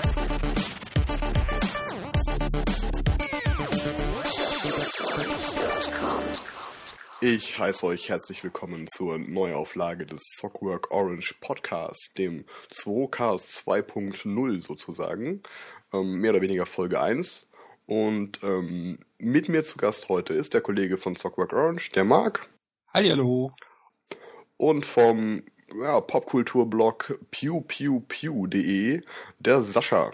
Ich 7.30 7.60
heiße 7.60 7.86
euch 7.86 8.08
herzlich 8.08 8.42
willkommen 8.46 8.88
zur 8.88 9.18
Neuauflage 9.18 10.06
des 10.06 10.24
Sockwork 10.38 10.92
Orange 10.92 11.36
Podcast, 11.42 12.18
dem 12.18 12.46
2Cast 12.72 13.66
2.0 13.66 14.64
sozusagen, 14.66 15.42
ähm, 15.92 16.22
mehr 16.22 16.32
oder 16.32 16.40
weniger 16.40 16.66
Folge 16.66 17.02
1. 17.02 17.50
Und 17.86 18.42
ähm, 18.44 19.00
mit 19.18 19.50
mir 19.50 19.66
zu 19.66 19.78
Gast 19.78 20.08
heute 20.08 20.36
ist 20.36 20.54
der 20.54 20.62
Kollege 20.62 20.96
von 20.96 21.18
Sockwork 21.18 21.52
Orange, 21.52 21.92
der 21.92 22.06
Marc. 22.06 22.48
Hallihallo. 22.94 23.52
Und 24.56 24.86
vom 24.86 25.44
ja, 25.82 26.00
Popkulturblog 26.00 27.20
pewpewpew.de, 27.32 29.02
der 29.40 29.62
Sascha. 29.64 30.14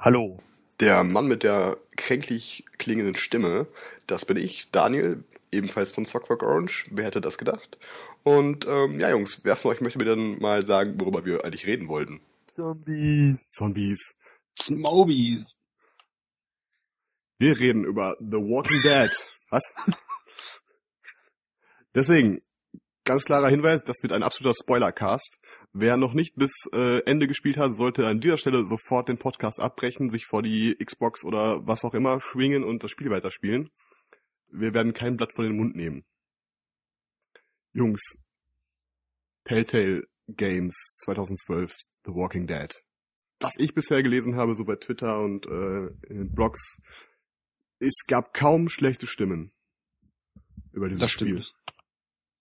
Hallo. 0.00 0.40
Der 0.80 1.04
Mann 1.04 1.28
mit 1.28 1.44
der 1.44 1.76
kränklich 1.96 2.64
klingenden 2.78 3.14
Stimme, 3.14 3.68
das 4.08 4.24
bin 4.24 4.36
ich, 4.36 4.72
Daniel, 4.72 5.22
ebenfalls 5.52 5.92
von 5.92 6.04
Sockwork 6.04 6.42
Orange. 6.42 6.86
Wer 6.90 7.04
hätte 7.04 7.20
das 7.20 7.38
gedacht? 7.38 7.78
Und 8.22 8.66
ähm, 8.66 9.00
ja, 9.00 9.10
Jungs, 9.10 9.40
wer 9.44 9.56
von 9.56 9.70
euch 9.70 9.80
möchte 9.80 9.98
mir 9.98 10.04
dann 10.04 10.38
mal 10.38 10.64
sagen, 10.64 11.00
worüber 11.00 11.24
wir 11.24 11.44
eigentlich 11.44 11.66
reden 11.66 11.88
wollten? 11.88 12.20
Zombies. 12.54 13.38
Zombies. 13.48 14.16
Smobies. 14.60 15.56
Wir 17.38 17.58
reden 17.58 17.84
über 17.84 18.16
The 18.18 18.38
Walking 18.38 18.80
Dead. 18.82 19.10
Was? 19.50 19.74
Deswegen, 21.94 22.42
ganz 23.04 23.24
klarer 23.24 23.48
Hinweis, 23.48 23.84
das 23.84 24.02
wird 24.02 24.12
ein 24.12 24.22
absoluter 24.22 24.56
Spoilercast. 24.60 25.38
Wer 25.72 25.96
noch 25.96 26.14
nicht 26.14 26.36
bis 26.36 26.52
äh, 26.72 27.02
Ende 27.04 27.28
gespielt 27.28 27.58
hat, 27.58 27.74
sollte 27.74 28.06
an 28.06 28.20
dieser 28.20 28.38
Stelle 28.38 28.66
sofort 28.66 29.08
den 29.08 29.18
Podcast 29.18 29.60
abbrechen, 29.60 30.10
sich 30.10 30.26
vor 30.26 30.42
die 30.42 30.76
Xbox 30.82 31.24
oder 31.24 31.66
was 31.66 31.84
auch 31.84 31.94
immer 31.94 32.20
schwingen 32.20 32.64
und 32.64 32.82
das 32.82 32.90
Spiel 32.90 33.10
weiterspielen. 33.10 33.70
Wir 34.48 34.74
werden 34.74 34.92
kein 34.94 35.16
Blatt 35.16 35.32
vor 35.34 35.44
den 35.44 35.56
Mund 35.56 35.74
nehmen. 35.76 36.04
Jungs, 37.72 38.16
Telltale 39.44 40.06
Games 40.28 40.74
2012, 41.04 41.74
The 42.04 42.12
Walking 42.12 42.46
Dead. 42.46 42.74
Was 43.40 43.52
ich 43.58 43.74
bisher 43.74 44.02
gelesen 44.02 44.36
habe, 44.36 44.54
so 44.54 44.64
bei 44.64 44.76
Twitter 44.76 45.20
und 45.20 45.46
äh, 45.46 45.86
in 46.08 46.18
den 46.18 46.34
Blogs, 46.34 46.78
es 47.78 48.04
gab 48.06 48.32
kaum 48.32 48.68
schlechte 48.68 49.06
Stimmen 49.06 49.52
über 50.72 50.88
dieses 50.88 51.00
Das 51.00 51.10
Spiel. 51.10 51.42
stimmt. 51.42 51.52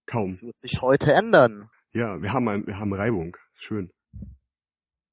Kaum. 0.05 0.31
Das 0.33 0.41
wird 0.41 0.55
sich 0.61 0.81
heute 0.81 1.11
ändern. 1.13 1.69
Ja, 1.91 2.21
wir 2.21 2.31
haben 2.31 2.47
ein, 2.47 2.65
wir 2.65 2.77
haben 2.79 2.93
Reibung. 2.93 3.35
Schön. 3.55 3.91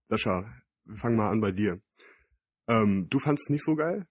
Sascha, 0.08 0.44
wir 0.84 0.96
fangen 0.98 1.16
mal 1.16 1.30
an 1.30 1.40
bei 1.40 1.50
dir. 1.50 1.80
Ähm, 2.68 3.08
du 3.08 3.18
fandest 3.18 3.46
es 3.46 3.50
nicht 3.52 3.64
so 3.64 3.74
geil? 3.74 4.06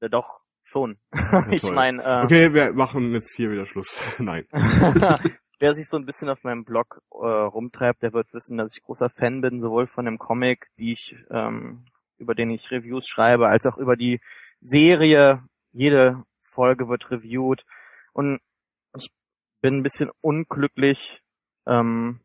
Ja, 0.00 0.08
doch, 0.08 0.40
schon. 0.76 0.98
Ja, 1.14 1.46
ich 1.50 1.62
meine, 1.70 2.02
äh, 2.02 2.24
Okay, 2.24 2.52
wir 2.52 2.72
machen 2.74 3.12
jetzt 3.12 3.34
hier 3.34 3.50
wieder 3.50 3.64
Schluss. 3.64 3.98
Nein. 4.18 4.46
wer 5.58 5.74
sich 5.74 5.88
so 5.88 5.96
ein 5.96 6.04
bisschen 6.04 6.28
auf 6.28 6.44
meinem 6.44 6.64
Blog 6.64 7.00
äh, 7.12 7.26
rumtreibt, 7.26 8.02
der 8.02 8.12
wird 8.12 8.32
wissen, 8.34 8.58
dass 8.58 8.76
ich 8.76 8.82
großer 8.82 9.08
Fan 9.08 9.40
bin, 9.40 9.62
sowohl 9.62 9.86
von 9.86 10.04
dem 10.04 10.18
Comic, 10.18 10.68
die 10.78 10.92
ich, 10.92 11.16
ähm, 11.30 11.86
über 12.18 12.34
den 12.34 12.50
ich 12.50 12.70
Reviews 12.70 13.08
schreibe, 13.08 13.48
als 13.48 13.64
auch 13.64 13.78
über 13.78 13.96
die 13.96 14.20
Serie. 14.60 15.42
Jede 15.72 16.24
Folge 16.42 16.88
wird 16.88 17.10
reviewed. 17.10 17.64
Und 18.12 18.40
ich 18.98 19.08
bin 19.62 19.78
ein 19.78 19.82
bisschen 19.82 20.10
unglücklich 20.20 21.22
ähm, 21.66 22.20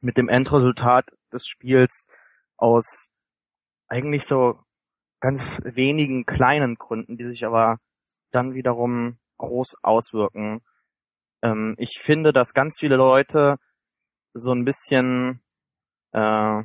mit 0.00 0.16
dem 0.16 0.28
Endresultat 0.28 1.06
des 1.32 1.46
Spiels 1.46 2.06
aus 2.56 3.08
eigentlich 3.88 4.24
so 4.24 4.61
ganz 5.22 5.60
wenigen 5.64 6.26
kleinen 6.26 6.74
Gründen, 6.74 7.16
die 7.16 7.26
sich 7.28 7.46
aber 7.46 7.78
dann 8.32 8.54
wiederum 8.54 9.18
groß 9.38 9.76
auswirken. 9.82 10.60
Ähm, 11.42 11.76
ich 11.78 12.00
finde, 12.00 12.32
dass 12.32 12.52
ganz 12.52 12.76
viele 12.78 12.96
Leute 12.96 13.56
so 14.34 14.52
ein 14.52 14.64
bisschen 14.64 15.40
äh, 16.12 16.62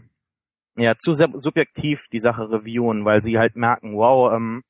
ja 0.76 0.96
zu 0.98 1.14
subjektiv 1.14 2.08
die 2.12 2.20
Sache 2.20 2.50
reviewen, 2.50 3.06
weil 3.06 3.22
sie 3.22 3.38
halt 3.38 3.56
merken, 3.56 3.96
wow, 3.96 4.34
ähm, 4.34 4.64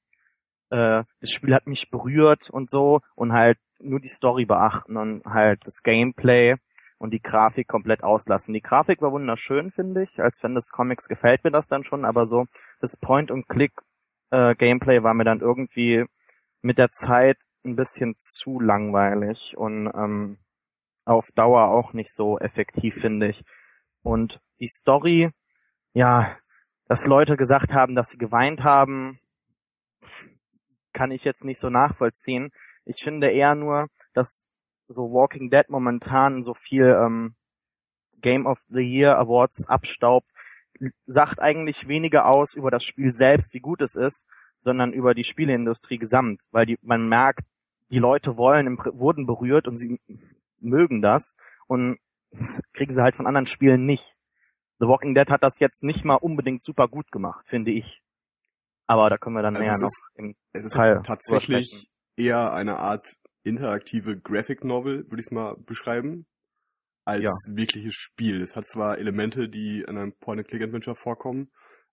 äh, 0.69 1.03
das 1.21 1.31
Spiel 1.31 1.55
hat 1.55 1.65
mich 1.65 1.89
berührt 1.89 2.49
und 2.49 2.69
so 2.69 2.99
und 3.15 3.31
halt 3.31 3.57
nur 3.79 4.01
die 4.01 4.09
Story 4.09 4.45
beachten 4.45 4.97
und 4.97 5.23
halt 5.25 5.65
das 5.65 5.81
Gameplay 5.81 6.55
und 6.97 7.11
die 7.11 7.21
Grafik 7.21 7.67
komplett 7.67 8.03
auslassen. 8.03 8.53
Die 8.53 8.61
Grafik 8.61 9.01
war 9.01 9.11
wunderschön, 9.11 9.71
finde 9.71 10.03
ich. 10.03 10.19
Als 10.19 10.39
Fan 10.39 10.55
des 10.55 10.71
Comics 10.71 11.07
gefällt 11.07 11.43
mir 11.43 11.51
das 11.51 11.67
dann 11.67 11.83
schon, 11.83 12.05
aber 12.05 12.25
so 12.25 12.45
das 12.79 12.97
Point-and-Click-Gameplay 12.97 15.03
war 15.03 15.13
mir 15.13 15.25
dann 15.25 15.41
irgendwie 15.41 16.05
mit 16.61 16.77
der 16.77 16.91
Zeit 16.91 17.37
ein 17.63 17.75
bisschen 17.75 18.15
zu 18.17 18.59
langweilig 18.59 19.55
und 19.57 19.87
ähm, 19.93 20.37
auf 21.05 21.27
Dauer 21.35 21.69
auch 21.69 21.93
nicht 21.93 22.13
so 22.13 22.39
effektiv, 22.39 22.95
finde 22.95 23.29
ich. 23.29 23.43
Und 24.01 24.39
die 24.59 24.67
Story, 24.67 25.31
ja, 25.93 26.37
dass 26.87 27.05
Leute 27.05 27.37
gesagt 27.37 27.73
haben, 27.73 27.95
dass 27.95 28.09
sie 28.09 28.17
geweint 28.17 28.63
haben, 28.63 29.19
kann 30.93 31.11
ich 31.11 31.23
jetzt 31.23 31.43
nicht 31.43 31.59
so 31.59 31.69
nachvollziehen. 31.69 32.51
Ich 32.85 33.03
finde 33.03 33.29
eher 33.29 33.55
nur, 33.55 33.87
dass 34.13 34.45
so 34.87 35.11
Walking 35.11 35.49
Dead 35.49 35.69
momentan 35.69 36.43
so 36.43 36.53
viel 36.53 36.85
ähm, 36.85 37.35
Game 38.21 38.45
of 38.45 38.59
the 38.69 38.81
Year 38.81 39.17
Awards 39.17 39.67
abstaubt, 39.67 40.27
sagt 41.05 41.39
eigentlich 41.39 41.87
weniger 41.87 42.25
aus 42.27 42.53
über 42.55 42.71
das 42.71 42.83
Spiel 42.83 43.11
selbst, 43.13 43.53
wie 43.53 43.59
gut 43.59 43.81
es 43.81 43.95
ist, 43.95 44.25
sondern 44.61 44.93
über 44.93 45.13
die 45.13 45.23
Spieleindustrie 45.23 45.97
gesamt, 45.97 46.41
weil 46.51 46.65
die, 46.65 46.77
man 46.81 47.07
merkt, 47.07 47.41
die 47.89 47.99
Leute 47.99 48.37
wollen, 48.37 48.77
wurden 48.77 49.25
berührt 49.25 49.67
und 49.67 49.77
sie 49.77 49.99
mögen 50.59 51.01
das 51.01 51.35
und 51.67 51.97
das 52.31 52.61
kriegen 52.73 52.93
sie 52.93 53.01
halt 53.01 53.15
von 53.15 53.27
anderen 53.27 53.47
Spielen 53.47 53.85
nicht. 53.85 54.15
The 54.79 54.87
Walking 54.87 55.15
Dead 55.15 55.29
hat 55.29 55.43
das 55.43 55.59
jetzt 55.59 55.83
nicht 55.83 56.05
mal 56.05 56.15
unbedingt 56.15 56.63
super 56.63 56.87
gut 56.87 57.11
gemacht, 57.11 57.47
finde 57.47 57.71
ich. 57.71 58.01
Aber 58.85 59.09
da 59.09 59.17
können 59.17 59.35
wir 59.35 59.41
dann 59.41 59.55
Also 59.55 59.67
näher 59.69 59.79
noch 59.79 59.87
ist- 59.87 60.03
im 60.15 60.35
Es 60.53 60.65
ist 60.65 60.73
Teil 60.73 60.95
halt 60.97 61.05
tatsächlich 61.05 61.89
eher 62.15 62.53
eine 62.53 62.77
Art 62.77 63.15
interaktive 63.47 64.17
Graphic 64.17 64.63
Novel, 64.63 65.05
würde 65.09 65.19
ich 65.19 65.27
es 65.27 65.31
mal 65.31 65.55
beschreiben, 65.57 66.25
als 67.05 67.49
wirkliches 67.49 67.95
Spiel. 67.95 68.41
Es 68.41 68.55
hat 68.55 68.65
zwar 68.65 68.97
Elemente, 68.97 69.47
die 69.47 69.81
in 69.81 69.97
einem 69.97 70.13
Point-and-Click-Adventure 70.13 70.95
vorkommen, 70.95 71.49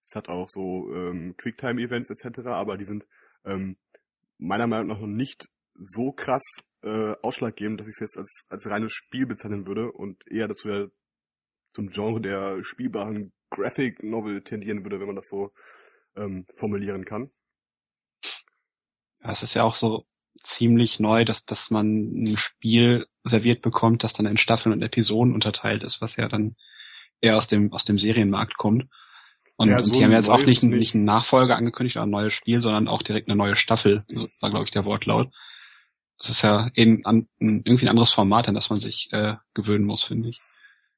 es 0.07 0.15
hat 0.15 0.29
auch 0.29 0.49
so 0.49 0.93
ähm, 0.93 1.35
Quicktime-Events 1.37 2.11
etc., 2.11 2.47
aber 2.47 2.77
die 2.77 2.85
sind 2.85 3.07
ähm, 3.45 3.77
meiner 4.39 4.67
Meinung 4.67 4.89
nach 4.89 5.01
noch 5.01 5.07
nicht 5.07 5.49
so 5.75 6.13
krass 6.13 6.43
äh, 6.83 7.15
ausschlaggebend, 7.23 7.81
dass 7.81 7.89
ich 7.89 7.95
es 7.95 8.01
jetzt 8.01 8.19
als, 8.19 8.45
als 8.49 8.69
reines 8.69 8.93
Spiel 8.93 9.27
bezeichnen 9.27 9.67
würde 9.67 9.91
und 9.93 10.27
eher 10.31 10.49
dazu 10.49 10.69
ja 10.69 10.87
zum 11.73 11.91
Genre 11.91 12.21
der 12.21 12.63
spielbaren 12.63 13.33
Graphic 13.51 14.03
Novel 14.03 14.43
tendieren 14.43 14.85
würde, 14.85 15.01
wenn 15.01 15.07
man 15.07 15.17
das 15.17 15.29
so 15.29 15.53
ähm, 16.17 16.47
formulieren 16.57 17.05
kann. 17.05 17.31
Ja, 19.21 19.33
es 19.33 19.43
ist 19.43 19.55
ja 19.55 19.65
auch 19.65 19.75
so 19.75 20.07
ziemlich 20.45 21.01
neu, 21.01 21.25
dass, 21.25 21.45
dass 21.45 21.71
man 21.71 21.87
ein 22.25 22.37
Spiel 22.37 23.07
serviert 23.23 23.63
bekommt, 23.63 24.05
das 24.05 24.13
dann 24.13 24.27
in 24.27 24.37
Staffeln 24.37 24.73
und 24.73 24.83
Episoden 24.83 25.35
unterteilt 25.35 25.83
ist, 25.83 26.01
was 26.01 26.17
ja 26.17 26.29
dann 26.29 26.57
eher 27.21 27.37
aus 27.37 27.49
dem, 27.49 27.73
aus 27.73 27.85
dem 27.85 27.99
Serienmarkt 27.99 28.57
kommt. 28.57 28.87
Und, 29.57 29.69
Ja, 29.71 29.79
und 29.79 29.85
so 29.85 29.95
die 29.95 30.05
haben 30.05 30.13
jetzt 30.13 30.29
auch 30.29 30.39
nicht, 30.39 30.63
nicht. 30.63 30.79
nicht 30.79 30.95
einen 30.95 31.05
Nachfolger 31.05 31.57
angekündigt 31.57 31.97
oder 31.97 32.07
ein 32.07 32.11
neues 32.11 32.35
Spiel, 32.35 32.61
sondern 32.61 32.89
auch 32.89 33.03
direkt 33.03 33.29
eine 33.29 33.37
neue 33.37 33.57
Staffel, 33.57 34.05
so 34.09 34.29
war 34.41 34.51
glaube 34.51 34.65
ich 34.65 34.71
der 34.71 34.85
Wortlaut. 34.85 35.31
Das 36.19 36.29
ist 36.29 36.43
ja 36.43 36.71
eben 36.75 37.05
an, 37.05 37.29
irgendwie 37.39 37.87
ein 37.87 37.91
anderes 37.91 38.13
Format, 38.13 38.49
an 38.49 38.55
das 38.55 38.71
man 38.71 38.81
sich 38.81 39.09
äh, 39.13 39.35
gewöhnen 39.55 39.85
muss, 39.85 40.05
finde 40.05 40.29
ich. 40.29 40.39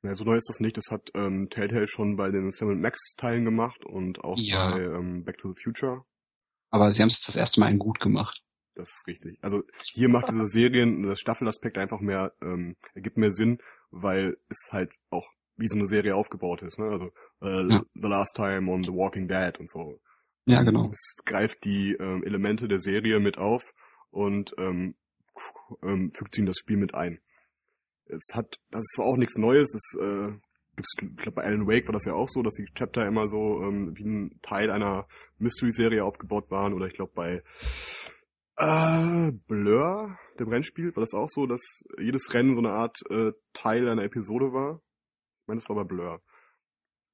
Ja, 0.02 0.14
so 0.14 0.25
neu 0.25 0.37
ist 0.37 0.48
das 0.48 0.60
nicht. 0.60 0.76
Das 0.76 0.87
hat 0.90 1.08
ähm, 1.14 1.48
Telltale 1.50 1.88
schon 1.88 2.16
bei 2.16 2.31
den 2.31 2.50
Sam 2.52 2.81
Max 2.81 3.14
Teilen 3.16 3.44
gemacht 3.44 3.84
und 3.84 4.22
auch 4.22 4.37
Ja. 4.38 4.70
bei 4.72 4.82
ähm, 4.82 5.25
Back 5.25 5.38
to 5.38 5.52
the 5.52 5.60
Future. 5.60 6.02
Aber 6.70 6.93
sie 6.93 7.00
haben 7.02 7.08
es 7.08 7.14
jetzt 7.16 7.28
das 7.28 7.37
erste 7.37 7.60
Mal 7.60 7.70
in 7.70 7.78
gut 7.78 7.98
gemacht. 7.98 8.43
Das 8.76 8.90
ist 8.90 9.06
richtig. 9.06 9.38
Also 9.43 9.62
hier 9.93 10.08
macht 10.08 10.28
diese 10.28 10.46
Serien, 10.46 11.02
das 11.06 11.19
Staffelaspekt 11.19 11.78
einfach 11.78 12.00
mehr, 12.00 12.32
ähm, 12.43 12.76
ergibt 12.94 13.17
mehr 13.17 13.32
Sinn, 13.32 13.58
weil 13.90 14.37
es 14.49 14.69
halt 14.70 14.94
auch 15.11 15.28
wie 15.56 15.69
so 15.69 15.76
eine 15.76 15.87
Serie 15.87 16.14
aufgebaut 16.14 16.62
ist. 16.62 16.78
Ne? 16.78 16.87
Also 16.87 17.06
äh, 17.40 17.73
Ja. 17.73 17.82
The 17.94 18.08
Last 18.08 18.37
Time 18.37 18.70
on 18.70 18.84
The 18.84 18.90
Walking 18.90 19.26
Dead 19.26 19.58
und 19.58 19.70
so. 19.70 19.99
Ja, 20.44 20.62
genau. 20.62 20.90
Es 20.93 21.17
greift 21.25 21.64
die 21.64 21.96
ähm, 21.99 22.23
Elemente 22.23 22.69
der 22.69 22.78
Serie 22.78 23.19
mit 23.19 23.38
auf 23.38 23.73
und 24.11 24.55
ähm, 24.58 24.94
ähm, 25.82 26.12
fügt 26.14 26.34
sie 26.34 26.43
in 26.43 26.46
das 26.46 26.58
Spiel 26.58 26.76
mit 26.76 26.94
ein. 26.94 27.19
Es 28.05 28.34
hat, 28.34 28.61
das 28.70 28.82
ist 28.82 29.00
auch 29.00 29.17
nichts 29.17 29.37
Neues, 29.37 29.72
das 29.72 30.00
äh, 30.00 30.32
gibt's, 30.76 30.94
ich 31.00 31.17
glaube 31.17 31.37
bei 31.37 31.44
Alan 31.44 31.67
Wake 31.67 31.88
war 31.88 31.93
das 31.93 32.05
ja 32.05 32.12
auch 32.12 32.29
so, 32.29 32.43
dass 32.43 32.55
die 32.55 32.67
Chapter 32.75 33.06
immer 33.06 33.26
so 33.26 33.62
ähm, 33.62 33.96
wie 33.96 34.05
ein 34.05 34.38
Teil 34.43 34.70
einer 34.70 35.08
Mystery-Serie 35.38 36.05
aufgebaut 36.05 36.50
waren. 36.50 36.75
Oder 36.75 36.87
ich 36.87 36.94
glaube 36.94 37.12
bei 37.14 37.43
äh, 38.58 39.32
Blur, 39.47 40.19
dem 40.38 40.49
Rennspiel, 40.49 40.94
war 40.94 41.03
das 41.03 41.14
auch 41.14 41.29
so, 41.29 41.47
dass 41.47 41.62
jedes 41.99 42.32
Rennen 42.32 42.55
so 42.55 42.61
eine 42.61 42.70
Art 42.70 42.99
äh, 43.11 43.32
Teil 43.53 43.88
einer 43.88 44.05
Episode 44.05 44.53
war. 44.53 44.81
Ich 45.43 45.49
meine, 45.49 45.61
das 45.61 45.69
war 45.69 45.76
bei 45.76 45.85
Blur. 45.85 46.23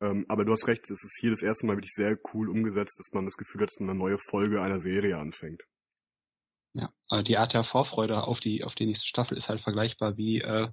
Ähm, 0.01 0.25
aber 0.29 0.45
du 0.45 0.53
hast 0.53 0.67
recht, 0.67 0.91
es 0.91 1.05
ist 1.05 1.19
hier 1.21 1.31
das 1.31 1.43
erste 1.43 1.67
Mal 1.67 1.77
wirklich 1.77 1.93
sehr 1.95 2.19
cool 2.33 2.49
umgesetzt, 2.49 2.99
dass 2.99 3.13
man 3.13 3.25
das 3.25 3.37
Gefühl 3.37 3.63
hat, 3.63 3.71
dass 3.71 3.79
man 3.79 3.91
eine 3.91 3.99
neue 3.99 4.19
Folge 4.19 4.61
einer 4.61 4.81
Serie 4.81 5.19
anfängt. 5.19 5.63
Ja, 6.75 6.93
aber 7.09 7.23
die 7.23 7.37
Art 7.37 7.53
der 7.53 7.65
Vorfreude 7.65 8.25
auf 8.25 8.41
die, 8.41 8.65
auf 8.65 8.75
die 8.75 8.87
nächste 8.87 9.07
Staffel 9.07 9.37
ist 9.37 9.49
halt 9.49 9.61
vergleichbar 9.61 10.17
wie 10.17 10.41
äh, 10.41 10.69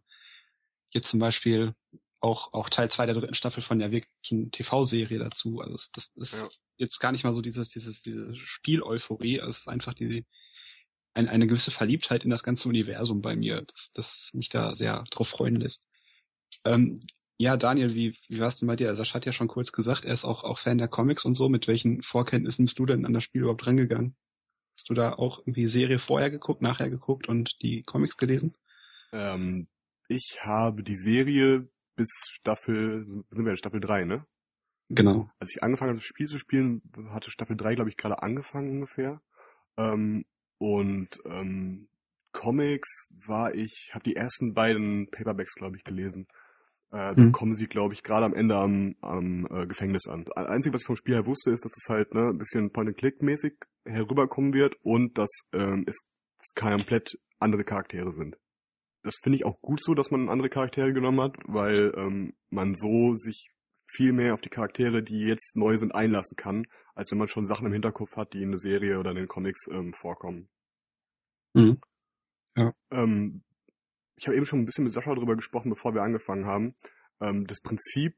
jetzt 0.92 1.10
zum 1.10 1.20
Beispiel 1.20 1.76
auch, 2.22 2.54
auch 2.54 2.70
Teil 2.70 2.90
zwei 2.90 3.06
der 3.06 3.16
dritten 3.16 3.36
Staffel 3.36 3.62
von 3.62 3.80
der 3.80 3.92
wirklichen 3.92 4.52
TV-Serie 4.52 5.20
dazu. 5.20 5.60
Also 5.60 5.74
das, 5.94 6.12
das 6.14 6.34
ist 6.34 6.42
ja. 6.42 6.50
jetzt 6.78 7.00
gar 7.00 7.12
nicht 7.12 7.24
mal 7.24 7.34
so 7.34 7.42
dieses, 7.42 7.70
dieses, 7.70 8.02
diese 8.02 8.34
Spiel-Euphorie, 8.36 9.42
also 9.42 9.52
es 9.52 9.58
ist 9.60 9.68
einfach 9.68 9.94
die, 9.94 10.26
ein, 11.14 11.28
eine 11.28 11.48
gewisse 11.48 11.72
Verliebtheit 11.72 12.24
in 12.24 12.30
das 12.30 12.44
ganze 12.44 12.70
Universum 12.70 13.22
bei 13.22 13.36
mir, 13.36 13.64
das, 13.64 13.92
das 13.94 14.30
mich 14.34 14.50
da 14.50 14.76
sehr 14.76 15.04
drauf 15.12 15.30
freuen 15.30 15.56
lässt. 15.56 15.88
Ähm, 16.66 17.00
ja, 17.38 17.56
Daniel, 17.56 17.96
wie, 17.96 18.18
wie 18.28 18.40
war's 18.40 18.58
denn 18.58 18.68
bei 18.68 18.76
dir? 18.76 18.94
Sascha 18.96 19.16
hat 19.16 19.26
ja 19.26 19.32
schon 19.32 19.48
kurz 19.48 19.72
gesagt, 19.72 20.04
er 20.04 20.14
ist 20.14 20.26
auch, 20.26 20.44
auch 20.44 20.60
Fan 20.60 20.78
der 20.78 20.90
Comics 20.90 21.24
und 21.24 21.36
so. 21.36 21.48
Mit 21.48 21.68
welchen 21.68 22.02
Vorkenntnissen 22.04 22.66
bist 22.66 22.78
du 22.80 22.86
denn 22.86 23.06
an 23.06 23.14
das 23.14 23.24
Spiel 23.24 23.42
überhaupt 23.42 23.66
rangegangen? 23.66 24.16
Hast 24.76 24.90
du 24.90 24.94
da 24.94 25.14
auch 25.14 25.40
irgendwie 25.40 25.68
Serie 25.68 26.00
vorher 26.00 26.30
geguckt, 26.32 26.62
nachher 26.62 26.90
geguckt 26.90 27.28
und 27.28 27.56
die 27.62 27.84
Comics 27.84 28.18
gelesen? 28.18 28.58
Ähm, 29.14 29.68
ich 30.10 30.40
habe 30.42 30.84
die 30.84 30.98
Serie 30.98 31.70
bis 31.96 32.10
Staffel, 32.30 33.06
sind 33.30 33.46
wir 33.46 33.52
in 33.52 33.58
Staffel 33.58 33.80
3, 33.80 34.04
ne? 34.04 34.26
Genau. 34.90 35.30
Als 35.40 35.56
ich 35.56 35.64
angefangen 35.64 35.90
habe, 35.90 36.00
das 36.00 36.06
Spiel 36.06 36.28
zu 36.28 36.40
spielen, 36.40 36.82
hatte 37.10 37.32
Staffel 37.32 37.56
3, 37.56 37.76
glaube 37.76 37.90
ich, 37.90 37.98
gerade 37.98 38.22
angefangen 38.22 38.72
ungefähr. 38.72 39.22
Ähm, 39.78 40.26
und 40.60 41.20
ähm, 41.26 41.88
Comics 42.32 43.08
war 43.26 43.56
ich, 43.56 43.90
habe 43.94 44.04
die 44.04 44.16
ersten 44.16 44.54
beiden 44.54 45.10
Paperbacks, 45.10 45.56
glaube 45.56 45.78
ich, 45.78 45.84
gelesen. 45.84 46.28
Äh, 46.92 47.16
hm. 47.16 47.32
kommen 47.32 47.54
sie, 47.54 47.68
glaube 47.68 47.94
ich, 47.94 48.04
gerade 48.04 48.26
am 48.26 48.34
Ende 48.34 48.56
am, 48.56 48.96
am 49.02 49.48
äh, 49.52 49.68
Gefängnis 49.68 50.08
an. 50.08 50.26
Das 50.26 50.48
Einzige, 50.48 50.74
was 50.74 50.82
ich 50.82 50.88
vom 50.88 50.96
Spiel 50.96 51.16
her 51.16 51.26
wusste, 51.26 51.52
ist, 51.52 51.64
dass 51.64 51.78
es 51.78 51.88
halt 51.88 52.14
ne, 52.16 52.30
ein 52.30 52.38
bisschen 52.38 52.72
Point-and-Click-mäßig 52.72 53.54
herüberkommen 53.86 54.54
wird 54.54 54.76
und 54.82 55.18
dass 55.18 55.30
ähm, 55.54 55.86
es, 55.88 55.98
es 56.40 56.54
komplett 56.56 57.20
andere 57.40 57.64
Charaktere 57.64 58.12
sind. 58.12 58.38
Das 59.04 59.16
finde 59.22 59.38
ich 59.38 59.46
auch 59.46 59.62
gut 59.62 59.84
so, 59.84 59.94
dass 59.94 60.12
man 60.12 60.30
andere 60.30 60.50
Charaktere 60.50 60.92
genommen 60.92 61.22
hat, 61.22 61.38
weil 61.46 61.94
ähm, 61.96 62.34
man 62.50 62.74
so 62.74 63.14
sich 63.16 63.50
viel 63.96 64.14
mehr 64.14 64.34
auf 64.34 64.42
die 64.42 64.50
Charaktere, 64.50 65.04
die 65.04 65.22
jetzt 65.22 65.56
neu 65.56 65.78
sind, 65.78 65.94
einlassen 65.94 66.36
kann, 66.36 66.66
als 66.96 67.12
wenn 67.12 67.18
man 67.18 67.28
schon 67.28 67.46
Sachen 67.46 67.66
im 67.68 67.74
Hinterkopf 67.74 68.16
hat, 68.16 68.34
die 68.34 68.42
in 68.42 68.52
der 68.52 68.60
Serie 68.60 69.00
oder 69.00 69.12
in 69.12 69.18
den 69.18 69.28
Comics 69.28 69.68
ähm, 69.72 69.94
vorkommen. 69.94 70.50
Mhm. 71.54 71.80
Ja. 72.56 72.74
Ähm, 72.92 73.44
ich 74.16 74.28
habe 74.28 74.36
eben 74.36 74.46
schon 74.46 74.60
ein 74.60 74.66
bisschen 74.66 74.84
mit 74.84 74.94
Sascha 74.94 75.14
darüber 75.14 75.36
gesprochen, 75.36 75.70
bevor 75.70 75.94
wir 75.94 76.02
angefangen 76.02 76.46
haben. 76.46 76.76
Ähm, 77.22 77.46
das 77.48 77.62
Prinzip 77.62 78.16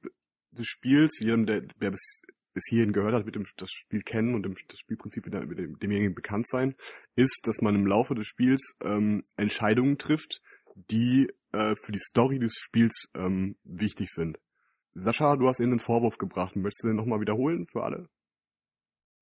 des 0.52 0.68
Spiels, 0.68 1.20
jedem, 1.20 1.46
der, 1.46 1.62
der 1.62 1.92
bis, 1.92 2.22
bis 2.54 2.64
hierhin 2.70 2.92
gehört 2.92 3.14
hat, 3.14 3.26
wird 3.26 3.36
dem, 3.36 3.46
das 3.58 3.70
Spiel 3.72 4.02
kennen 4.02 4.36
und 4.36 4.44
dem, 4.44 4.56
das 4.68 4.80
Spielprinzip 4.80 5.26
mit 5.26 5.58
dem, 5.58 5.80
demjenigen 5.80 6.16
bekannt 6.16 6.48
sein, 6.48 6.76
ist, 7.16 7.42
dass 7.46 7.62
man 7.62 7.76
im 7.76 7.86
Laufe 7.86 8.16
des 8.16 8.28
Spiels 8.28 8.76
ähm, 8.84 9.24
Entscheidungen 9.36 9.98
trifft, 9.98 10.42
die 10.76 11.30
äh, 11.52 11.76
für 11.76 11.92
die 11.92 12.00
Story 12.00 12.40
des 12.40 12.56
Spiels 12.56 13.10
ähm, 13.14 13.56
wichtig 13.64 14.10
sind. 14.10 14.40
Sascha, 14.94 15.36
du 15.36 15.48
hast 15.48 15.60
eben 15.60 15.72
einen 15.72 15.80
Vorwurf 15.80 16.18
gebracht. 16.18 16.56
Möchtest 16.56 16.84
du 16.84 16.90
den 16.90 16.98
nochmal 16.98 17.22
wiederholen 17.22 17.68
für 17.68 17.84
alle? 17.84 18.08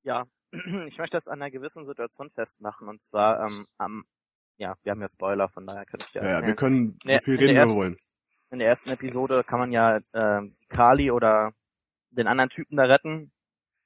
Ja, 0.03 0.25
ich 0.87 0.97
möchte 0.97 1.17
das 1.17 1.27
an 1.27 1.41
einer 1.41 1.51
gewissen 1.51 1.85
Situation 1.85 2.29
festmachen. 2.31 2.87
Und 2.87 3.03
zwar 3.05 3.45
ähm, 3.45 3.65
am 3.77 4.05
ja, 4.59 4.75
wir 4.83 4.91
haben 4.91 5.01
ja 5.01 5.07
Spoiler, 5.07 5.49
von 5.49 5.65
daher 5.65 5.85
können 5.85 6.03
es 6.05 6.13
ja. 6.13 6.23
Ja, 6.23 6.45
wir 6.45 6.53
können 6.53 6.99
so 7.03 7.17
viel 7.19 7.37
reden, 7.37 7.55
wie 7.55 7.69
wir 7.69 7.75
wollen. 7.75 7.97
In 8.51 8.59
der 8.59 8.67
ersten 8.67 8.89
Episode 8.89 9.43
kann 9.45 9.59
man 9.59 9.71
ja 9.71 9.99
äh, 10.11 10.41
Kali 10.67 11.11
oder 11.11 11.53
den 12.09 12.27
anderen 12.27 12.49
Typen 12.49 12.75
da 12.75 12.83
retten. 12.83 13.31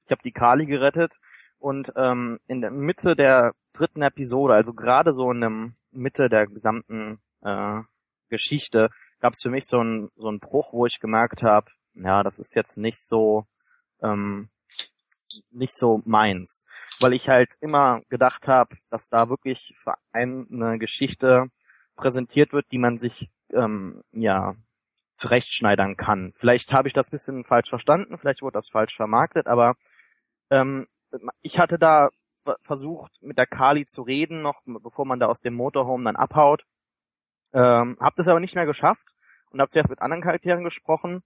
Ich 0.05 0.11
habe 0.11 0.23
die 0.23 0.31
Kali 0.31 0.65
gerettet 0.65 1.13
und 1.59 1.91
ähm, 1.95 2.39
in 2.47 2.61
der 2.61 2.71
Mitte 2.71 3.15
der 3.15 3.53
dritten 3.73 4.01
Episode, 4.01 4.55
also 4.55 4.73
gerade 4.73 5.13
so 5.13 5.31
in 5.31 5.41
der 5.41 5.71
Mitte 5.91 6.27
der 6.27 6.47
gesamten 6.47 7.19
äh, 7.41 7.81
Geschichte, 8.29 8.89
gab 9.23 9.33
es 9.35 9.41
für 9.41 9.49
mich 9.49 9.65
so 9.65 9.79
einen 9.79 10.09
so 10.17 10.29
Bruch, 10.37 10.73
wo 10.73 10.85
ich 10.85 10.99
gemerkt 10.99 11.43
habe, 11.43 11.71
ja, 11.93 12.23
das 12.23 12.39
ist 12.39 12.55
jetzt 12.55 12.77
nicht 12.77 12.99
so 12.99 13.45
ähm, 14.01 14.49
nicht 15.49 15.73
so 15.73 16.01
meins, 16.03 16.65
weil 16.99 17.13
ich 17.13 17.29
halt 17.29 17.53
immer 17.61 18.01
gedacht 18.09 18.49
habe, 18.49 18.75
dass 18.91 19.07
da 19.07 19.29
wirklich 19.29 19.75
für 19.81 19.93
einen 20.11 20.47
eine 20.51 20.77
Geschichte 20.77 21.45
präsentiert 21.95 22.51
wird, 22.51 22.65
die 22.73 22.77
man 22.77 22.97
sich 22.97 23.29
ähm, 23.53 24.03
ja 24.11 24.55
zurechtschneidern 25.15 25.95
kann. 25.95 26.33
Vielleicht 26.35 26.73
habe 26.73 26.89
ich 26.89 26.93
das 26.93 27.09
bisschen 27.09 27.45
falsch 27.45 27.69
verstanden, 27.69 28.17
vielleicht 28.17 28.41
wurde 28.41 28.55
das 28.55 28.67
falsch 28.67 28.97
vermarktet, 28.97 29.47
aber 29.47 29.75
ähm, 30.49 30.85
ich 31.41 31.59
hatte 31.59 31.79
da 31.79 32.09
versucht, 32.61 33.13
mit 33.21 33.37
der 33.37 33.47
Kali 33.47 33.85
zu 33.85 34.01
reden, 34.01 34.41
noch 34.41 34.63
bevor 34.65 35.05
man 35.05 35.21
da 35.21 35.27
aus 35.27 35.39
dem 35.39 35.53
Motorhome 35.53 36.03
dann 36.03 36.17
abhaut. 36.17 36.65
Ähm, 37.53 37.95
hab 38.01 38.17
das 38.17 38.27
aber 38.27 38.41
nicht 38.41 38.55
mehr 38.55 38.65
geschafft 38.65 39.12
und 39.53 39.61
habe 39.61 39.69
zuerst 39.69 39.89
mit 39.89 40.01
anderen 40.01 40.23
Charakteren 40.23 40.63
gesprochen 40.63 41.23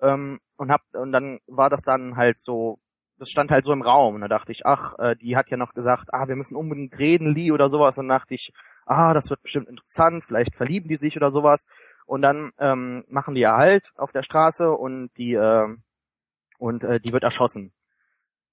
ähm, 0.00 0.40
und 0.56 0.70
hab 0.70 0.82
und 0.92 1.12
dann 1.12 1.40
war 1.46 1.70
das 1.70 1.82
dann 1.82 2.16
halt 2.16 2.40
so 2.40 2.78
das 3.20 3.30
stand 3.30 3.50
halt 3.50 3.64
so 3.64 3.72
im 3.72 3.82
Raum. 3.82 4.14
Und 4.14 4.22
da 4.22 4.28
dachte 4.28 4.50
ich, 4.50 4.66
ach, 4.66 4.98
äh, 4.98 5.14
die 5.14 5.36
hat 5.36 5.50
ja 5.50 5.56
noch 5.56 5.74
gesagt, 5.74 6.12
ah, 6.12 6.26
wir 6.26 6.36
müssen 6.36 6.56
unbedingt 6.56 6.98
reden, 6.98 7.34
Lee 7.34 7.52
oder 7.52 7.68
sowas. 7.68 7.98
Und 7.98 8.08
dachte 8.08 8.34
ich, 8.34 8.52
ah, 8.86 9.14
das 9.14 9.30
wird 9.30 9.42
bestimmt 9.42 9.68
interessant, 9.68 10.24
vielleicht 10.24 10.56
verlieben 10.56 10.88
die 10.88 10.96
sich 10.96 11.16
oder 11.16 11.30
sowas. 11.30 11.66
Und 12.06 12.22
dann 12.22 12.52
ähm, 12.58 13.04
machen 13.08 13.34
die 13.34 13.42
ja 13.42 13.56
halt 13.56 13.92
auf 13.96 14.10
der 14.10 14.22
Straße 14.22 14.70
und 14.70 15.10
die 15.16 15.34
äh, 15.34 15.68
und 16.58 16.82
äh, 16.82 16.98
die 16.98 17.12
wird 17.12 17.22
erschossen. 17.22 17.72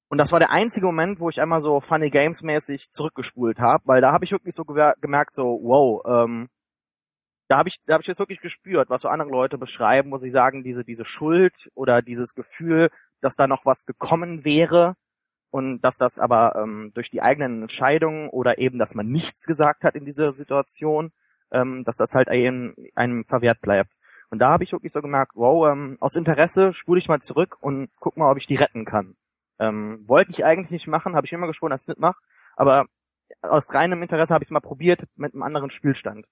Und 0.10 0.20
das 0.20 0.32
war 0.32 0.40
der 0.40 0.52
einzige 0.52 0.86
Moment, 0.86 1.20
wo 1.20 1.30
ich 1.30 1.42
einmal 1.42 1.60
so 1.60 1.82
Funny 1.82 2.10
Games 2.10 2.44
mäßig 2.44 2.92
zurückgespult 2.92 3.60
habe, 3.60 3.84
weil 3.86 4.02
da 4.02 4.12
habe 4.12 4.26
ich 4.26 4.32
wirklich 4.32 4.56
so 4.56 4.64
gemerkt, 4.64 5.36
so 5.36 5.60
wow, 5.64 6.02
ähm, 6.06 6.50
da 7.48 7.58
habe 7.58 7.70
ich, 7.70 7.78
da 7.86 7.94
habe 7.94 8.02
ich 8.02 8.08
jetzt 8.08 8.20
wirklich 8.20 8.42
gespürt, 8.42 8.90
was 8.90 9.04
so 9.04 9.10
andere 9.10 9.30
Leute 9.30 9.58
beschreiben, 9.58 10.12
wo 10.12 10.18
sie 10.18 10.30
sagen, 10.30 10.64
diese 10.64 10.84
diese 10.84 11.06
Schuld 11.06 11.70
oder 11.76 12.02
dieses 12.02 12.36
Gefühl, 12.36 12.90
dass 13.22 13.36
da 13.36 13.48
noch 13.48 13.66
was 13.66 13.86
gekommen 13.86 14.46
wäre 14.46 14.96
und 15.50 15.82
dass 15.82 15.98
das 15.98 16.20
aber 16.20 16.56
ähm, 16.56 16.92
durch 16.94 17.10
die 17.10 17.22
eigenen 17.22 17.64
Entscheidungen 17.64 18.30
oder 18.30 18.58
eben, 18.58 18.80
dass 18.80 18.96
man 18.96 19.08
nichts 19.08 19.46
gesagt 19.46 19.84
hat 19.84 19.96
in 19.96 20.06
dieser 20.06 20.34
Situation, 20.34 21.12
ähm, 21.52 21.84
dass 21.86 21.98
das 21.98 22.14
halt 22.16 22.28
einem, 22.28 22.76
einem 22.96 23.26
verwehrt 23.26 23.62
bleibt. 23.62 23.92
Und 24.30 24.40
da 24.40 24.50
habe 24.50 24.64
ich 24.64 24.74
wirklich 24.74 24.92
so 24.92 25.02
gemerkt, 25.02 25.32
wow, 25.36 25.72
ähm, 25.72 25.98
aus 26.02 26.16
Interesse 26.16 26.74
spule 26.74 27.00
ich 27.00 27.08
mal 27.08 27.22
zurück 27.22 27.58
und 27.62 27.90
guck 28.00 28.18
mal, 28.18 28.30
ob 28.30 28.38
ich 28.38 28.48
die 28.48 28.56
retten 28.56 28.84
kann. 28.86 29.16
Ähm, 29.60 30.04
wollte 30.08 30.32
ich 30.32 30.46
eigentlich 30.46 30.72
nicht 30.72 30.88
machen, 30.88 31.16
habe 31.16 31.26
ich 31.26 31.34
immer 31.34 31.48
geschworen, 31.48 31.72
dass 31.72 31.84
ich 31.84 31.88
nicht 31.88 32.00
mache, 32.00 32.20
aber 32.56 32.88
aus 33.42 33.74
reinem 33.74 34.04
Interesse 34.04 34.34
habe 34.34 34.44
ich 34.44 34.48
es 34.48 34.52
mal 34.52 34.60
probiert 34.60 35.08
mit 35.16 35.34
einem 35.34 35.44
anderen 35.44 35.70
Spielstand. 35.70 36.26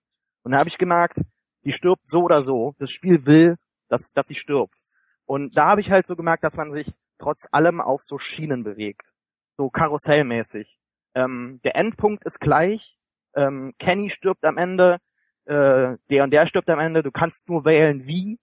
Und 0.46 0.52
da 0.52 0.60
habe 0.60 0.70
ich 0.70 0.78
gemerkt, 0.78 1.18
die 1.64 1.72
stirbt 1.72 2.08
so 2.08 2.22
oder 2.22 2.44
so. 2.44 2.76
Das 2.78 2.92
Spiel 2.92 3.26
will, 3.26 3.58
dass, 3.90 4.14
dass 4.14 4.28
sie 4.28 4.36
stirbt. 4.36 4.78
Und 5.26 5.58
da 5.58 5.70
habe 5.70 5.82
ich 5.82 5.90
halt 5.90 6.06
so 6.06 6.16
gemerkt, 6.16 6.44
dass 6.44 6.56
man 6.56 6.72
sich 6.72 6.88
trotz 7.18 7.48
allem 7.52 7.82
auf 7.82 8.04
so 8.04 8.20
Schienen 8.20 8.64
bewegt. 8.64 9.12
So 9.58 9.72
karussellmäßig. 9.72 10.78
Ähm, 11.16 11.60
der 11.64 11.76
Endpunkt 11.76 12.24
ist 12.26 12.40
gleich. 12.40 13.00
Ähm, 13.34 13.74
Kenny 13.80 14.12
stirbt 14.12 14.46
am 14.46 14.60
Ende. 14.60 15.00
Äh, 15.46 15.98
der 16.12 16.24
und 16.24 16.32
der 16.32 16.46
stirbt 16.46 16.70
am 16.70 16.80
Ende. 16.80 17.02
Du 17.02 17.12
kannst 17.12 17.50
nur 17.50 17.66
wählen 17.66 18.06
wie. 18.06 18.38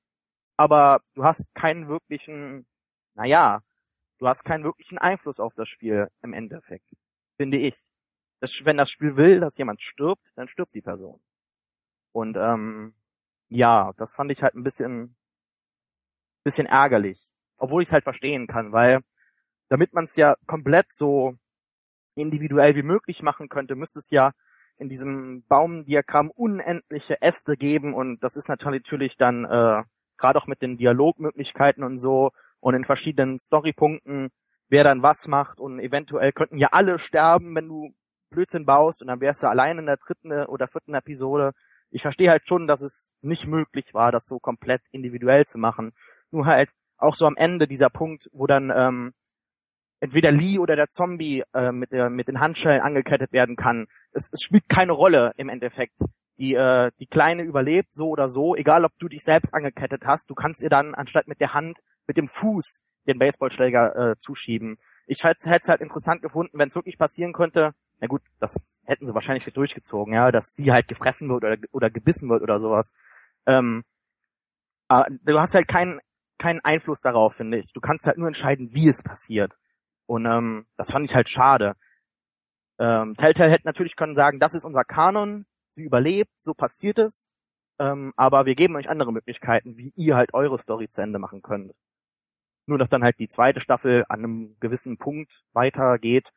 Aber 0.56 1.02
du 1.14 1.22
hast 1.22 1.54
keinen 1.54 1.86
wirklichen, 1.86 2.66
naja, 3.14 3.62
du 4.18 4.26
hast 4.26 4.42
keinen 4.42 4.64
wirklichen 4.64 4.98
Einfluss 4.98 5.38
auf 5.38 5.54
das 5.54 5.68
Spiel 5.68 6.08
im 6.20 6.32
Endeffekt. 6.32 6.88
Finde 7.36 7.58
ich. 7.58 7.76
Das, 8.40 8.64
wenn 8.64 8.76
das 8.76 8.90
Spiel 8.90 9.16
will, 9.16 9.38
dass 9.38 9.56
jemand 9.56 9.80
stirbt, 9.82 10.26
dann 10.34 10.48
stirbt 10.48 10.74
die 10.74 10.82
Person. 10.82 11.20
Und 12.12 12.36
ähm, 12.36 12.94
ja, 13.48 13.92
das 13.96 14.14
fand 14.14 14.30
ich 14.30 14.42
halt 14.42 14.54
ein 14.54 14.62
bisschen 14.62 15.16
bisschen 16.44 16.66
ärgerlich. 16.66 17.20
Obwohl 17.56 17.82
ich 17.82 17.88
es 17.88 17.92
halt 17.92 18.04
verstehen 18.04 18.46
kann, 18.46 18.72
weil 18.72 19.00
damit 19.68 19.92
man 19.92 20.04
es 20.04 20.16
ja 20.16 20.34
komplett 20.46 20.86
so 20.92 21.34
individuell 22.14 22.74
wie 22.74 22.82
möglich 22.82 23.22
machen 23.22 23.48
könnte, 23.48 23.74
müsste 23.74 24.00
es 24.00 24.10
ja 24.10 24.32
in 24.78 24.88
diesem 24.88 25.44
Baumdiagramm 25.48 26.30
unendliche 26.30 27.22
Äste 27.22 27.56
geben 27.56 27.94
und 27.94 28.22
das 28.22 28.36
ist 28.36 28.48
natürlich 28.48 29.16
dann 29.16 29.44
äh, 29.44 29.82
gerade 30.18 30.38
auch 30.38 30.46
mit 30.46 30.60
den 30.60 30.76
Dialogmöglichkeiten 30.76 31.84
und 31.84 31.98
so 31.98 32.32
und 32.60 32.74
in 32.74 32.84
verschiedenen 32.84 33.38
Storypunkten, 33.38 34.30
wer 34.68 34.84
dann 34.84 35.02
was 35.02 35.28
macht 35.28 35.60
und 35.60 35.78
eventuell 35.78 36.32
könnten 36.32 36.58
ja 36.58 36.68
alle 36.72 36.98
sterben, 36.98 37.54
wenn 37.54 37.68
du 37.68 37.94
Blödsinn 38.30 38.66
baust 38.66 39.02
und 39.02 39.08
dann 39.08 39.20
wärst 39.20 39.42
du 39.42 39.46
allein 39.46 39.78
in 39.78 39.86
der 39.86 39.98
dritten 39.98 40.32
oder 40.32 40.66
vierten 40.66 40.94
Episode. 40.94 41.52
Ich 41.92 42.02
verstehe 42.02 42.30
halt 42.30 42.48
schon, 42.48 42.66
dass 42.66 42.80
es 42.80 43.10
nicht 43.20 43.46
möglich 43.46 43.92
war, 43.92 44.10
das 44.10 44.26
so 44.26 44.38
komplett 44.38 44.82
individuell 44.90 45.44
zu 45.46 45.58
machen 45.58 45.92
Nur 46.30 46.46
halt 46.46 46.70
auch 46.96 47.14
so 47.14 47.26
am 47.26 47.36
Ende 47.36 47.68
dieser 47.68 47.90
Punkt, 47.90 48.28
wo 48.32 48.46
dann 48.46 48.72
ähm, 48.74 49.12
entweder 50.00 50.32
Lee 50.32 50.58
oder 50.58 50.74
der 50.74 50.90
Zombie 50.90 51.44
äh, 51.52 51.70
mit, 51.70 51.92
der, 51.92 52.10
mit 52.10 52.28
den 52.28 52.40
Handschellen 52.40 52.80
angekettet 52.80 53.32
werden 53.32 53.56
kann. 53.56 53.86
Es, 54.12 54.28
es 54.32 54.40
spielt 54.42 54.68
keine 54.68 54.92
Rolle 54.92 55.32
im 55.36 55.48
Endeffekt. 55.48 55.94
Die, 56.38 56.54
äh, 56.54 56.90
die 56.98 57.06
Kleine 57.06 57.42
überlebt 57.42 57.94
so 57.94 58.08
oder 58.08 58.28
so, 58.30 58.56
egal 58.56 58.84
ob 58.84 58.92
du 58.98 59.08
dich 59.08 59.22
selbst 59.22 59.52
angekettet 59.52 60.02
hast, 60.06 60.30
du 60.30 60.34
kannst 60.34 60.62
ihr 60.62 60.70
dann 60.70 60.94
anstatt 60.94 61.28
mit 61.28 61.40
der 61.40 61.54
Hand 61.54 61.78
mit 62.06 62.16
dem 62.16 62.28
Fuß 62.28 62.80
den 63.06 63.18
Baseballschläger 63.18 64.12
äh, 64.12 64.16
zuschieben. 64.18 64.78
Ich 65.06 65.22
hätte 65.24 65.40
es 65.40 65.68
halt 65.68 65.80
interessant 65.80 66.22
gefunden, 66.22 66.58
wenn 66.58 66.68
es 66.68 66.74
wirklich 66.74 66.98
passieren 66.98 67.32
könnte. 67.32 67.74
Na 68.02 68.08
gut, 68.08 68.22
das 68.40 68.56
hätten 68.84 69.06
sie 69.06 69.14
wahrscheinlich 69.14 69.44
durchgezogen, 69.44 70.12
ja, 70.12 70.32
dass 70.32 70.56
sie 70.56 70.72
halt 70.72 70.88
gefressen 70.88 71.28
wird 71.28 71.44
oder, 71.44 71.56
oder 71.70 71.88
gebissen 71.88 72.28
wird 72.28 72.42
oder 72.42 72.58
sowas. 72.58 72.92
Ähm, 73.46 73.84
aber 74.88 75.06
du 75.08 75.40
hast 75.40 75.54
halt 75.54 75.68
keinen 75.68 76.00
keinen 76.36 76.58
Einfluss 76.64 77.00
darauf, 77.00 77.36
finde 77.36 77.58
ich. 77.58 77.72
Du 77.72 77.80
kannst 77.80 78.06
halt 78.06 78.18
nur 78.18 78.26
entscheiden, 78.26 78.74
wie 78.74 78.88
es 78.88 79.04
passiert. 79.04 79.52
Und 80.06 80.26
ähm, 80.26 80.66
das 80.76 80.90
fand 80.90 81.08
ich 81.08 81.14
halt 81.14 81.28
schade. 81.28 81.76
Ähm, 82.80 83.14
Telltale 83.16 83.52
hätte 83.52 83.66
natürlich 83.68 83.94
können 83.94 84.16
sagen, 84.16 84.40
das 84.40 84.54
ist 84.54 84.64
unser 84.64 84.82
Kanon, 84.82 85.46
sie 85.70 85.82
überlebt, 85.82 86.32
so 86.40 86.54
passiert 86.54 86.98
es. 86.98 87.28
Ähm, 87.78 88.12
aber 88.16 88.46
wir 88.46 88.56
geben 88.56 88.74
euch 88.74 88.88
andere 88.88 89.12
Möglichkeiten, 89.12 89.76
wie 89.76 89.92
ihr 89.94 90.16
halt 90.16 90.34
eure 90.34 90.58
Story 90.58 90.88
zu 90.88 91.02
Ende 91.02 91.20
machen 91.20 91.42
könnt. 91.42 91.72
Nur 92.66 92.78
dass 92.78 92.88
dann 92.88 93.04
halt 93.04 93.20
die 93.20 93.28
zweite 93.28 93.60
Staffel 93.60 94.04
an 94.08 94.18
einem 94.18 94.56
gewissen 94.58 94.98
Punkt 94.98 95.44
weitergeht, 95.52 96.32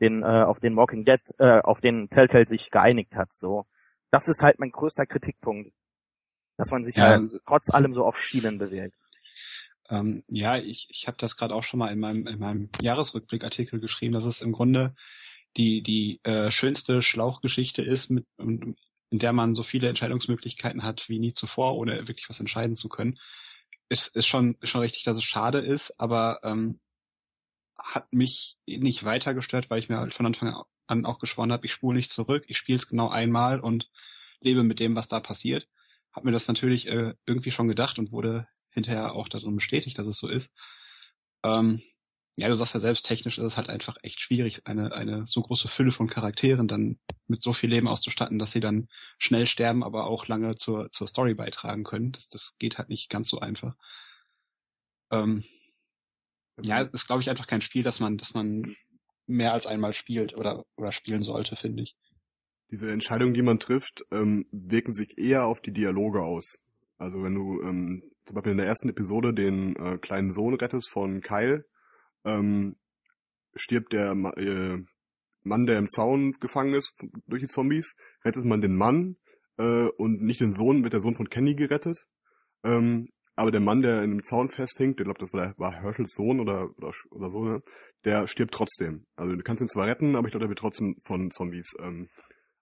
den 0.00 0.22
äh, 0.22 0.26
auf 0.26 0.60
den 0.60 0.76
Walking 0.76 1.04
Dead, 1.04 1.20
äh, 1.38 1.60
auf 1.60 1.80
den 1.80 2.08
Telltale 2.10 2.46
sich 2.48 2.70
geeinigt 2.70 3.14
hat. 3.14 3.32
So, 3.32 3.66
das 4.10 4.28
ist 4.28 4.42
halt 4.42 4.58
mein 4.58 4.70
größter 4.70 5.06
Kritikpunkt, 5.06 5.72
dass 6.56 6.70
man 6.70 6.84
sich 6.84 6.96
ja, 6.96 7.08
halt 7.08 7.32
trotz 7.46 7.70
allem 7.70 7.92
so 7.92 8.04
auf 8.04 8.18
Schienen 8.18 8.58
bewegt. 8.58 8.96
Ähm, 9.88 10.22
ja, 10.28 10.56
ich, 10.56 10.86
ich 10.90 11.06
habe 11.06 11.18
das 11.18 11.36
gerade 11.36 11.54
auch 11.54 11.64
schon 11.64 11.78
mal 11.78 11.92
in 11.92 11.98
meinem, 11.98 12.26
in 12.26 12.38
meinem 12.38 12.70
Jahresrückblickartikel 12.80 13.80
geschrieben, 13.80 14.14
dass 14.14 14.24
es 14.24 14.40
im 14.40 14.52
Grunde 14.52 14.94
die, 15.56 15.82
die 15.82 16.20
äh, 16.22 16.50
schönste 16.50 17.02
Schlauchgeschichte 17.02 17.82
ist, 17.82 18.08
mit, 18.08 18.24
in 18.38 18.76
der 19.10 19.32
man 19.32 19.54
so 19.54 19.64
viele 19.64 19.88
Entscheidungsmöglichkeiten 19.88 20.84
hat 20.84 21.08
wie 21.08 21.18
nie 21.18 21.32
zuvor, 21.32 21.76
ohne 21.76 22.06
wirklich 22.06 22.28
was 22.28 22.38
entscheiden 22.38 22.76
zu 22.76 22.88
können. 22.88 23.18
Ist, 23.88 24.14
ist 24.14 24.28
schon, 24.28 24.56
ist 24.60 24.70
schon 24.70 24.82
richtig, 24.82 25.02
dass 25.02 25.16
es 25.16 25.24
schade 25.24 25.58
ist, 25.58 25.98
aber 25.98 26.40
ähm, 26.44 26.78
hat 27.82 28.12
mich 28.12 28.56
nicht 28.66 29.04
weiter 29.04 29.34
gestört, 29.34 29.70
weil 29.70 29.78
ich 29.78 29.88
mir 29.88 29.98
halt 29.98 30.14
von 30.14 30.26
Anfang 30.26 30.64
an 30.86 31.06
auch 31.06 31.18
geschworen 31.18 31.52
habe, 31.52 31.66
ich 31.66 31.72
spule 31.72 31.96
nicht 31.96 32.10
zurück, 32.10 32.44
ich 32.48 32.58
spiele 32.58 32.78
es 32.78 32.88
genau 32.88 33.08
einmal 33.08 33.60
und 33.60 33.88
lebe 34.40 34.62
mit 34.62 34.80
dem, 34.80 34.96
was 34.96 35.08
da 35.08 35.20
passiert. 35.20 35.68
Hab 36.12 36.24
mir 36.24 36.32
das 36.32 36.48
natürlich 36.48 36.88
äh, 36.88 37.14
irgendwie 37.26 37.52
schon 37.52 37.68
gedacht 37.68 37.98
und 37.98 38.12
wurde 38.12 38.48
hinterher 38.70 39.14
auch 39.14 39.28
darin 39.28 39.54
bestätigt, 39.54 39.98
dass 39.98 40.06
es 40.06 40.18
so 40.18 40.28
ist. 40.28 40.50
Ähm, 41.44 41.82
ja, 42.36 42.48
du 42.48 42.54
sagst 42.54 42.74
ja 42.74 42.80
selbst, 42.80 43.04
technisch 43.04 43.38
ist 43.38 43.44
es 43.44 43.56
halt 43.56 43.68
einfach 43.68 43.96
echt 44.02 44.20
schwierig, 44.20 44.66
eine, 44.66 44.92
eine 44.92 45.26
so 45.26 45.42
große 45.42 45.68
Fülle 45.68 45.92
von 45.92 46.08
Charakteren 46.08 46.68
dann 46.68 46.98
mit 47.26 47.42
so 47.42 47.52
viel 47.52 47.70
Leben 47.70 47.88
auszustatten, 47.88 48.38
dass 48.38 48.52
sie 48.52 48.60
dann 48.60 48.88
schnell 49.18 49.46
sterben, 49.46 49.84
aber 49.84 50.06
auch 50.06 50.26
lange 50.26 50.56
zur, 50.56 50.90
zur 50.90 51.06
Story 51.06 51.34
beitragen 51.34 51.84
können. 51.84 52.12
Das, 52.12 52.28
das 52.28 52.56
geht 52.58 52.78
halt 52.78 52.88
nicht 52.88 53.10
ganz 53.10 53.28
so 53.28 53.40
einfach. 53.40 53.76
Ähm, 55.10 55.44
ja, 56.62 56.76
also 56.76 56.90
ist 56.92 57.06
glaube 57.06 57.22
ich 57.22 57.30
einfach 57.30 57.46
kein 57.46 57.62
Spiel, 57.62 57.82
das 57.82 58.00
man, 58.00 58.16
das 58.16 58.34
man 58.34 58.74
mehr 59.26 59.52
als 59.52 59.66
einmal 59.66 59.94
spielt 59.94 60.34
oder, 60.36 60.64
oder 60.76 60.92
spielen 60.92 61.22
sollte, 61.22 61.56
finde 61.56 61.84
ich. 61.84 61.96
Diese 62.70 62.90
Entscheidungen, 62.90 63.34
die 63.34 63.42
man 63.42 63.58
trifft, 63.58 64.04
ähm, 64.12 64.46
wirken 64.52 64.92
sich 64.92 65.18
eher 65.18 65.46
auf 65.46 65.60
die 65.60 65.72
Dialoge 65.72 66.22
aus. 66.22 66.60
Also 66.98 67.22
wenn 67.22 67.34
du 67.34 67.62
ähm, 67.62 68.02
zum 68.26 68.34
Beispiel 68.34 68.52
in 68.52 68.58
der 68.58 68.66
ersten 68.66 68.88
Episode 68.88 69.34
den 69.34 69.74
äh, 69.76 69.98
kleinen 69.98 70.30
Sohn 70.30 70.54
rettest 70.54 70.88
von 70.90 71.20
Kyle, 71.20 71.64
ähm, 72.24 72.76
stirbt 73.54 73.92
der 73.92 74.12
äh, 74.12 74.78
Mann, 75.42 75.66
der 75.66 75.78
im 75.78 75.88
Zaun 75.88 76.32
gefangen 76.40 76.74
ist 76.74 76.92
durch 77.26 77.42
die 77.42 77.48
Zombies, 77.48 77.96
rettet 78.24 78.44
man 78.44 78.60
den 78.60 78.76
Mann 78.76 79.16
äh, 79.58 79.88
und 79.96 80.22
nicht 80.22 80.40
den 80.40 80.52
Sohn, 80.52 80.82
wird 80.82 80.92
der 80.92 81.00
Sohn 81.00 81.14
von 81.14 81.28
Kenny 81.28 81.54
gerettet. 81.54 82.04
Ähm, 82.62 83.08
aber 83.40 83.50
der 83.50 83.60
Mann, 83.60 83.80
der 83.80 84.02
in 84.02 84.10
dem 84.10 84.22
Zaun 84.22 84.50
festhängt, 84.50 85.00
ich 85.00 85.04
glaube, 85.04 85.18
das 85.18 85.32
war, 85.32 85.46
der, 85.46 85.58
war 85.58 85.72
Herschels 85.72 86.12
Sohn 86.14 86.40
oder, 86.40 86.68
oder, 86.76 86.92
oder 87.10 87.30
so, 87.30 87.42
ne? 87.44 87.62
der 88.04 88.26
stirbt 88.26 88.52
trotzdem. 88.52 89.06
Also 89.16 89.34
du 89.34 89.42
kannst 89.42 89.62
ihn 89.62 89.68
zwar 89.68 89.86
retten, 89.86 90.14
aber 90.14 90.28
ich 90.28 90.32
glaube, 90.32 90.44
der 90.44 90.50
wird 90.50 90.58
trotzdem 90.58 90.96
von 91.04 91.30
Zombies 91.30 91.74
ähm, 91.80 92.10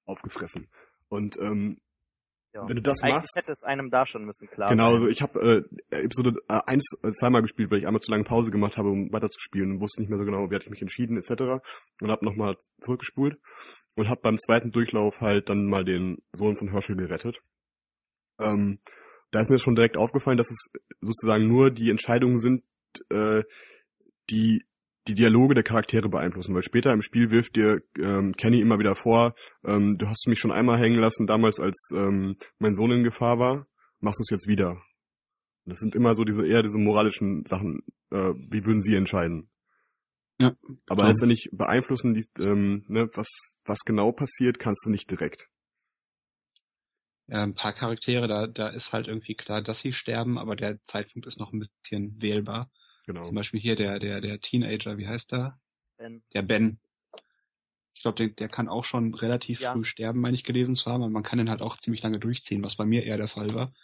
aufgefressen. 0.04 0.68
Und 1.08 1.36
ähm, 1.40 1.80
ja. 2.54 2.66
Wenn 2.66 2.76
du 2.76 2.82
das 2.82 3.02
Eigentlich 3.02 3.14
machst. 3.14 3.36
hätte 3.36 3.52
es 3.52 3.62
einem 3.62 3.90
da 3.90 4.06
schon 4.06 4.24
müssen, 4.24 4.48
klar. 4.48 4.70
Genau, 4.70 4.92
also 4.94 5.08
ich 5.08 5.20
habe 5.20 5.66
äh, 5.90 5.96
Episode 6.04 6.32
äh, 6.48 6.60
1 6.64 7.00
äh, 7.02 7.10
zweimal 7.10 7.42
gespielt, 7.42 7.70
weil 7.70 7.78
ich 7.78 7.86
einmal 7.86 8.00
zu 8.00 8.10
lange 8.10 8.24
Pause 8.24 8.50
gemacht 8.50 8.76
habe, 8.76 8.88
um 8.88 9.12
weiterzuspielen 9.12 9.72
und 9.72 9.80
wusste 9.80 10.00
nicht 10.00 10.08
mehr 10.08 10.18
so 10.18 10.24
genau, 10.24 10.48
wie 10.48 10.54
hatte 10.54 10.64
ich 10.64 10.70
mich 10.70 10.80
entschieden, 10.80 11.18
etc. 11.18 11.60
Und 12.00 12.10
habe 12.10 12.24
nochmal 12.24 12.56
zurückgespult 12.80 13.38
und 13.96 14.08
habe 14.08 14.20
beim 14.22 14.38
zweiten 14.38 14.70
Durchlauf 14.70 15.20
halt 15.20 15.48
dann 15.48 15.66
mal 15.66 15.84
den 15.84 16.22
Sohn 16.32 16.56
von 16.56 16.70
Herschel 16.70 16.96
gerettet. 16.96 17.42
Ähm, 18.40 18.78
da 19.30 19.40
ist 19.40 19.50
mir 19.50 19.58
schon 19.58 19.74
direkt 19.74 19.96
aufgefallen, 19.96 20.38
dass 20.38 20.50
es 20.50 20.70
sozusagen 21.00 21.48
nur 21.48 21.70
die 21.70 21.90
Entscheidungen 21.90 22.38
sind, 22.38 22.62
äh, 23.10 23.42
die 24.30 24.64
die 25.08 25.14
Dialoge 25.14 25.54
der 25.54 25.64
Charaktere 25.64 26.08
beeinflussen, 26.08 26.54
weil 26.54 26.62
später 26.62 26.92
im 26.92 27.00
Spiel 27.02 27.30
wirft 27.30 27.56
dir 27.56 27.80
ähm, 27.98 28.34
Kenny 28.36 28.60
immer 28.60 28.78
wieder 28.78 28.94
vor, 28.94 29.34
ähm, 29.64 29.94
du 29.94 30.06
hast 30.06 30.28
mich 30.28 30.38
schon 30.38 30.52
einmal 30.52 30.78
hängen 30.78 31.00
lassen, 31.00 31.26
damals 31.26 31.58
als 31.58 31.88
ähm, 31.94 32.36
mein 32.58 32.74
Sohn 32.74 32.90
in 32.90 33.04
Gefahr 33.04 33.38
war, 33.38 33.66
machst 34.00 34.20
du 34.20 34.22
es 34.22 34.30
jetzt 34.30 34.48
wieder. 34.48 34.72
Und 35.64 35.72
das 35.72 35.80
sind 35.80 35.94
immer 35.94 36.14
so 36.14 36.24
diese 36.24 36.46
eher 36.46 36.62
diese 36.62 36.78
moralischen 36.78 37.44
Sachen, 37.46 37.80
äh, 38.10 38.34
wie 38.50 38.64
würden 38.66 38.82
sie 38.82 38.94
entscheiden. 38.94 39.48
Ja. 40.38 40.54
Aber 40.86 41.02
klar. 41.02 41.08
letztendlich 41.08 41.48
beeinflussen 41.52 42.14
die, 42.14 42.26
ähm, 42.38 42.84
ne, 42.88 43.08
was, 43.14 43.28
was 43.64 43.80
genau 43.80 44.12
passiert, 44.12 44.58
kannst 44.58 44.84
du 44.86 44.90
nicht 44.90 45.10
direkt. 45.10 45.48
Ja, 47.28 47.42
ein 47.42 47.54
paar 47.54 47.74
Charaktere, 47.74 48.26
da, 48.26 48.46
da 48.46 48.68
ist 48.68 48.92
halt 48.92 49.06
irgendwie 49.06 49.34
klar, 49.34 49.60
dass 49.60 49.80
sie 49.80 49.92
sterben, 49.92 50.38
aber 50.38 50.56
der 50.56 50.82
Zeitpunkt 50.84 51.26
ist 51.26 51.38
noch 51.38 51.52
ein 51.52 51.60
bisschen 51.60 52.20
wählbar. 52.22 52.70
Genau. 53.06 53.24
Zum 53.24 53.34
Beispiel 53.34 53.60
hier 53.60 53.76
der, 53.76 53.98
der, 53.98 54.20
der 54.20 54.40
Teenager, 54.40 54.96
wie 54.96 55.06
heißt 55.06 55.32
der? 55.32 55.58
Ben. 55.98 56.22
Der 56.32 56.42
Ben. 56.42 56.80
Ich 57.94 58.02
glaube, 58.02 58.16
der, 58.16 58.28
der 58.28 58.48
kann 58.48 58.68
auch 58.68 58.84
schon 58.84 59.12
relativ 59.14 59.60
ja. 59.60 59.72
früh 59.72 59.84
sterben, 59.84 60.20
meine 60.20 60.36
ich 60.36 60.44
gelesen 60.44 60.74
zu 60.74 60.90
haben, 60.90 61.02
aber 61.02 61.10
man 61.10 61.22
kann 61.22 61.38
den 61.38 61.50
halt 61.50 61.60
auch 61.60 61.76
ziemlich 61.76 62.02
lange 62.02 62.18
durchziehen, 62.18 62.62
was 62.62 62.76
bei 62.76 62.86
mir 62.86 63.04
eher 63.04 63.16
der 63.16 63.28
Fall 63.28 63.54
war. 63.54 63.74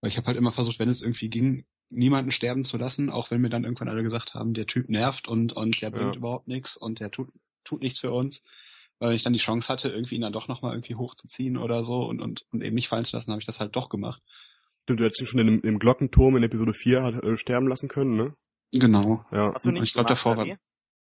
Weil 0.00 0.08
ich 0.08 0.16
habe 0.16 0.26
halt 0.26 0.38
immer 0.38 0.52
versucht, 0.52 0.78
wenn 0.78 0.88
es 0.88 1.02
irgendwie 1.02 1.28
ging, 1.28 1.66
niemanden 1.90 2.30
sterben 2.30 2.64
zu 2.64 2.78
lassen, 2.78 3.10
auch 3.10 3.30
wenn 3.30 3.40
mir 3.40 3.50
dann 3.50 3.64
irgendwann 3.64 3.88
alle 3.88 4.02
gesagt 4.02 4.34
haben, 4.34 4.54
der 4.54 4.66
Typ 4.66 4.88
nervt 4.88 5.28
und, 5.28 5.52
und 5.52 5.82
der 5.82 5.90
bringt 5.90 6.14
ja. 6.14 6.18
überhaupt 6.18 6.48
nichts 6.48 6.76
und 6.76 7.00
der 7.00 7.10
tut, 7.10 7.28
tut 7.64 7.82
nichts 7.82 8.00
für 8.00 8.12
uns. 8.12 8.42
Weil 9.00 9.14
ich 9.14 9.24
dann 9.24 9.32
die 9.32 9.38
Chance 9.40 9.68
hatte, 9.68 9.88
irgendwie 9.88 10.14
ihn 10.14 10.20
dann 10.20 10.32
doch 10.32 10.46
nochmal 10.46 10.74
irgendwie 10.74 10.94
hochzuziehen 10.94 11.56
oder 11.56 11.84
so 11.84 12.04
und, 12.04 12.20
und, 12.20 12.44
und 12.52 12.62
eben 12.62 12.74
nicht 12.74 12.88
fallen 12.88 13.04
zu 13.04 13.16
lassen, 13.16 13.32
habe 13.32 13.40
ich 13.40 13.46
das 13.46 13.58
halt 13.58 13.74
doch 13.74 13.88
gemacht. 13.88 14.22
Stimmt, 14.84 15.00
du 15.00 15.04
hättest 15.04 15.22
ihn 15.22 15.26
schon 15.26 15.40
in, 15.40 15.60
im 15.60 15.78
Glockenturm 15.78 16.36
in 16.36 16.42
Episode 16.42 16.74
4 16.74 17.02
hat, 17.02 17.24
äh, 17.24 17.36
sterben 17.36 17.66
lassen 17.66 17.88
können, 17.88 18.16
ne? 18.16 18.34
Genau. 18.72 19.24
Ja. 19.32 19.52
Hast 19.54 19.64
du 19.64 19.72
nicht 19.72 19.84
ich 19.84 19.92
glaube 19.94 20.08
davor 20.08 20.36
war. 20.36 20.46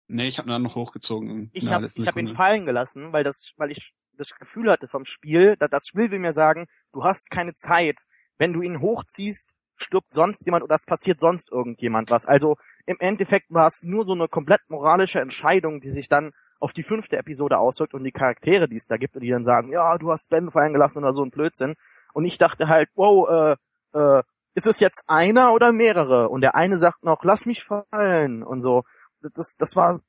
Nee, 0.08 0.28
ich 0.28 0.38
habe 0.38 0.48
ihn 0.48 0.52
dann 0.52 0.62
noch 0.64 0.76
hochgezogen. 0.76 1.50
Ich 1.54 1.72
habe 1.72 1.88
hab 1.88 2.18
ihn 2.18 2.36
fallen 2.36 2.66
gelassen, 2.66 3.12
weil 3.12 3.24
das, 3.24 3.54
weil 3.58 3.72
ich 3.72 3.94
das 4.14 4.36
Gefühl 4.36 4.72
hatte 4.72 4.88
vom 4.88 5.06
Spiel, 5.06 5.56
dass 5.58 5.70
das 5.70 5.88
Spiel 5.88 6.12
will 6.12 6.20
mir 6.20 6.34
sagen, 6.34 6.68
du 6.94 7.04
hast 7.04 7.30
keine 7.30 7.54
Zeit. 7.54 7.98
Wenn 8.38 8.54
du 8.54 8.62
ihn 8.62 8.82
hochziehst, 8.82 9.50
stirbt 9.78 10.14
sonst 10.14 10.46
jemand 10.46 10.64
oder 10.64 10.76
es 10.76 10.86
passiert 10.86 11.20
sonst 11.20 11.52
irgendjemand 11.52 12.10
was. 12.10 12.26
Also 12.26 12.56
im 12.86 12.98
Endeffekt 13.00 13.50
war 13.50 13.68
es 13.68 13.84
nur 13.84 14.06
so 14.06 14.14
eine 14.14 14.28
komplett 14.28 14.62
moralische 14.70 15.20
Entscheidung, 15.20 15.82
die 15.82 15.92
sich 15.92 16.08
dann 16.08 16.32
auf 16.60 16.74
die 16.74 16.84
fünfte 16.84 17.18
Episode 17.18 17.58
auswirkt 17.58 17.94
und 17.94 18.04
die 18.04 18.12
Charaktere, 18.12 18.68
die 18.68 18.78
es 18.78 18.88
da 18.88 18.98
gibt 18.98 19.16
und 19.16 19.22
die 19.22 19.30
dann 19.30 19.44
sagen, 19.44 19.72
ja, 19.72 19.98
du 19.98 20.12
hast 20.12 20.30
Ben 20.30 20.52
fallen 20.52 20.74
gelassen 20.74 21.00
oder 21.00 21.14
so 21.14 21.24
ein 21.24 21.32
Blödsinn. 21.32 21.76
Und 22.14 22.26
ich 22.26 22.38
dachte 22.38 22.68
halt, 22.68 22.90
wow, 22.96 23.58
äh, 23.94 24.00
äh, 24.00 24.24
ist 24.56 24.68
es 24.68 24.80
jetzt 24.80 25.04
einer 25.08 25.54
oder 25.54 25.72
mehrere? 25.72 26.30
Und 26.30 26.42
der 26.42 26.56
eine 26.56 26.78
sagt 26.78 27.04
noch, 27.04 27.24
lass 27.24 27.46
mich 27.46 27.64
fallen 27.64 28.42
und 28.44 28.62
so. 28.62 28.84
Das, 29.22 29.56
das 29.58 29.76
war, 29.76 30.00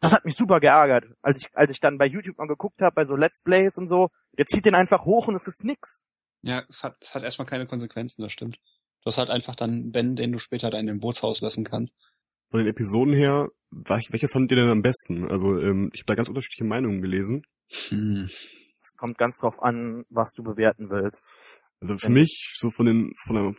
das 0.00 0.12
hat 0.12 0.24
mich 0.24 0.36
super 0.36 0.60
geärgert, 0.60 1.04
als 1.22 1.38
ich, 1.38 1.48
als 1.54 1.70
ich 1.70 1.80
dann 1.80 1.98
bei 1.98 2.06
YouTube 2.06 2.38
mal 2.38 2.46
geguckt 2.46 2.80
habe, 2.80 2.94
bei 2.94 3.04
so 3.04 3.16
Let's 3.16 3.42
Plays 3.42 3.76
und 3.76 3.88
so. 3.88 4.10
Der 4.36 4.46
zieht 4.46 4.64
den 4.64 4.76
einfach 4.76 5.04
hoch 5.04 5.26
und 5.26 5.34
es 5.34 5.48
ist 5.48 5.64
nix. 5.64 6.04
Ja, 6.42 6.62
es 6.68 6.84
hat, 6.84 6.96
es 7.00 7.14
hat 7.14 7.24
erstmal 7.24 7.46
keine 7.46 7.66
Konsequenzen, 7.66 8.22
das 8.22 8.32
stimmt. 8.32 8.58
Du 9.02 9.06
hast 9.06 9.18
halt 9.18 9.30
einfach 9.30 9.56
dann 9.56 9.90
Ben, 9.90 10.14
den 10.14 10.32
du 10.32 10.38
später 10.38 10.70
da 10.70 10.78
in 10.78 10.86
dem 10.86 11.00
Bootshaus 11.00 11.40
lassen 11.40 11.64
kannst. 11.64 11.92
Von 12.50 12.60
den 12.60 12.68
Episoden 12.68 13.12
her, 13.12 13.48
welche 13.70 14.28
fandet 14.28 14.52
ihr 14.52 14.56
denn 14.56 14.70
am 14.70 14.82
besten? 14.82 15.28
Also 15.28 15.58
ähm, 15.60 15.90
ich 15.92 16.00
habe 16.00 16.06
da 16.06 16.14
ganz 16.14 16.28
unterschiedliche 16.28 16.64
Meinungen 16.64 17.02
gelesen. 17.02 17.42
Hm. 17.88 18.30
Es 18.80 18.96
kommt 18.96 19.18
ganz 19.18 19.36
drauf 19.38 19.62
an, 19.62 20.04
was 20.08 20.32
du 20.34 20.42
bewerten 20.42 20.88
willst. 20.88 21.28
Also 21.80 21.98
für 21.98 22.10
mich, 22.10 22.54
so 22.56 22.70
von 22.70 22.86
den, 22.86 23.12
von 23.26 23.36
der, 23.36 23.54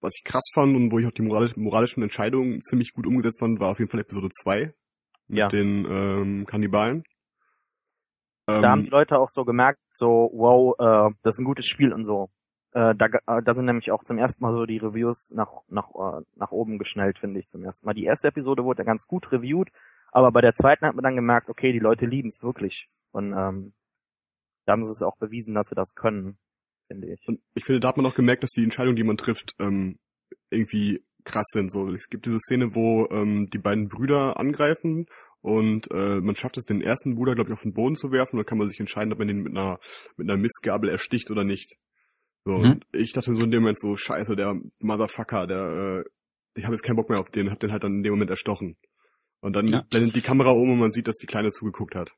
was 0.00 0.14
ich 0.16 0.24
krass 0.24 0.44
fand 0.54 0.74
und 0.74 0.90
wo 0.90 0.98
ich 0.98 1.06
auch 1.06 1.12
die 1.12 1.22
moralisch, 1.22 1.56
moralischen 1.56 2.02
Entscheidungen 2.02 2.60
ziemlich 2.60 2.92
gut 2.92 3.06
umgesetzt 3.06 3.40
fand, 3.40 3.60
war 3.60 3.72
auf 3.72 3.78
jeden 3.78 3.90
Fall 3.90 4.00
Episode 4.00 4.28
2 4.30 4.74
mit 5.28 5.38
ja. 5.38 5.48
den 5.48 5.84
ähm, 5.84 6.46
Kannibalen. 6.46 7.04
Da 8.46 8.58
ähm, 8.58 8.64
haben 8.64 8.84
die 8.84 8.90
Leute 8.90 9.18
auch 9.18 9.28
so 9.30 9.44
gemerkt, 9.44 9.80
so, 9.92 10.30
wow, 10.32 10.74
äh, 10.78 11.14
das 11.22 11.36
ist 11.36 11.40
ein 11.40 11.46
gutes 11.46 11.66
Spiel 11.66 11.92
und 11.92 12.04
so. 12.04 12.30
Äh, 12.76 12.94
da, 12.94 13.06
äh, 13.06 13.42
da 13.42 13.54
sind 13.54 13.64
nämlich 13.64 13.90
auch 13.90 14.04
zum 14.04 14.18
ersten 14.18 14.44
Mal 14.44 14.52
so 14.52 14.66
die 14.66 14.76
Reviews 14.76 15.32
nach, 15.34 15.48
nach, 15.68 15.88
äh, 15.94 16.22
nach 16.34 16.50
oben 16.50 16.78
geschnellt, 16.78 17.18
finde 17.18 17.40
ich 17.40 17.48
zum 17.48 17.64
ersten 17.64 17.86
Mal. 17.86 17.94
Die 17.94 18.04
erste 18.04 18.28
Episode 18.28 18.64
wurde 18.64 18.84
ganz 18.84 19.06
gut 19.06 19.32
reviewed, 19.32 19.70
aber 20.12 20.30
bei 20.30 20.42
der 20.42 20.54
zweiten 20.54 20.84
hat 20.84 20.94
man 20.94 21.02
dann 21.02 21.16
gemerkt, 21.16 21.48
okay, 21.48 21.72
die 21.72 21.78
Leute 21.78 22.04
lieben 22.04 22.28
es 22.28 22.42
wirklich. 22.42 22.86
Und 23.12 23.32
ähm, 23.32 23.72
da 24.66 24.72
haben 24.72 24.84
sie 24.84 24.90
es 24.90 25.00
auch 25.00 25.16
bewiesen, 25.16 25.54
dass 25.54 25.68
sie 25.68 25.74
das 25.74 25.94
können, 25.94 26.36
finde 26.86 27.14
ich. 27.14 27.26
Und 27.26 27.40
ich 27.54 27.64
finde, 27.64 27.80
da 27.80 27.88
hat 27.88 27.96
man 27.96 28.04
auch 28.04 28.14
gemerkt, 28.14 28.42
dass 28.42 28.50
die 28.50 28.64
Entscheidungen, 28.64 28.96
die 28.96 29.04
man 29.04 29.16
trifft, 29.16 29.54
ähm, 29.58 29.98
irgendwie 30.50 31.02
krass 31.24 31.46
sind. 31.52 31.70
So, 31.70 31.88
es 31.88 32.10
gibt 32.10 32.26
diese 32.26 32.40
Szene, 32.40 32.74
wo 32.74 33.08
ähm, 33.10 33.48
die 33.48 33.58
beiden 33.58 33.88
Brüder 33.88 34.38
angreifen 34.38 35.06
und 35.40 35.90
äh, 35.92 36.20
man 36.20 36.34
schafft 36.34 36.58
es, 36.58 36.64
den 36.64 36.82
ersten 36.82 37.14
Bruder, 37.14 37.34
glaube 37.34 37.48
ich, 37.48 37.54
auf 37.54 37.62
den 37.62 37.72
Boden 37.72 37.96
zu 37.96 38.12
werfen. 38.12 38.36
Und 38.36 38.40
dann 38.40 38.46
kann 38.46 38.58
man 38.58 38.68
sich 38.68 38.80
entscheiden, 38.80 39.14
ob 39.14 39.18
man 39.18 39.28
den 39.28 39.44
mit 39.44 39.56
einer 39.56 39.78
mit 40.18 40.28
einer 40.28 40.38
Mistgabel 40.38 40.90
ersticht 40.90 41.30
oder 41.30 41.42
nicht. 41.42 41.78
So, 42.46 42.52
mhm. 42.52 42.64
und 42.64 42.86
ich 42.92 43.12
dachte 43.12 43.34
so 43.34 43.42
in 43.42 43.50
dem 43.50 43.62
Moment 43.62 43.80
so, 43.80 43.96
scheiße, 43.96 44.36
der 44.36 44.54
Motherfucker, 44.78 45.48
der, 45.48 46.04
äh, 46.04 46.10
ich 46.54 46.64
habe 46.64 46.74
jetzt 46.74 46.84
keinen 46.84 46.94
Bock 46.94 47.10
mehr 47.10 47.18
auf 47.18 47.28
den, 47.28 47.50
hab 47.50 47.58
den 47.58 47.72
halt 47.72 47.82
dann 47.82 47.96
in 47.96 48.02
dem 48.04 48.12
Moment 48.12 48.30
erstochen. 48.30 48.76
Und 49.40 49.56
dann 49.56 49.66
ja. 49.66 49.84
blendet 49.90 50.14
die 50.14 50.22
Kamera 50.22 50.50
um 50.50 50.70
und 50.70 50.78
man 50.78 50.92
sieht, 50.92 51.08
dass 51.08 51.16
die 51.16 51.26
Kleine 51.26 51.50
zugeguckt 51.50 51.96
hat. 51.96 52.12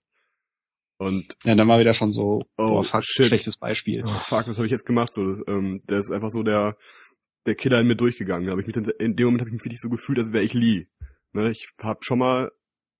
Und 0.98 1.34
ja, 1.44 1.54
dann 1.54 1.66
war 1.66 1.80
wieder 1.80 1.94
schon 1.94 2.12
so, 2.12 2.42
oh, 2.58 2.68
boah, 2.68 2.84
fuck, 2.84 3.04
shit. 3.04 3.28
schlechtes 3.28 3.56
Beispiel. 3.56 4.02
Oh, 4.04 4.18
fuck, 4.20 4.46
was 4.46 4.58
habe 4.58 4.66
ich 4.66 4.72
jetzt 4.72 4.84
gemacht? 4.84 5.14
So, 5.14 5.24
das, 5.24 5.40
ähm, 5.48 5.80
der 5.88 5.98
ist 5.98 6.10
einfach 6.10 6.30
so 6.30 6.42
der 6.42 6.76
der 7.46 7.54
Killer 7.54 7.80
in 7.80 7.86
mir 7.86 7.96
durchgegangen. 7.96 8.46
Da 8.46 8.52
hab 8.52 8.60
ich 8.60 8.66
mich 8.66 8.74
dann, 8.74 8.84
in 8.98 9.16
dem 9.16 9.26
Moment 9.26 9.40
habe 9.40 9.48
ich 9.48 9.54
mich 9.54 9.64
wirklich 9.64 9.80
so 9.80 9.88
gefühlt, 9.88 10.18
als 10.18 10.32
wäre 10.32 10.44
ich 10.44 10.52
Lee. 10.52 10.86
Ne, 11.32 11.50
ich 11.50 11.68
habe 11.80 12.00
schon 12.02 12.18
mal 12.18 12.52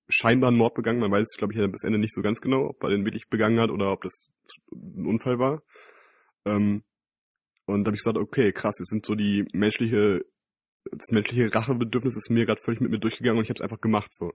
scheinbar 0.09 0.47
einen 0.47 0.57
Mord 0.57 0.73
begangen. 0.73 0.99
Man 0.99 1.11
weiß 1.11 1.35
glaube 1.37 1.53
ich, 1.53 1.59
ja 1.59 1.67
bis 1.67 1.83
Ende 1.83 1.99
nicht 1.99 2.13
so 2.13 2.21
ganz 2.21 2.41
genau, 2.41 2.69
ob 2.69 2.83
er 2.83 2.89
den 2.89 3.05
wirklich 3.05 3.29
begangen 3.29 3.59
hat 3.59 3.69
oder 3.69 3.91
ob 3.91 4.01
das 4.01 4.19
ein 4.71 5.05
Unfall 5.05 5.37
war. 5.37 5.61
Ähm, 6.45 6.83
und 7.69 7.83
da 7.83 7.89
habe 7.89 7.95
ich 7.95 8.01
gesagt, 8.01 8.17
okay, 8.17 8.51
krass, 8.51 8.79
jetzt 8.79 8.89
sind 8.89 9.05
so 9.05 9.15
die 9.15 9.45
menschliche, 9.53 10.25
das 10.91 11.11
menschliche 11.11 11.53
Rachebedürfnis 11.53 12.15
ist 12.15 12.29
mir 12.29 12.45
gerade 12.45 12.61
völlig 12.61 12.81
mit 12.81 12.91
mir 12.91 12.99
durchgegangen 12.99 13.37
und 13.37 13.43
ich 13.43 13.49
habe 13.49 13.57
es 13.57 13.61
einfach 13.61 13.81
gemacht 13.81 14.13
so. 14.13 14.33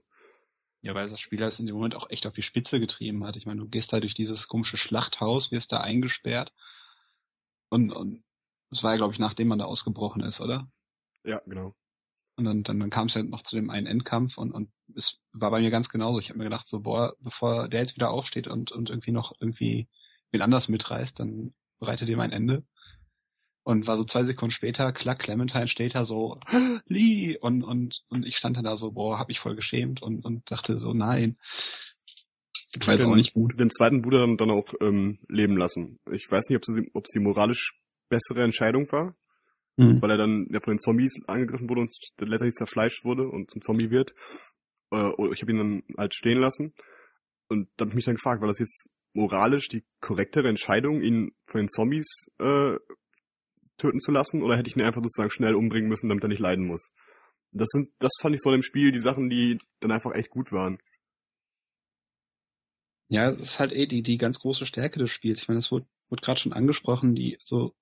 Ja, 0.81 0.93
weil 0.93 1.09
das 1.09 1.19
Spieler 1.19 1.47
es 1.47 1.59
in 1.59 1.65
dem 1.65 1.75
Moment 1.75 1.95
auch 1.95 2.09
echt 2.09 2.27
auf 2.27 2.33
die 2.33 2.43
Spitze 2.43 2.79
getrieben 2.79 3.25
hat. 3.25 3.35
Ich 3.37 3.45
meine, 3.45 3.59
du 3.59 3.67
gehst 3.67 3.91
da 3.91 3.99
durch 3.99 4.13
dieses 4.13 4.47
komische 4.47 4.77
Schlachthaus, 4.77 5.51
wirst 5.51 5.71
da 5.71 5.81
eingesperrt 5.81 6.53
und, 7.69 7.91
und 7.91 8.23
das 8.69 8.83
war 8.83 8.91
ja, 8.91 8.97
glaube 8.97 9.13
ich, 9.13 9.19
nachdem 9.19 9.47
man 9.47 9.59
da 9.59 9.65
ausgebrochen 9.65 10.21
ist, 10.21 10.41
oder? 10.41 10.69
Ja, 11.23 11.41
genau. 11.45 11.75
Und 12.37 12.45
dann, 12.45 12.63
dann, 12.63 12.79
dann 12.79 12.89
kam 12.89 13.07
es 13.07 13.13
ja 13.13 13.23
noch 13.23 13.43
zu 13.43 13.55
dem 13.55 13.69
einen 13.69 13.87
Endkampf 13.87 14.37
und, 14.37 14.51
und 14.51 14.69
es 14.95 15.19
war 15.31 15.51
bei 15.51 15.61
mir 15.61 15.71
ganz 15.71 15.89
genauso. 15.89 16.19
Ich 16.19 16.29
habe 16.29 16.37
mir 16.37 16.43
gedacht, 16.43 16.67
so, 16.67 16.81
boah, 16.81 17.15
bevor 17.19 17.69
der 17.69 17.81
jetzt 17.81 17.95
wieder 17.95 18.09
aufsteht 18.09 18.47
und, 18.47 18.71
und 18.71 18.89
irgendwie 18.89 19.11
noch 19.11 19.33
irgendwie 19.39 19.87
wen 20.31 20.41
anders 20.41 20.67
mitreißt, 20.67 21.19
dann 21.19 21.53
bereitet 21.79 22.09
ihm 22.09 22.19
ein 22.19 22.31
Ende. 22.31 22.63
Und 23.65 23.87
war 23.87 23.97
so 23.97 24.03
zwei 24.03 24.23
Sekunden 24.25 24.51
später, 24.51 24.93
klack, 24.93 25.17
Clementine 25.17 25.67
steht 25.67 25.95
da 25.95 26.05
so, 26.05 26.39
Lee! 26.85 27.35
Und, 27.41 27.63
und, 27.63 28.03
und 28.09 28.23
ich 28.23 28.37
stand 28.37 28.57
dann 28.57 28.63
da 28.63 28.77
so, 28.77 28.91
boah, 28.91 29.17
hab 29.17 29.27
mich 29.27 29.39
voll 29.39 29.55
geschämt 29.55 30.03
und, 30.03 30.23
und 30.23 30.51
dachte 30.51 30.77
so, 30.77 30.93
nein. 30.93 31.37
Ich 32.79 32.87
weiß 32.87 33.03
auch 33.05 33.15
nicht 33.15 33.33
gut. 33.33 33.59
Den 33.59 33.71
zweiten 33.71 34.03
Bruder 34.03 34.19
dann, 34.19 34.37
dann 34.37 34.51
auch 34.51 34.67
ähm, 34.81 35.17
leben 35.29 35.57
lassen. 35.57 35.97
Ich 36.11 36.29
weiß 36.29 36.47
nicht, 36.47 36.57
ob 36.57 36.65
sie, 36.65 36.91
ob 36.93 37.07
sie 37.07 37.19
moralisch 37.19 37.73
bessere 38.07 38.43
Entscheidung 38.43 38.91
war, 38.91 39.15
mhm. 39.77 39.99
weil 39.99 40.11
er 40.11 40.17
dann 40.17 40.45
ja 40.51 40.59
von 40.59 40.73
den 40.73 40.79
Zombies 40.79 41.19
angegriffen 41.25 41.67
wurde 41.67 41.81
und 41.81 41.91
letztendlich 42.19 42.53
zerfleischt 42.53 43.03
wurde 43.03 43.27
und 43.27 43.49
zum 43.49 43.63
Zombie 43.63 43.89
wird. 43.89 44.13
Äh, 44.91 45.09
ich 45.33 45.41
habe 45.41 45.51
ihn 45.51 45.57
dann 45.57 45.83
halt 45.97 46.13
stehen 46.13 46.37
lassen 46.37 46.75
und 47.47 47.67
da 47.77 47.85
habe 47.85 47.89
ich 47.89 47.95
mich 47.95 48.05
dann 48.05 48.15
gefragt, 48.15 48.41
war 48.41 48.47
das 48.47 48.59
jetzt 48.59 48.87
moralisch 49.13 49.69
die 49.69 49.83
korrektere 50.01 50.49
Entscheidung, 50.49 51.01
ihn 51.01 51.31
von 51.47 51.61
den 51.61 51.69
Zombies 51.69 52.29
äh, 52.37 52.75
töten 53.77 53.99
zu 53.99 54.11
lassen 54.11 54.41
oder 54.41 54.57
hätte 54.57 54.69
ich 54.69 54.75
ihn 54.75 54.81
einfach 54.81 55.01
sozusagen 55.01 55.31
schnell 55.31 55.55
umbringen 55.55 55.89
müssen, 55.89 56.09
damit 56.09 56.23
er 56.23 56.29
nicht 56.29 56.39
leiden 56.39 56.65
muss? 56.65 56.91
Das 57.51 57.69
sind, 57.69 57.89
das 57.99 58.11
fand 58.19 58.35
ich 58.35 58.41
so 58.41 58.49
in 58.49 58.59
dem 58.59 58.63
Spiel 58.63 58.91
die 58.91 58.99
Sachen, 58.99 59.29
die 59.29 59.59
dann 59.79 59.91
einfach 59.91 60.13
echt 60.13 60.29
gut 60.29 60.51
waren. 60.51 60.77
Ja, 63.07 63.31
das 63.31 63.41
ist 63.41 63.59
halt 63.59 63.71
eh 63.71 63.85
die, 63.85 64.01
die 64.01 64.17
ganz 64.17 64.39
große 64.39 64.65
Stärke 64.65 64.99
des 64.99 65.11
Spiels. 65.11 65.43
Ich 65.43 65.47
meine, 65.47 65.59
das 65.59 65.71
wurde, 65.71 65.85
wurde 66.09 66.21
gerade 66.21 66.39
schon 66.39 66.53
angesprochen, 66.53 67.15
die 67.15 67.37
so 67.43 67.75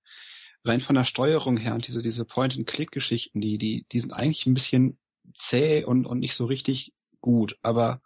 rein 0.65 0.81
von 0.81 0.95
der 0.95 1.05
Steuerung 1.05 1.57
her 1.57 1.73
und 1.73 1.87
diese, 1.87 2.01
diese 2.01 2.25
Point-and-Click-Geschichten, 2.25 3.41
die, 3.41 3.57
die, 3.57 3.85
die 3.91 3.99
sind 3.99 4.11
eigentlich 4.11 4.45
ein 4.45 4.53
bisschen 4.53 4.97
zäh 5.35 5.83
und, 5.83 6.05
und 6.05 6.19
nicht 6.19 6.35
so 6.35 6.45
richtig 6.45 6.93
gut. 7.21 7.57
Aber 7.61 8.01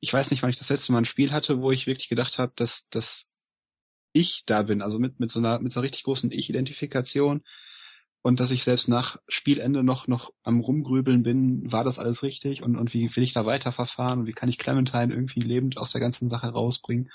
ich 0.00 0.12
weiß 0.12 0.30
nicht, 0.30 0.42
wann 0.42 0.50
ich 0.50 0.58
das 0.58 0.68
letzte 0.70 0.92
Mal 0.92 0.98
ein 0.98 1.06
Spiel 1.06 1.32
hatte, 1.32 1.60
wo 1.60 1.70
ich 1.70 1.86
wirklich 1.86 2.08
gedacht 2.08 2.38
habe, 2.38 2.52
dass, 2.56 2.88
dass 2.88 3.26
ich 4.14 4.44
da 4.46 4.62
bin, 4.62 4.80
also 4.80 4.98
mit, 4.98 5.20
mit 5.20 5.30
so 5.30 5.40
einer, 5.40 5.58
mit 5.58 5.72
so 5.72 5.80
einer 5.80 5.84
richtig 5.84 6.04
großen 6.04 6.30
Ich-Identifikation 6.30 7.42
und 8.22 8.40
dass 8.40 8.50
ich 8.50 8.64
selbst 8.64 8.88
nach 8.88 9.18
Spielende 9.28 9.84
noch, 9.84 10.08
noch 10.08 10.32
am 10.42 10.60
Rumgrübeln 10.60 11.22
bin, 11.22 11.70
war 11.70 11.84
das 11.84 11.98
alles 11.98 12.22
richtig 12.22 12.62
und, 12.62 12.76
und 12.76 12.94
wie 12.94 13.14
will 13.14 13.22
ich 13.22 13.34
da 13.34 13.44
weiterverfahren 13.44 14.20
und 14.20 14.26
wie 14.26 14.32
kann 14.32 14.48
ich 14.48 14.56
Clementine 14.56 15.12
irgendwie 15.12 15.40
lebend 15.40 15.76
aus 15.76 15.92
der 15.92 16.00
ganzen 16.00 16.30
Sache 16.30 16.48
rausbringen. 16.48 17.10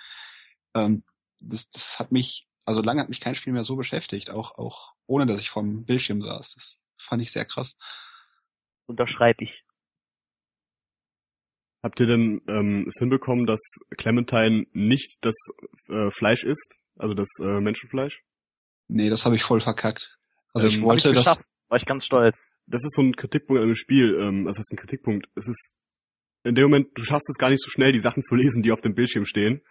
Ähm, 0.76 1.04
das, 1.40 1.68
das 1.72 1.98
hat 1.98 2.12
mich 2.12 2.46
also 2.70 2.84
lange 2.84 3.02
hat 3.02 3.10
mich 3.10 3.20
kein 3.20 3.34
Spiel 3.34 3.52
mehr 3.52 3.64
so 3.64 3.76
beschäftigt, 3.76 4.30
auch, 4.30 4.60
auch 4.60 4.94
ohne 5.08 5.26
dass 5.26 5.40
ich 5.40 5.50
vom 5.50 5.86
Bildschirm 5.86 6.22
saß. 6.22 6.54
Das 6.54 6.78
fand 7.00 7.20
ich 7.20 7.32
sehr 7.32 7.46
krass. 7.46 7.76
Unterschreibe 8.86 9.44
ich. 9.44 9.66
Habt 11.82 12.00
ihr 12.00 12.06
denn 12.06 12.44
ähm, 12.48 12.86
es 12.88 13.00
hinbekommen, 13.00 13.48
dass 13.48 13.60
Clementine 13.98 14.68
nicht 14.74 15.18
das 15.22 15.36
äh, 15.88 16.12
Fleisch 16.12 16.44
isst? 16.44 16.78
Also 17.00 17.16
das 17.16 17.30
äh, 17.42 17.60
Menschenfleisch? 17.60 18.22
Nee, 18.88 19.10
das 19.10 19.26
habe 19.26 19.36
ich 19.36 19.44
voll 19.44 19.62
verkackt. 19.62 20.16
Also 20.54 20.68
ähm, 20.68 20.74
ich 20.74 20.82
wollte 20.82 21.10
ich 21.10 21.24
das. 21.24 21.40
War 21.70 21.78
ich 21.78 21.86
ganz 21.86 22.06
stolz. 22.06 22.50
Das 22.66 22.84
ist 22.84 22.96
so 22.96 23.02
ein 23.04 23.16
Kritikpunkt 23.16 23.62
an 23.62 23.68
dem 23.68 23.76
Spiel. 23.76 24.16
Ähm, 24.16 24.48
also 24.48 24.60
das 24.60 24.68
ist 24.68 24.74
ein 24.74 24.78
Kritikpunkt. 24.78 25.28
Es 25.36 25.48
ist 25.48 25.74
in 26.44 26.56
dem 26.56 26.66
Moment, 26.66 26.90
du 26.96 27.04
schaffst 27.04 27.30
es 27.30 27.38
gar 27.38 27.50
nicht 27.50 27.62
so 27.64 27.70
schnell, 27.70 27.92
die 27.92 28.00
Sachen 28.00 28.24
zu 28.24 28.36
lesen, 28.36 28.64
die 28.64 28.72
auf 28.72 28.82
dem 28.82 28.96
Bildschirm 28.96 29.26
stehen 29.26 29.62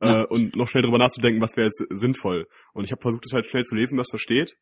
ja. 0.00 0.22
äh, 0.22 0.26
und 0.26 0.56
noch 0.56 0.68
schnell 0.68 0.82
drüber 0.82 0.98
nachzudenken, 0.98 1.40
was 1.40 1.56
wäre 1.56 1.66
jetzt 1.66 1.84
sinnvoll. 1.90 2.46
Und 2.72 2.84
ich 2.84 2.92
habe 2.92 3.02
versucht, 3.02 3.24
es 3.26 3.32
halt 3.32 3.46
schnell 3.46 3.64
zu 3.64 3.74
lesen, 3.74 3.98
was 3.98 4.08
da 4.08 4.18
steht. 4.18 4.56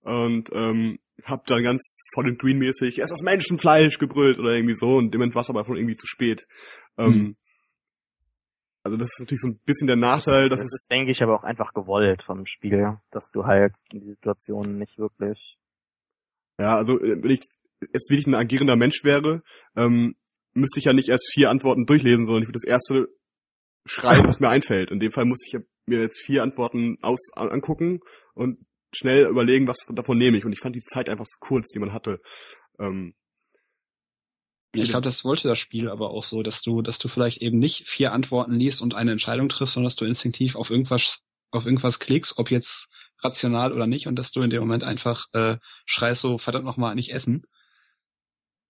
Und 0.00 0.50
ähm, 0.52 0.98
hab 1.24 1.46
dann 1.46 1.62
ganz 1.62 2.08
Solid 2.12 2.38
Green 2.38 2.58
mäßig, 2.58 2.98
es 2.98 3.12
ist 3.12 3.22
Menschenfleisch 3.22 3.98
gebrüllt 3.98 4.40
oder 4.40 4.54
irgendwie 4.54 4.74
so 4.74 4.96
und 4.96 5.12
dem 5.14 5.34
war 5.34 5.42
es 5.42 5.50
aber 5.50 5.64
schon 5.64 5.76
irgendwie 5.76 5.96
zu 5.96 6.06
spät. 6.06 6.46
Ähm, 6.98 7.12
hm. 7.12 7.36
Also 8.84 8.96
das 8.96 9.08
ist 9.08 9.20
natürlich 9.20 9.40
so 9.40 9.48
ein 9.48 9.60
bisschen 9.64 9.86
der 9.86 9.96
Nachteil. 9.96 10.48
Das, 10.48 10.58
das 10.58 10.66
ist, 10.66 10.82
ist, 10.82 10.90
denke 10.90 11.12
ich, 11.12 11.22
aber 11.22 11.36
auch 11.36 11.44
einfach 11.44 11.72
gewollt 11.72 12.22
vom 12.22 12.46
Spiel, 12.46 12.98
dass 13.10 13.30
du 13.30 13.44
halt 13.44 13.74
in 13.92 14.00
die 14.00 14.08
Situation 14.08 14.78
nicht 14.78 14.98
wirklich. 14.98 15.56
Ja, 16.58 16.76
also 16.76 17.00
äh, 17.00 17.22
wenn 17.22 17.30
ich 17.30 17.42
jetzt 17.92 18.10
wirklich 18.10 18.26
ein 18.26 18.34
agierender 18.34 18.76
Mensch 18.76 19.04
wäre, 19.04 19.42
ähm, 19.76 20.16
müsste 20.54 20.80
ich 20.80 20.86
ja 20.86 20.92
nicht 20.92 21.08
erst 21.08 21.30
vier 21.32 21.50
Antworten 21.50 21.86
durchlesen, 21.86 22.26
sondern 22.26 22.42
ich 22.42 22.48
würde 22.48 22.58
das 22.62 22.68
erste 22.68 23.08
schreiben, 23.84 24.26
was 24.26 24.40
mir 24.40 24.48
einfällt. 24.50 24.90
In 24.90 25.00
dem 25.00 25.12
Fall 25.12 25.24
muss 25.24 25.44
ich 25.46 25.58
mir 25.86 26.00
jetzt 26.00 26.20
vier 26.20 26.42
Antworten 26.42 26.98
aus 27.02 27.30
angucken 27.34 28.00
und 28.34 28.58
schnell 28.94 29.26
überlegen, 29.26 29.68
was 29.68 29.78
davon 29.90 30.18
nehme 30.18 30.38
ich. 30.38 30.44
Und 30.44 30.52
ich 30.52 30.60
fand 30.60 30.76
die 30.76 30.80
Zeit 30.80 31.08
einfach 31.08 31.26
zu 31.26 31.38
kurz, 31.40 31.68
die 31.68 31.78
man 31.78 31.92
hatte. 31.92 32.20
Ähm, 32.78 33.14
ich 34.74 34.88
glaube, 34.88 35.04
das 35.04 35.24
wollte 35.24 35.48
das 35.48 35.58
Spiel 35.58 35.88
aber 35.90 36.10
auch 36.10 36.24
so, 36.24 36.42
dass 36.42 36.62
du, 36.62 36.80
dass 36.80 36.98
du 36.98 37.08
vielleicht 37.08 37.38
eben 37.42 37.58
nicht 37.58 37.88
vier 37.88 38.12
Antworten 38.12 38.54
liest 38.54 38.80
und 38.80 38.94
eine 38.94 39.12
Entscheidung 39.12 39.48
triffst, 39.48 39.74
sondern 39.74 39.88
dass 39.88 39.96
du 39.96 40.06
instinktiv 40.06 40.56
auf 40.56 40.70
irgendwas, 40.70 41.20
auf 41.50 41.66
irgendwas 41.66 41.98
klickst, 41.98 42.38
ob 42.38 42.50
jetzt 42.50 42.88
rational 43.18 43.72
oder 43.72 43.86
nicht, 43.86 44.06
und 44.06 44.16
dass 44.16 44.32
du 44.32 44.40
in 44.40 44.50
dem 44.50 44.60
Moment 44.60 44.82
einfach 44.82 45.26
äh, 45.32 45.58
schreist 45.84 46.22
so 46.22 46.38
verdammt 46.38 46.64
nochmal 46.64 46.94
nicht 46.94 47.12
essen. 47.12 47.44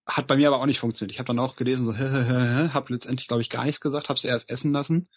Hat 0.05 0.27
bei 0.27 0.37
mir 0.37 0.49
aber 0.49 0.61
auch 0.61 0.67
nicht 0.67 0.81
funktioniert. 0.81 1.13
Ich 1.13 1.21
habe 1.21 1.29
dann 1.29 1.39
auch 1.39 1.55
gelesen, 1.55 1.87
so, 1.87 1.97
habe 1.97 2.93
letztendlich, 2.93 3.29
glaube 3.29 3.43
ich, 3.43 3.49
gar 3.49 3.65
nichts 3.65 3.81
gesagt, 3.81 4.09
habe 4.09 4.19
sie 4.19 4.29
erst 4.29 4.51
essen 4.51 4.73
lassen. 4.73 5.09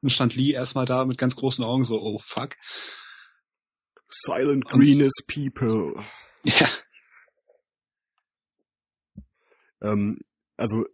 Und 0.00 0.10
stand 0.10 0.36
Lee 0.36 0.52
erstmal 0.52 0.86
da 0.86 1.04
mit 1.04 1.18
ganz 1.18 1.34
großen 1.34 1.64
Augen 1.64 1.84
so, 1.84 2.00
oh 2.00 2.20
fuck. 2.24 2.54
Silent 4.08 4.64
greenest 4.66 5.24
people. 5.26 5.94
Ja. 6.44 6.68
Ähm, 9.82 10.20
also 10.58 10.84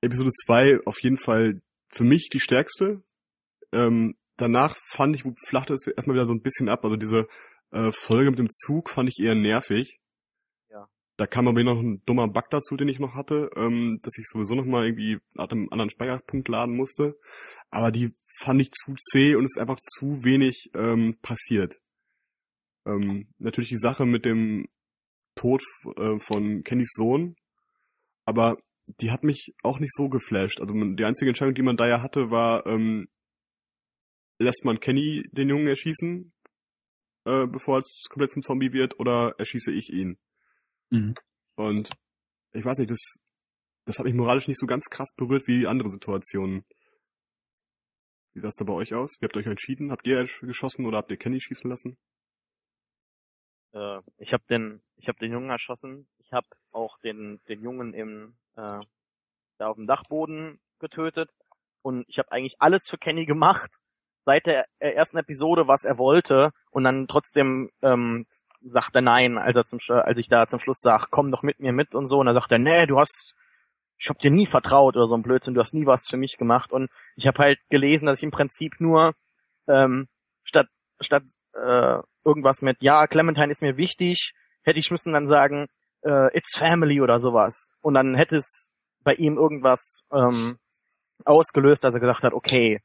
Episode 0.00 0.30
2 0.30 0.80
auf 0.86 1.02
jeden 1.02 1.16
Fall 1.18 1.60
für 1.88 2.04
mich 2.04 2.28
die 2.32 2.40
stärkste. 2.40 3.02
Ähm, 3.72 4.14
danach 4.36 4.76
fand 4.86 5.16
ich, 5.16 5.24
flachte 5.46 5.74
es 5.74 5.86
erstmal 5.86 6.14
wieder 6.14 6.26
so 6.26 6.32
ein 6.34 6.42
bisschen 6.42 6.68
ab. 6.68 6.84
Also 6.84 6.96
diese 6.96 7.26
äh, 7.72 7.90
Folge 7.92 8.30
mit 8.30 8.38
dem 8.38 8.50
Zug 8.50 8.90
fand 8.90 9.08
ich 9.08 9.24
eher 9.24 9.34
nervig. 9.34 10.00
Da 11.16 11.26
kam 11.26 11.46
aber 11.46 11.62
noch 11.62 11.78
ein 11.78 12.02
dummer 12.06 12.26
Bug 12.26 12.48
dazu, 12.50 12.76
den 12.76 12.88
ich 12.88 12.98
noch 12.98 13.14
hatte, 13.14 13.50
ähm, 13.54 14.00
dass 14.02 14.16
ich 14.18 14.26
sowieso 14.26 14.54
noch 14.54 14.64
mal 14.64 14.86
irgendwie 14.86 15.18
nach 15.34 15.48
einem 15.50 15.68
anderen 15.70 15.90
Speicherpunkt 15.90 16.48
laden 16.48 16.74
musste. 16.74 17.18
Aber 17.70 17.92
die 17.92 18.14
fand 18.40 18.62
ich 18.62 18.70
zu 18.70 18.94
zäh 18.94 19.36
und 19.36 19.44
es 19.44 19.56
ist 19.56 19.60
einfach 19.60 19.78
zu 19.80 20.24
wenig 20.24 20.70
ähm, 20.74 21.18
passiert. 21.20 21.80
Ähm, 22.86 23.28
natürlich 23.38 23.70
die 23.70 23.76
Sache 23.76 24.06
mit 24.06 24.24
dem 24.24 24.68
Tod 25.34 25.62
äh, 25.96 26.18
von 26.18 26.64
Kennys 26.64 26.92
Sohn, 26.94 27.36
aber 28.24 28.56
die 28.86 29.10
hat 29.10 29.22
mich 29.22 29.54
auch 29.62 29.78
nicht 29.78 29.94
so 29.94 30.08
geflasht. 30.08 30.60
Also 30.60 30.74
die 30.74 31.04
einzige 31.04 31.30
Entscheidung, 31.30 31.54
die 31.54 31.62
man 31.62 31.76
da 31.76 31.88
ja 31.88 32.02
hatte, 32.02 32.30
war, 32.30 32.66
ähm, 32.66 33.08
lässt 34.38 34.64
man 34.64 34.80
Kenny 34.80 35.28
den 35.32 35.48
Jungen 35.48 35.68
erschießen 35.68 36.32
äh, 37.24 37.46
bevor 37.46 37.78
es 37.78 38.06
komplett 38.08 38.30
zum 38.30 38.42
Zombie 38.42 38.72
wird, 38.72 38.98
oder 38.98 39.34
erschieße 39.38 39.72
ich 39.72 39.92
ihn? 39.92 40.18
Mhm. 40.90 41.14
Und 41.54 41.90
ich 42.52 42.64
weiß 42.64 42.78
nicht, 42.78 42.90
das, 42.90 43.16
das 43.84 43.98
hat 43.98 44.06
mich 44.06 44.14
moralisch 44.14 44.48
nicht 44.48 44.58
so 44.58 44.66
ganz 44.66 44.86
krass 44.86 45.12
berührt 45.16 45.46
wie 45.46 45.66
andere 45.66 45.88
Situationen. 45.88 46.64
Wie 48.34 48.40
sah 48.40 48.48
es 48.48 48.56
da 48.56 48.64
bei 48.64 48.72
euch 48.72 48.94
aus? 48.94 49.16
Wie 49.20 49.26
habt 49.26 49.36
ihr 49.36 49.40
euch 49.40 49.46
entschieden? 49.46 49.90
Habt 49.90 50.06
ihr 50.06 50.24
geschossen 50.40 50.86
oder 50.86 50.98
habt 50.98 51.10
ihr 51.10 51.18
Kenny 51.18 51.40
schießen 51.40 51.68
lassen? 51.68 51.98
Äh, 53.72 54.00
ich 54.16 54.32
habe 54.32 54.44
den, 54.48 54.82
ich 54.96 55.08
habe 55.08 55.18
den 55.18 55.32
Jungen 55.32 55.50
erschossen. 55.50 56.08
Ich 56.18 56.32
habe 56.32 56.46
auch 56.70 56.98
den, 57.00 57.42
den 57.48 57.62
Jungen 57.62 57.92
im, 57.92 58.36
äh, 58.56 58.80
da 59.58 59.66
auf 59.66 59.76
dem 59.76 59.86
Dachboden 59.86 60.60
getötet. 60.78 61.30
Und 61.82 62.04
ich 62.08 62.18
habe 62.18 62.30
eigentlich 62.32 62.56
alles 62.58 62.88
für 62.88 62.98
Kenny 62.98 63.26
gemacht 63.26 63.70
seit 64.24 64.46
der 64.46 64.66
ersten 64.78 65.18
Episode, 65.18 65.66
was 65.66 65.84
er 65.84 65.98
wollte. 65.98 66.50
Und 66.70 66.84
dann 66.84 67.08
trotzdem 67.08 67.70
ähm, 67.82 68.26
sagt 68.60 68.94
er 68.94 69.02
nein, 69.02 69.38
als 69.38 69.56
er 69.56 69.64
zum, 69.64 69.80
als 69.88 70.18
ich 70.18 70.28
da 70.28 70.46
zum 70.46 70.60
Schluss 70.60 70.78
sag, 70.80 71.08
komm 71.10 71.30
doch 71.30 71.42
mit 71.42 71.60
mir 71.60 71.72
mit 71.72 71.94
und 71.94 72.06
so. 72.06 72.18
Und 72.18 72.26
dann 72.26 72.34
sagt 72.34 72.52
er, 72.52 72.58
nee, 72.58 72.86
du 72.86 72.98
hast, 72.98 73.34
ich 73.98 74.08
hab 74.08 74.18
dir 74.18 74.30
nie 74.30 74.46
vertraut 74.46 74.96
oder 74.96 75.06
so 75.06 75.16
ein 75.16 75.22
Blödsinn, 75.22 75.54
du 75.54 75.60
hast 75.60 75.74
nie 75.74 75.86
was 75.86 76.06
für 76.08 76.16
mich 76.16 76.36
gemacht. 76.36 76.72
Und 76.72 76.88
ich 77.16 77.26
habe 77.26 77.38
halt 77.38 77.58
gelesen, 77.68 78.06
dass 78.06 78.18
ich 78.18 78.24
im 78.24 78.30
Prinzip 78.30 78.80
nur 78.80 79.14
ähm, 79.68 80.08
statt 80.44 80.68
statt 81.00 81.24
äh, 81.54 81.98
irgendwas 82.24 82.62
mit, 82.62 82.76
ja, 82.80 83.06
Clementine 83.06 83.50
ist 83.50 83.62
mir 83.62 83.76
wichtig, 83.76 84.32
hätte 84.62 84.78
ich 84.78 84.90
müssen 84.90 85.12
dann 85.12 85.26
sagen, 85.26 85.66
äh, 86.02 86.36
it's 86.36 86.56
family 86.56 87.00
oder 87.00 87.20
sowas. 87.20 87.70
Und 87.80 87.94
dann 87.94 88.14
hätte 88.14 88.36
es 88.36 88.70
bei 89.04 89.14
ihm 89.14 89.36
irgendwas 89.36 90.02
ähm, 90.12 90.58
ausgelöst, 91.24 91.84
dass 91.84 91.94
er 91.94 92.00
gesagt 92.00 92.22
hat, 92.22 92.32
okay. 92.32 92.80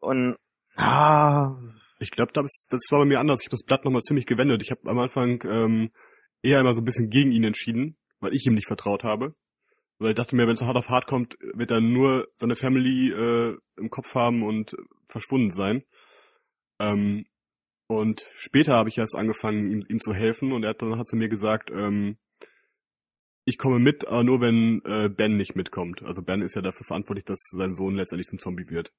Und 0.00 0.36
ah, 0.76 1.56
ich 1.98 2.10
glaube, 2.10 2.32
das, 2.32 2.66
das 2.68 2.80
war 2.90 3.00
bei 3.00 3.04
mir 3.04 3.20
anders. 3.20 3.40
Ich 3.40 3.46
habe 3.46 3.56
das 3.56 3.64
Blatt 3.64 3.84
nochmal 3.84 4.02
ziemlich 4.02 4.26
gewendet. 4.26 4.62
Ich 4.62 4.70
habe 4.70 4.88
am 4.90 4.98
Anfang 4.98 5.42
ähm, 5.44 5.90
eher 6.42 6.60
immer 6.60 6.74
so 6.74 6.80
ein 6.80 6.84
bisschen 6.84 7.10
gegen 7.10 7.30
ihn 7.32 7.44
entschieden, 7.44 7.96
weil 8.20 8.34
ich 8.34 8.44
ihm 8.46 8.54
nicht 8.54 8.66
vertraut 8.66 9.04
habe. 9.04 9.34
Weil 9.98 10.10
ich 10.10 10.16
dachte 10.16 10.34
mir, 10.34 10.48
wenn 10.48 10.54
es 10.54 10.62
hart 10.62 10.76
auf 10.76 10.88
hart 10.88 11.06
kommt, 11.06 11.36
wird 11.54 11.70
er 11.70 11.80
nur 11.80 12.26
seine 12.36 12.56
Family 12.56 13.10
äh, 13.12 13.56
im 13.76 13.90
Kopf 13.90 14.14
haben 14.16 14.42
und 14.42 14.74
verschwunden 15.08 15.50
sein. 15.50 15.84
Ähm, 16.80 17.26
und 17.86 18.26
später 18.34 18.74
habe 18.74 18.88
ich 18.88 18.98
erst 18.98 19.14
angefangen, 19.14 19.70
ihm, 19.70 19.84
ihm 19.88 20.00
zu 20.00 20.12
helfen 20.12 20.52
und 20.52 20.64
er 20.64 20.70
hat 20.70 20.82
dann 20.82 20.98
hat 20.98 21.06
zu 21.06 21.14
mir 21.14 21.28
gesagt, 21.28 21.70
ähm, 21.70 22.16
ich 23.44 23.58
komme 23.58 23.78
mit, 23.78 24.06
aber 24.06 24.24
nur 24.24 24.40
wenn 24.40 24.82
äh, 24.84 25.08
Ben 25.08 25.36
nicht 25.36 25.56
mitkommt. 25.56 26.02
Also 26.02 26.22
Ben 26.22 26.42
ist 26.42 26.54
ja 26.54 26.62
dafür 26.62 26.86
verantwortlich, 26.86 27.24
dass 27.24 27.40
sein 27.50 27.74
Sohn 27.74 27.96
letztendlich 27.96 28.28
zum 28.28 28.38
Zombie 28.38 28.68
wird. 28.68 28.92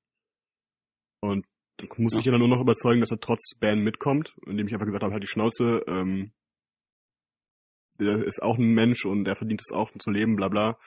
Und 1.21 1.45
dann 1.77 1.89
muss 1.97 2.13
ja. 2.13 2.19
ich 2.19 2.25
ihn 2.25 2.33
dann 2.33 2.41
nur 2.41 2.49
noch 2.49 2.61
überzeugen, 2.61 2.99
dass 2.99 3.11
er 3.11 3.19
trotz 3.19 3.55
Ben 3.57 3.79
mitkommt, 3.79 4.35
indem 4.45 4.67
ich 4.67 4.73
einfach 4.73 4.85
gesagt 4.85 5.03
habe, 5.03 5.13
halt 5.13 5.23
die 5.23 5.27
Schnauze, 5.27 5.83
ähm, 5.87 6.33
der 7.99 8.23
ist 8.23 8.41
auch 8.41 8.57
ein 8.57 8.73
Mensch 8.73 9.05
und 9.05 9.27
er 9.27 9.35
verdient 9.35 9.61
es 9.61 9.71
auch 9.73 9.91
zu 9.97 10.11
leben, 10.11 10.35
bla 10.35 10.49
bla. 10.49 10.77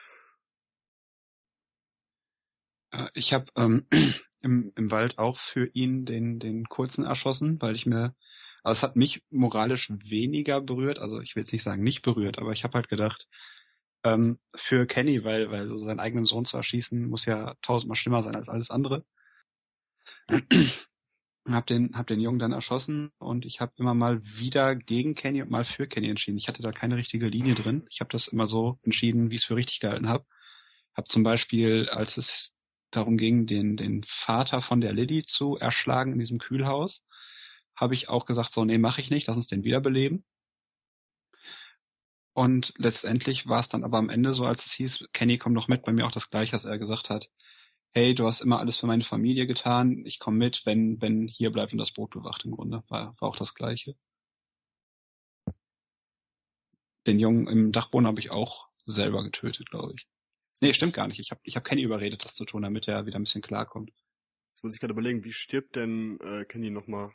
Äh, 2.91 3.09
ich 3.13 3.33
habe 3.33 3.45
ähm, 3.55 3.87
im, 4.41 4.71
im 4.75 4.91
Wald 4.91 5.17
auch 5.17 5.39
für 5.39 5.65
ihn 5.73 6.05
den, 6.05 6.39
den 6.39 6.65
kurzen 6.65 7.05
erschossen, 7.05 7.59
weil 7.61 7.75
ich 7.75 7.85
mir, 7.85 8.15
also 8.67 8.79
es 8.79 8.83
hat 8.83 8.95
mich 8.95 9.23
moralisch 9.29 9.89
weniger 9.91 10.61
berührt, 10.61 10.99
also 10.99 11.21
ich 11.21 11.35
will 11.35 11.41
jetzt 11.43 11.53
nicht 11.53 11.63
sagen 11.63 11.83
nicht 11.83 12.01
berührt, 12.01 12.37
aber 12.39 12.51
ich 12.51 12.63
habe 12.63 12.75
halt 12.75 12.89
gedacht, 12.89 13.27
ähm, 14.03 14.39
für 14.55 14.85
Kenny, 14.85 15.23
weil, 15.23 15.51
weil 15.51 15.67
so 15.67 15.77
seinen 15.77 15.99
eigenen 15.99 16.25
Sohn 16.25 16.45
zu 16.45 16.57
erschießen, 16.57 17.07
muss 17.09 17.25
ja 17.25 17.55
tausendmal 17.61 17.95
schlimmer 17.97 18.23
sein 18.23 18.35
als 18.35 18.49
alles 18.49 18.69
andere 18.69 19.05
hab 21.47 21.65
den, 21.67 21.95
hab 21.97 22.07
den 22.07 22.19
Jungen 22.19 22.39
dann 22.39 22.51
erschossen 22.51 23.11
und 23.17 23.45
ich 23.45 23.61
habe 23.61 23.73
immer 23.77 23.93
mal 23.93 24.21
wieder 24.23 24.75
gegen 24.75 25.15
Kenny 25.15 25.41
und 25.41 25.51
mal 25.51 25.65
für 25.65 25.87
Kenny 25.87 26.09
entschieden. 26.09 26.37
Ich 26.37 26.47
hatte 26.47 26.61
da 26.61 26.71
keine 26.71 26.97
richtige 26.97 27.27
Linie 27.27 27.55
drin. 27.55 27.85
Ich 27.89 27.99
habe 28.01 28.11
das 28.11 28.27
immer 28.27 28.47
so 28.47 28.79
entschieden, 28.83 29.29
wie 29.29 29.35
ich 29.35 29.41
es 29.41 29.47
für 29.47 29.55
richtig 29.55 29.79
gehalten 29.79 30.09
habe. 30.09 30.25
Hab 30.93 31.07
zum 31.07 31.23
Beispiel, 31.23 31.89
als 31.89 32.17
es 32.17 32.53
darum 32.91 33.17
ging, 33.17 33.45
den, 33.45 33.77
den 33.77 34.03
Vater 34.03 34.61
von 34.61 34.81
der 34.81 34.93
Lilly 34.93 35.25
zu 35.25 35.57
erschlagen 35.57 36.13
in 36.13 36.19
diesem 36.19 36.39
Kühlhaus, 36.39 37.01
habe 37.77 37.93
ich 37.93 38.09
auch 38.09 38.25
gesagt, 38.25 38.51
so, 38.51 38.65
nee, 38.65 38.77
mache 38.77 39.01
ich 39.01 39.09
nicht, 39.09 39.27
lass 39.27 39.37
uns 39.37 39.47
den 39.47 39.63
wiederbeleben. 39.63 40.25
Und 42.33 42.73
letztendlich 42.77 43.47
war 43.47 43.61
es 43.61 43.69
dann 43.69 43.83
aber 43.83 43.97
am 43.97 44.09
Ende 44.09 44.33
so, 44.33 44.45
als 44.45 44.65
es 44.65 44.73
hieß, 44.73 45.07
Kenny 45.13 45.37
komm 45.37 45.53
noch 45.53 45.67
mit, 45.67 45.83
bei 45.83 45.93
mir 45.93 46.05
auch 46.05 46.11
das 46.11 46.29
gleiche, 46.29 46.53
als 46.53 46.65
er 46.65 46.77
gesagt 46.77 47.09
hat, 47.09 47.29
hey, 47.93 48.13
du 48.13 48.27
hast 48.27 48.41
immer 48.41 48.59
alles 48.59 48.77
für 48.77 48.85
meine 48.85 49.03
Familie 49.03 49.47
getan, 49.47 50.05
ich 50.05 50.19
komme 50.19 50.37
mit, 50.37 50.63
wenn, 50.65 51.01
wenn 51.01 51.27
hier 51.27 51.51
bleibt 51.51 51.71
und 51.71 51.79
das 51.79 51.93
Boot 51.93 52.11
bewacht 52.11 52.45
im 52.45 52.51
Grunde. 52.51 52.83
War, 52.89 53.15
war 53.19 53.29
auch 53.29 53.37
das 53.37 53.55
Gleiche. 53.55 53.95
Den 57.07 57.19
Jungen 57.19 57.47
im 57.47 57.71
Dachboden 57.71 58.05
habe 58.05 58.19
ich 58.19 58.29
auch 58.29 58.67
selber 58.85 59.23
getötet, 59.23 59.69
glaube 59.69 59.93
ich. 59.95 60.07
Nee, 60.61 60.73
stimmt 60.73 60.93
gar 60.93 61.07
nicht. 61.07 61.19
Ich 61.19 61.31
habe 61.31 61.41
ich 61.43 61.55
hab 61.55 61.63
Kenny 61.63 61.81
überredet, 61.81 62.23
das 62.25 62.35
zu 62.35 62.45
tun, 62.45 62.63
damit 62.63 62.87
er 62.87 63.05
wieder 63.05 63.17
ein 63.17 63.23
bisschen 63.23 63.41
klarkommt. 63.41 63.91
Jetzt 64.53 64.63
muss 64.63 64.73
ich 64.73 64.79
gerade 64.79 64.93
überlegen, 64.93 65.23
wie 65.23 65.33
stirbt 65.33 65.75
denn 65.75 66.19
äh, 66.19 66.45
Kenny 66.45 66.69
nochmal? 66.69 67.13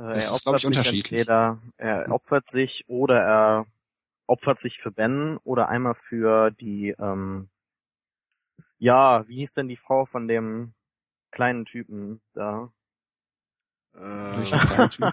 Äh, 0.00 0.24
er 0.24 0.32
opfert 0.32 0.64
ich, 0.64 0.76
sich 0.76 0.86
entweder, 0.86 1.58
er 1.76 2.10
opfert 2.10 2.48
sich 2.48 2.84
oder 2.88 3.20
er 3.20 3.66
opfert 4.26 4.60
sich 4.60 4.78
für 4.78 4.90
Ben 4.90 5.36
oder 5.44 5.68
einmal 5.68 5.94
für 5.94 6.50
die 6.50 6.94
ähm, 6.98 7.50
ja, 8.78 9.28
wie 9.28 9.36
hieß 9.36 9.52
denn 9.52 9.68
die 9.68 9.76
Frau 9.76 10.06
von 10.06 10.26
dem 10.26 10.72
kleinen 11.30 11.66
Typen 11.66 12.22
da? 12.32 12.72
Äh, 13.94 14.42
ich 14.42 14.52
habe 14.52 15.12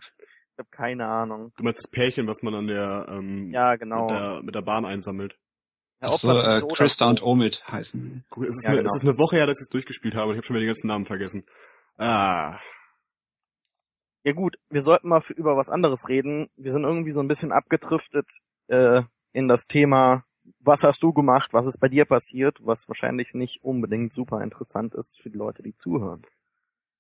keine 0.71 1.08
Ahnung. 1.08 1.52
Du 1.58 1.63
meinst 1.63 1.84
das 1.84 1.91
Pärchen, 1.91 2.28
was 2.28 2.41
man 2.41 2.56
an 2.56 2.67
der, 2.67 3.08
ähm, 3.10 3.52
ja, 3.52 3.76
genau. 3.76 4.08
mit, 4.08 4.10
der, 4.12 4.41
mit 4.43 4.56
der 4.56 4.62
Bahn 4.62 4.86
einsammelt. 4.86 5.38
Ja, 6.02 6.13
so, 6.13 6.32
äh, 6.32 6.62
Christa 6.76 7.10
und 7.10 7.21
Omid 7.21 7.62
heißen. 7.69 8.23
Es 8.43 8.58
ist, 8.58 8.63
ja, 8.63 8.69
eine, 8.69 8.78
genau. 8.80 8.88
es 8.88 8.95
ist 8.95 9.08
eine 9.08 9.17
Woche 9.17 9.36
her, 9.36 9.47
dass 9.47 9.60
ich 9.60 9.63
es 9.63 9.69
durchgespielt 9.69 10.15
habe 10.15 10.30
und 10.30 10.36
ich 10.36 10.38
habe 10.38 10.45
schon 10.45 10.56
wieder 10.56 10.62
die 10.62 10.67
ganzen 10.67 10.88
Namen 10.88 11.06
vergessen. 11.06 11.45
Ah. 11.97 12.58
Ja 14.28 14.34
gut, 14.34 14.58
wir 14.70 14.82
sollten 14.82 15.08
mal 15.08 15.22
für, 15.22 15.32
über 15.32 15.56
was 15.56 15.70
anderes 15.70 16.10
reden. 16.10 16.50
Wir 16.58 16.74
sind 16.74 16.84
irgendwie 16.84 17.13
so 17.13 17.22
ein 17.22 17.30
bisschen 17.30 17.54
abgedriftet 17.54 18.28
äh, 18.68 19.04
in 19.32 19.48
das 19.48 19.68
Thema 19.68 20.26
was 20.60 20.84
hast 20.84 21.02
du 21.02 21.13
gemacht, 21.13 21.54
was 21.54 21.66
ist 21.66 21.80
bei 21.80 21.88
dir 21.88 22.04
passiert, 22.04 22.58
was 22.62 22.84
wahrscheinlich 22.88 23.34
nicht 23.34 23.63
unbedingt 23.63 24.12
super 24.12 24.42
interessant 24.42 24.96
ist 24.96 25.18
für 25.22 25.30
die 25.30 25.38
Leute, 25.38 25.63
die 25.63 25.76
zuhören. 25.78 26.22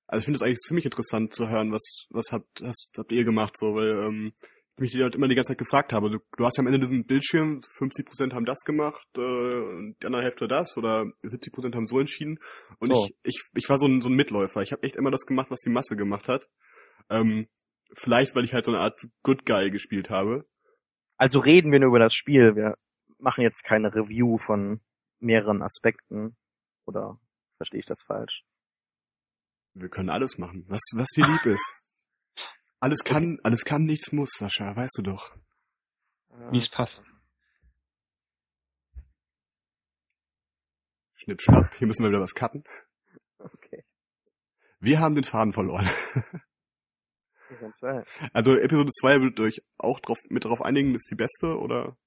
Also 0.07 0.19
ich 0.19 0.25
finde 0.25 0.37
es 0.37 0.41
eigentlich 0.41 0.59
ziemlich 0.59 0.85
interessant 0.85 1.33
zu 1.33 1.49
hören, 1.49 1.73
was 1.73 2.07
was 2.11 2.31
habt 2.31 2.61
hast, 2.63 2.91
habt 2.97 3.11
ihr 3.11 3.25
gemacht, 3.25 3.57
so 3.57 3.75
weil 3.75 4.07
ähm, 4.07 4.33
ich 4.77 4.93
mich 4.93 5.01
halt 5.01 5.15
immer 5.15 5.27
die 5.27 5.35
ganze 5.35 5.49
Zeit 5.49 5.57
gefragt 5.57 5.91
habe. 5.91 6.09
Du, 6.09 6.19
du 6.37 6.45
hast 6.45 6.55
ja 6.55 6.61
am 6.61 6.67
Ende 6.67 6.79
diesen 6.79 7.05
Bildschirm, 7.05 7.59
50% 7.59 8.33
haben 8.33 8.45
das 8.45 8.59
gemacht, 8.59 9.05
äh, 9.17 9.21
und 9.21 9.97
die 10.01 10.05
andere 10.05 10.21
Hälfte 10.21 10.47
das 10.47 10.77
oder 10.77 11.01
70% 11.23 11.75
haben 11.75 11.87
so 11.87 11.99
entschieden. 11.99 12.39
Und 12.79 12.93
so. 12.93 13.05
ich, 13.05 13.15
ich, 13.23 13.43
ich 13.55 13.69
war 13.69 13.79
so 13.79 13.87
ein, 13.87 14.01
so 14.01 14.07
ein 14.07 14.15
Mitläufer. 14.15 14.61
Ich 14.61 14.71
habe 14.71 14.83
echt 14.83 14.95
immer 14.95 15.11
das 15.11 15.25
gemacht, 15.25 15.47
was 15.49 15.59
die 15.59 15.71
Masse 15.71 15.97
gemacht 15.97 16.29
hat. 16.29 16.47
Ähm, 17.09 17.47
vielleicht, 17.95 18.35
weil 18.35 18.45
ich 18.45 18.53
halt 18.53 18.65
so 18.65 18.71
eine 18.71 18.81
Art 18.81 18.99
Good 19.23 19.45
Guy 19.45 19.71
gespielt 19.71 20.09
habe. 20.09 20.47
Also 21.17 21.39
reden 21.39 21.71
wir 21.71 21.79
nur 21.79 21.89
über 21.89 21.99
das 21.99 22.13
Spiel. 22.13 22.55
Wir 22.55 22.77
machen 23.17 23.41
jetzt 23.41 23.63
keine 23.63 23.93
Review 23.93 24.37
von 24.37 24.81
mehreren 25.19 25.61
Aspekten. 25.61 26.35
Oder 26.85 27.19
verstehe 27.57 27.79
ich 27.79 27.85
das 27.85 28.01
falsch? 28.01 28.43
Wir 29.73 29.89
können 29.89 30.09
alles 30.09 30.37
machen, 30.37 30.65
was, 30.67 30.81
was 30.95 31.07
dir 31.09 31.25
lieb 31.25 31.45
ist. 31.45 31.73
Alles 32.79 33.03
kann, 33.03 33.39
alles 33.41 33.65
kann, 33.65 33.85
nichts 33.85 34.11
muss, 34.11 34.29
Sascha, 34.37 34.75
weißt 34.75 34.99
du 34.99 35.01
doch. 35.01 35.35
Wie 36.51 36.59
es 36.59 36.69
passt. 36.69 37.03
Schnipp, 41.15 41.41
schnapp, 41.41 41.73
hier 41.75 41.87
müssen 41.87 42.03
wir 42.03 42.09
wieder 42.09 42.21
was 42.21 42.35
cutten. 42.35 42.63
Okay. 43.39 43.83
Wir 44.79 44.99
haben 44.99 45.15
den 45.15 45.23
Faden 45.23 45.53
verloren. 45.53 45.89
also 48.33 48.55
Episode 48.55 48.91
2 48.91 49.21
wird 49.21 49.39
euch 49.39 49.61
auch 49.77 49.99
drauf, 49.99 50.17
mit 50.29 50.45
darauf 50.45 50.61
einigen, 50.61 50.95
ist 50.95 51.09
die 51.11 51.15
beste, 51.15 51.57
oder? 51.57 51.97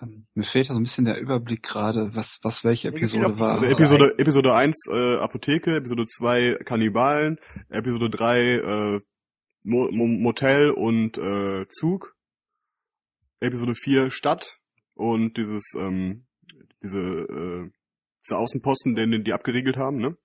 Ähm, 0.00 0.26
mir 0.34 0.44
fehlt 0.44 0.68
da 0.68 0.74
so 0.74 0.80
ein 0.80 0.82
bisschen 0.82 1.06
der 1.06 1.18
Überblick 1.18 1.62
gerade, 1.62 2.14
was, 2.14 2.38
was 2.42 2.64
welche 2.64 2.88
Episode 2.88 3.38
war. 3.38 3.52
Also 3.52 3.66
Episode, 3.66 4.18
Episode 4.18 4.54
1 4.54 4.88
äh, 4.90 5.16
Apotheke, 5.16 5.76
Episode 5.76 6.04
2 6.04 6.58
Kannibalen, 6.64 7.38
Episode 7.68 8.10
3 8.10 8.40
äh, 8.40 9.00
Mo 9.62 9.90
Mo 9.90 10.06
Motel 10.06 10.70
und 10.70 11.18
äh, 11.18 11.66
Zug, 11.68 12.14
Episode 13.40 13.74
4 13.74 14.10
Stadt 14.10 14.58
und 14.94 15.38
dieses, 15.38 15.72
ähm, 15.78 16.26
diese, 16.82 16.98
äh, 17.00 17.70
diese 18.24 18.36
Außenposten, 18.36 18.94
den, 18.94 19.10
den 19.10 19.24
die 19.24 19.32
abgeriegelt 19.32 19.76
haben, 19.76 19.96
ne? 19.96 20.16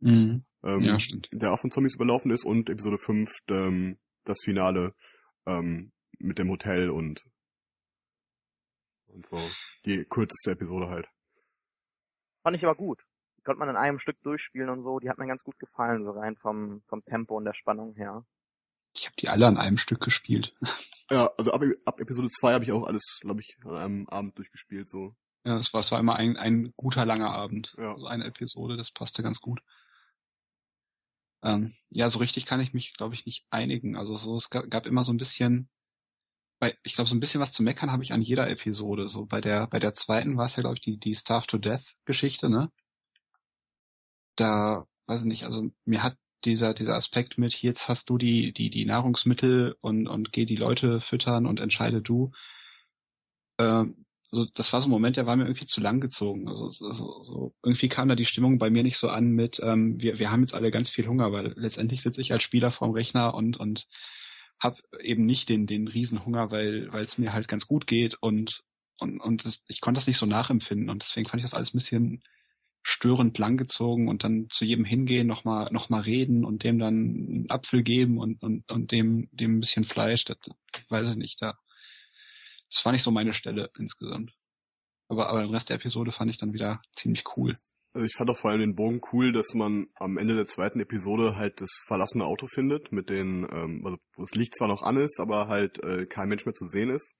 Mhm. 0.00 0.44
Ähm, 0.62 0.82
ja, 0.82 0.98
stimmt. 0.98 1.28
Der 1.32 1.52
auch 1.52 1.60
von 1.60 1.70
Zombies 1.70 1.94
überlaufen 1.94 2.30
ist 2.30 2.44
und 2.44 2.68
Episode 2.68 2.98
5 2.98 3.30
ähm, 3.48 3.98
das 4.24 4.38
Finale 4.42 4.94
ähm, 5.46 5.92
mit 6.18 6.38
dem 6.38 6.50
Hotel 6.50 6.90
und 6.90 7.24
und 9.12 9.26
so. 9.26 9.38
Die 9.84 10.04
kürzeste 10.04 10.52
Episode 10.52 10.88
halt. 10.88 11.08
Fand 12.42 12.56
ich 12.56 12.64
aber 12.64 12.74
gut. 12.74 13.02
konnte 13.44 13.58
man 13.58 13.68
in 13.68 13.76
einem 13.76 13.98
Stück 13.98 14.20
durchspielen 14.22 14.70
und 14.70 14.82
so. 14.82 14.98
Die 14.98 15.08
hat 15.08 15.18
mir 15.18 15.26
ganz 15.26 15.42
gut 15.42 15.58
gefallen, 15.58 16.04
so 16.04 16.10
rein 16.12 16.36
vom, 16.36 16.82
vom 16.88 17.04
Tempo 17.04 17.36
und 17.36 17.44
der 17.44 17.54
Spannung 17.54 17.94
her. 17.94 18.24
Ich 18.94 19.06
habe 19.06 19.16
die 19.18 19.28
alle 19.28 19.46
an 19.46 19.56
einem 19.56 19.78
Stück 19.78 20.00
gespielt. 20.00 20.54
Ja, 21.12 21.28
also 21.36 21.50
ab, 21.50 21.62
ab 21.86 21.98
Episode 21.98 22.28
2 22.28 22.52
habe 22.52 22.62
ich 22.62 22.70
auch 22.70 22.86
alles, 22.86 23.18
glaube 23.20 23.40
ich, 23.40 23.56
an 23.64 23.74
einem 23.74 24.08
Abend 24.08 24.38
durchgespielt, 24.38 24.88
so. 24.88 25.16
Ja, 25.44 25.58
es 25.58 25.72
war, 25.72 25.80
es 25.80 25.90
war 25.90 25.98
immer 25.98 26.14
ein, 26.14 26.36
ein 26.36 26.72
guter 26.76 27.04
langer 27.04 27.30
Abend. 27.30 27.74
Ja. 27.78 27.92
Also 27.92 28.06
eine 28.06 28.26
Episode, 28.26 28.76
das 28.76 28.92
passte 28.92 29.24
ganz 29.24 29.40
gut. 29.40 29.60
Ähm, 31.42 31.72
ja, 31.90 32.10
so 32.10 32.18
richtig 32.18 32.46
kann 32.46 32.60
ich 32.60 32.74
mich, 32.74 32.94
glaube 32.94 33.14
ich, 33.14 33.26
nicht 33.26 33.46
einigen. 33.50 33.96
Also 33.96 34.16
so, 34.16 34.36
es 34.36 34.50
gab, 34.50 34.70
gab 34.70 34.86
immer 34.86 35.04
so 35.04 35.12
ein 35.12 35.16
bisschen, 35.16 35.68
bei, 36.58 36.76
ich 36.82 36.94
glaube, 36.94 37.08
so 37.08 37.14
ein 37.14 37.20
bisschen 37.20 37.40
was 37.40 37.52
zu 37.52 37.62
meckern 37.62 37.90
habe 37.90 38.02
ich 38.02 38.12
an 38.12 38.22
jeder 38.22 38.48
Episode. 38.50 39.08
So 39.08 39.26
bei 39.26 39.40
der, 39.40 39.66
bei 39.66 39.78
der 39.78 39.94
zweiten 39.94 40.36
war 40.36 40.46
es 40.46 40.56
ja, 40.56 40.62
glaube 40.62 40.76
ich, 40.76 40.82
die, 40.82 40.98
die 40.98 41.14
Starve 41.14 41.46
to 41.46 41.58
Death 41.58 41.84
Geschichte, 42.04 42.50
ne? 42.50 42.70
Da, 44.36 44.86
weiß 45.06 45.20
ich 45.20 45.26
nicht, 45.26 45.44
also 45.44 45.70
mir 45.84 46.02
hat 46.02 46.16
dieser, 46.44 46.74
dieser 46.74 46.94
Aspekt 46.94 47.38
mit, 47.38 47.54
jetzt 47.62 47.88
hast 47.88 48.08
du 48.10 48.18
die, 48.18 48.52
die, 48.52 48.70
die 48.70 48.84
Nahrungsmittel 48.86 49.76
und, 49.80 50.06
und 50.06 50.32
geh 50.32 50.46
die 50.46 50.56
Leute 50.56 51.00
füttern 51.00 51.46
und 51.46 51.60
entscheide 51.60 52.00
du. 52.02 52.32
Ähm, 53.58 54.06
so, 54.32 54.44
das 54.44 54.72
war 54.72 54.80
so 54.80 54.88
ein 54.88 54.92
Moment, 54.92 55.16
der 55.16 55.26
war 55.26 55.36
mir 55.36 55.44
irgendwie 55.44 55.66
zu 55.66 55.80
lang 55.80 56.00
gezogen. 56.00 56.48
Also 56.48 56.70
so, 56.70 56.92
so, 56.92 57.54
irgendwie 57.64 57.88
kam 57.88 58.08
da 58.08 58.14
die 58.14 58.26
Stimmung 58.26 58.58
bei 58.58 58.70
mir 58.70 58.82
nicht 58.82 58.98
so 58.98 59.08
an 59.08 59.30
mit, 59.30 59.60
ähm, 59.62 60.00
wir, 60.00 60.18
wir 60.18 60.30
haben 60.30 60.42
jetzt 60.42 60.54
alle 60.54 60.70
ganz 60.70 60.90
viel 60.90 61.06
Hunger, 61.06 61.32
weil 61.32 61.52
letztendlich 61.56 62.02
sitze 62.02 62.20
ich 62.20 62.32
als 62.32 62.42
Spieler 62.42 62.70
vorm 62.70 62.92
Rechner 62.92 63.34
und, 63.34 63.58
und 63.58 63.88
habe 64.60 64.76
eben 65.02 65.26
nicht 65.26 65.48
den, 65.48 65.66
den 65.66 65.88
Riesenhunger, 65.88 66.50
weil 66.50 66.90
es 66.94 67.18
mir 67.18 67.32
halt 67.32 67.48
ganz 67.48 67.66
gut 67.66 67.86
geht 67.86 68.16
und, 68.20 68.62
und, 68.98 69.20
und 69.20 69.44
das, 69.44 69.60
ich 69.66 69.80
konnte 69.80 69.98
das 69.98 70.06
nicht 70.06 70.18
so 70.18 70.26
nachempfinden 70.26 70.90
und 70.90 71.02
deswegen 71.02 71.28
fand 71.28 71.40
ich 71.40 71.44
das 71.50 71.54
alles 71.54 71.74
ein 71.74 71.78
bisschen 71.78 72.22
störend 72.82 73.36
lang 73.38 73.56
gezogen 73.56 74.08
und 74.08 74.24
dann 74.24 74.48
zu 74.50 74.64
jedem 74.64 74.84
hingehen, 74.84 75.26
nochmal 75.26 75.70
noch 75.72 75.88
mal 75.88 76.00
reden 76.00 76.44
und 76.44 76.62
dem 76.64 76.78
dann 76.78 76.94
einen 76.94 77.50
Apfel 77.50 77.82
geben 77.82 78.18
und, 78.18 78.42
und, 78.42 78.70
und 78.70 78.92
dem, 78.92 79.28
dem 79.32 79.56
ein 79.56 79.60
bisschen 79.60 79.84
Fleisch, 79.84 80.24
das 80.24 80.38
weiß 80.88 81.10
ich 81.10 81.16
nicht, 81.16 81.42
da 81.42 81.58
das 82.72 82.84
war 82.84 82.92
nicht 82.92 83.02
so 83.02 83.10
meine 83.10 83.34
Stelle 83.34 83.70
insgesamt. 83.78 84.32
Aber, 85.08 85.28
aber 85.28 85.42
den 85.42 85.52
Rest 85.52 85.68
der 85.68 85.76
Episode 85.76 86.12
fand 86.12 86.30
ich 86.30 86.38
dann 86.38 86.52
wieder 86.52 86.80
ziemlich 86.92 87.24
cool. 87.36 87.56
Also 87.92 88.06
ich 88.06 88.14
fand 88.16 88.30
auch 88.30 88.38
vor 88.38 88.50
allem 88.50 88.60
den 88.60 88.76
Bogen 88.76 89.00
cool, 89.12 89.32
dass 89.32 89.52
man 89.54 89.88
am 89.96 90.16
Ende 90.16 90.36
der 90.36 90.46
zweiten 90.46 90.78
Episode 90.78 91.34
halt 91.34 91.60
das 91.60 91.70
verlassene 91.86 92.24
Auto 92.24 92.46
findet, 92.46 92.92
mit 92.92 93.10
den, 93.10 93.48
ähm, 93.50 93.82
also 93.84 93.98
wo 94.14 94.22
das 94.22 94.34
Licht 94.34 94.54
zwar 94.54 94.68
noch 94.68 94.82
an 94.82 94.96
ist, 94.96 95.18
aber 95.18 95.48
halt 95.48 95.82
äh, 95.82 96.06
kein 96.06 96.28
Mensch 96.28 96.46
mehr 96.46 96.54
zu 96.54 96.68
sehen 96.68 96.90
ist. 96.90 97.14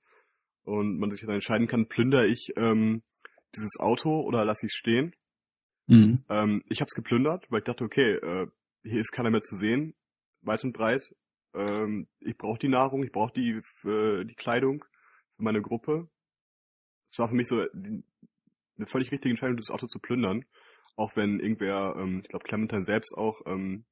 Und 0.63 0.99
man 0.99 1.11
sich 1.11 1.21
dann 1.23 1.31
entscheiden 1.31 1.67
kann, 1.67 1.89
plündere 1.89 2.27
ich 2.27 2.53
ähm, 2.57 3.03
dieses 3.57 3.81
Auto 3.81 4.21
oder 4.21 4.45
lasse 4.45 4.67
ich 4.67 4.73
es 4.73 4.79
stehen. 4.79 5.17
Mhm. 5.89 6.25
Ähm, 6.29 6.63
ich 6.69 6.81
habe 6.81 6.87
es 6.89 6.95
geplündert, 6.95 7.51
weil 7.51 7.59
ich 7.59 7.65
dachte, 7.65 7.83
okay, 7.83 8.13
äh, 8.13 8.47
hier 8.85 9.01
ist 9.01 9.11
keiner 9.11 9.31
mehr 9.31 9.41
zu 9.41 9.57
sehen, 9.57 9.95
weit 10.43 10.63
und 10.63 10.73
breit. 10.73 11.11
Ähm, 11.53 12.07
ich 12.21 12.37
brauche 12.37 12.61
die 12.61 12.69
Nahrung, 12.69 13.03
ich 13.03 13.11
brauche 13.11 13.33
die, 13.33 13.61
äh, 13.89 14.25
die 14.25 14.37
Kleidung 14.37 14.85
für 15.41 15.45
meine 15.45 15.63
Gruppe. 15.63 16.09
Es 17.11 17.19
war 17.19 17.29
für 17.29 17.35
mich 17.35 17.49
so 17.49 17.65
die, 17.73 18.05
eine 18.77 18.87
völlig 18.87 19.11
richtige 19.11 19.31
Entscheidung, 19.31 19.57
das 19.57 19.71
Auto 19.71 19.87
zu 19.87 19.99
plündern. 19.99 20.45
Auch 20.97 21.17
wenn 21.17 21.41
irgendwer, 21.41 21.97
ähm, 21.99 22.21
ich 22.23 22.29
glaube 22.29 22.45
Clementine 22.45 22.85
selbst 22.85 23.15
auch 23.17 23.41
ähm, 23.47 23.85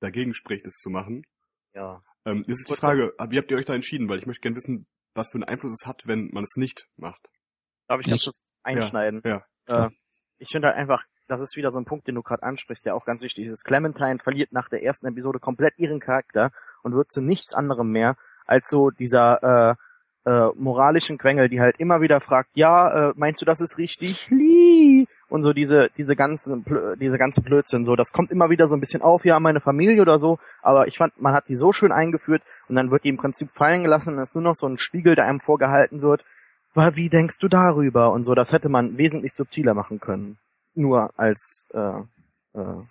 dagegen 0.00 0.34
spricht, 0.34 0.66
das 0.66 0.74
zu 0.74 0.90
machen. 0.90 1.24
Ja. 1.72 2.02
Ähm, 2.26 2.44
jetzt 2.46 2.60
ist 2.60 2.70
die 2.70 2.76
Frage, 2.76 3.14
wie 3.28 3.38
habt 3.38 3.50
ihr 3.50 3.56
euch 3.56 3.64
da 3.64 3.74
entschieden? 3.74 4.08
Weil 4.08 4.18
ich 4.18 4.26
möchte 4.26 4.42
gerne 4.42 4.56
wissen, 4.56 4.86
was 5.14 5.30
für 5.30 5.34
einen 5.36 5.44
Einfluss 5.44 5.72
es 5.72 5.86
hat, 5.86 6.06
wenn 6.06 6.30
man 6.32 6.44
es 6.44 6.56
nicht 6.56 6.86
macht. 6.96 7.28
Darf 7.88 8.00
ich 8.00 8.06
Ja, 8.06 8.12
ganz 8.12 8.22
ich- 8.22 8.26
kurz 8.26 8.40
einschneiden? 8.62 9.22
Ja. 9.24 9.44
Äh, 9.66 9.90
ich 10.38 10.50
finde 10.50 10.68
halt 10.68 10.76
einfach, 10.76 11.04
das 11.28 11.40
ist 11.40 11.56
wieder 11.56 11.72
so 11.72 11.78
ein 11.78 11.84
Punkt, 11.86 12.06
den 12.06 12.14
du 12.16 12.22
gerade 12.22 12.42
ansprichst, 12.42 12.84
der 12.84 12.94
auch 12.94 13.06
ganz 13.06 13.22
wichtig 13.22 13.46
ist. 13.46 13.64
Clementine 13.64 14.18
verliert 14.18 14.52
nach 14.52 14.68
der 14.68 14.82
ersten 14.82 15.06
Episode 15.06 15.38
komplett 15.38 15.78
ihren 15.78 16.00
Charakter 16.00 16.50
und 16.82 16.92
wird 16.94 17.10
zu 17.10 17.22
nichts 17.22 17.54
anderem 17.54 17.90
mehr 17.90 18.16
als 18.44 18.68
so 18.68 18.90
dieser 18.90 19.70
äh, 19.70 19.74
äh, 20.24 20.48
moralischen 20.56 21.18
Quengel, 21.18 21.48
die 21.48 21.60
halt 21.60 21.76
immer 21.78 22.00
wieder 22.00 22.20
fragt, 22.20 22.50
ja, 22.54 23.10
äh, 23.10 23.12
meinst 23.16 23.42
du, 23.42 23.46
das 23.46 23.60
ist 23.60 23.78
richtig? 23.78 24.28
Lee! 24.30 25.06
Und 25.28 25.42
so 25.42 25.52
diese, 25.52 25.90
diese 25.96 26.16
ganze, 26.16 26.54
Blö- 26.54 26.96
diese 26.96 27.18
ganze 27.18 27.40
Blödsinn, 27.42 27.84
so, 27.84 27.96
das 27.96 28.12
kommt 28.12 28.30
immer 28.30 28.50
wieder 28.50 28.68
so 28.68 28.76
ein 28.76 28.80
bisschen 28.80 29.02
auf, 29.02 29.24
ja, 29.24 29.40
meine 29.40 29.60
Familie 29.60 30.02
oder 30.02 30.18
so, 30.18 30.38
aber 30.62 30.86
ich 30.86 30.98
fand, 30.98 31.20
man 31.20 31.34
hat 31.34 31.48
die 31.48 31.56
so 31.56 31.72
schön 31.72 31.92
eingeführt 31.92 32.42
und 32.68 32.76
dann 32.76 32.90
wird 32.90 33.04
die 33.04 33.08
im 33.08 33.16
Prinzip 33.16 33.50
fallen 33.50 33.82
gelassen 33.82 34.14
und 34.14 34.20
es 34.20 34.30
ist 34.30 34.34
nur 34.34 34.44
noch 34.44 34.54
so 34.54 34.66
ein 34.66 34.78
Spiegel, 34.78 35.14
der 35.14 35.26
einem 35.26 35.40
vorgehalten 35.40 36.02
wird, 36.02 36.24
"Wa, 36.74 36.94
wie 36.94 37.08
denkst 37.08 37.38
du 37.40 37.48
darüber? 37.48 38.12
Und 38.12 38.24
so, 38.24 38.34
das 38.34 38.52
hätte 38.52 38.68
man 38.68 38.96
wesentlich 38.98 39.32
subtiler 39.34 39.74
machen 39.74 39.98
können. 40.00 40.38
Nur 40.74 41.10
als, 41.16 41.66
äh, 41.72 42.58
äh, 42.58 42.82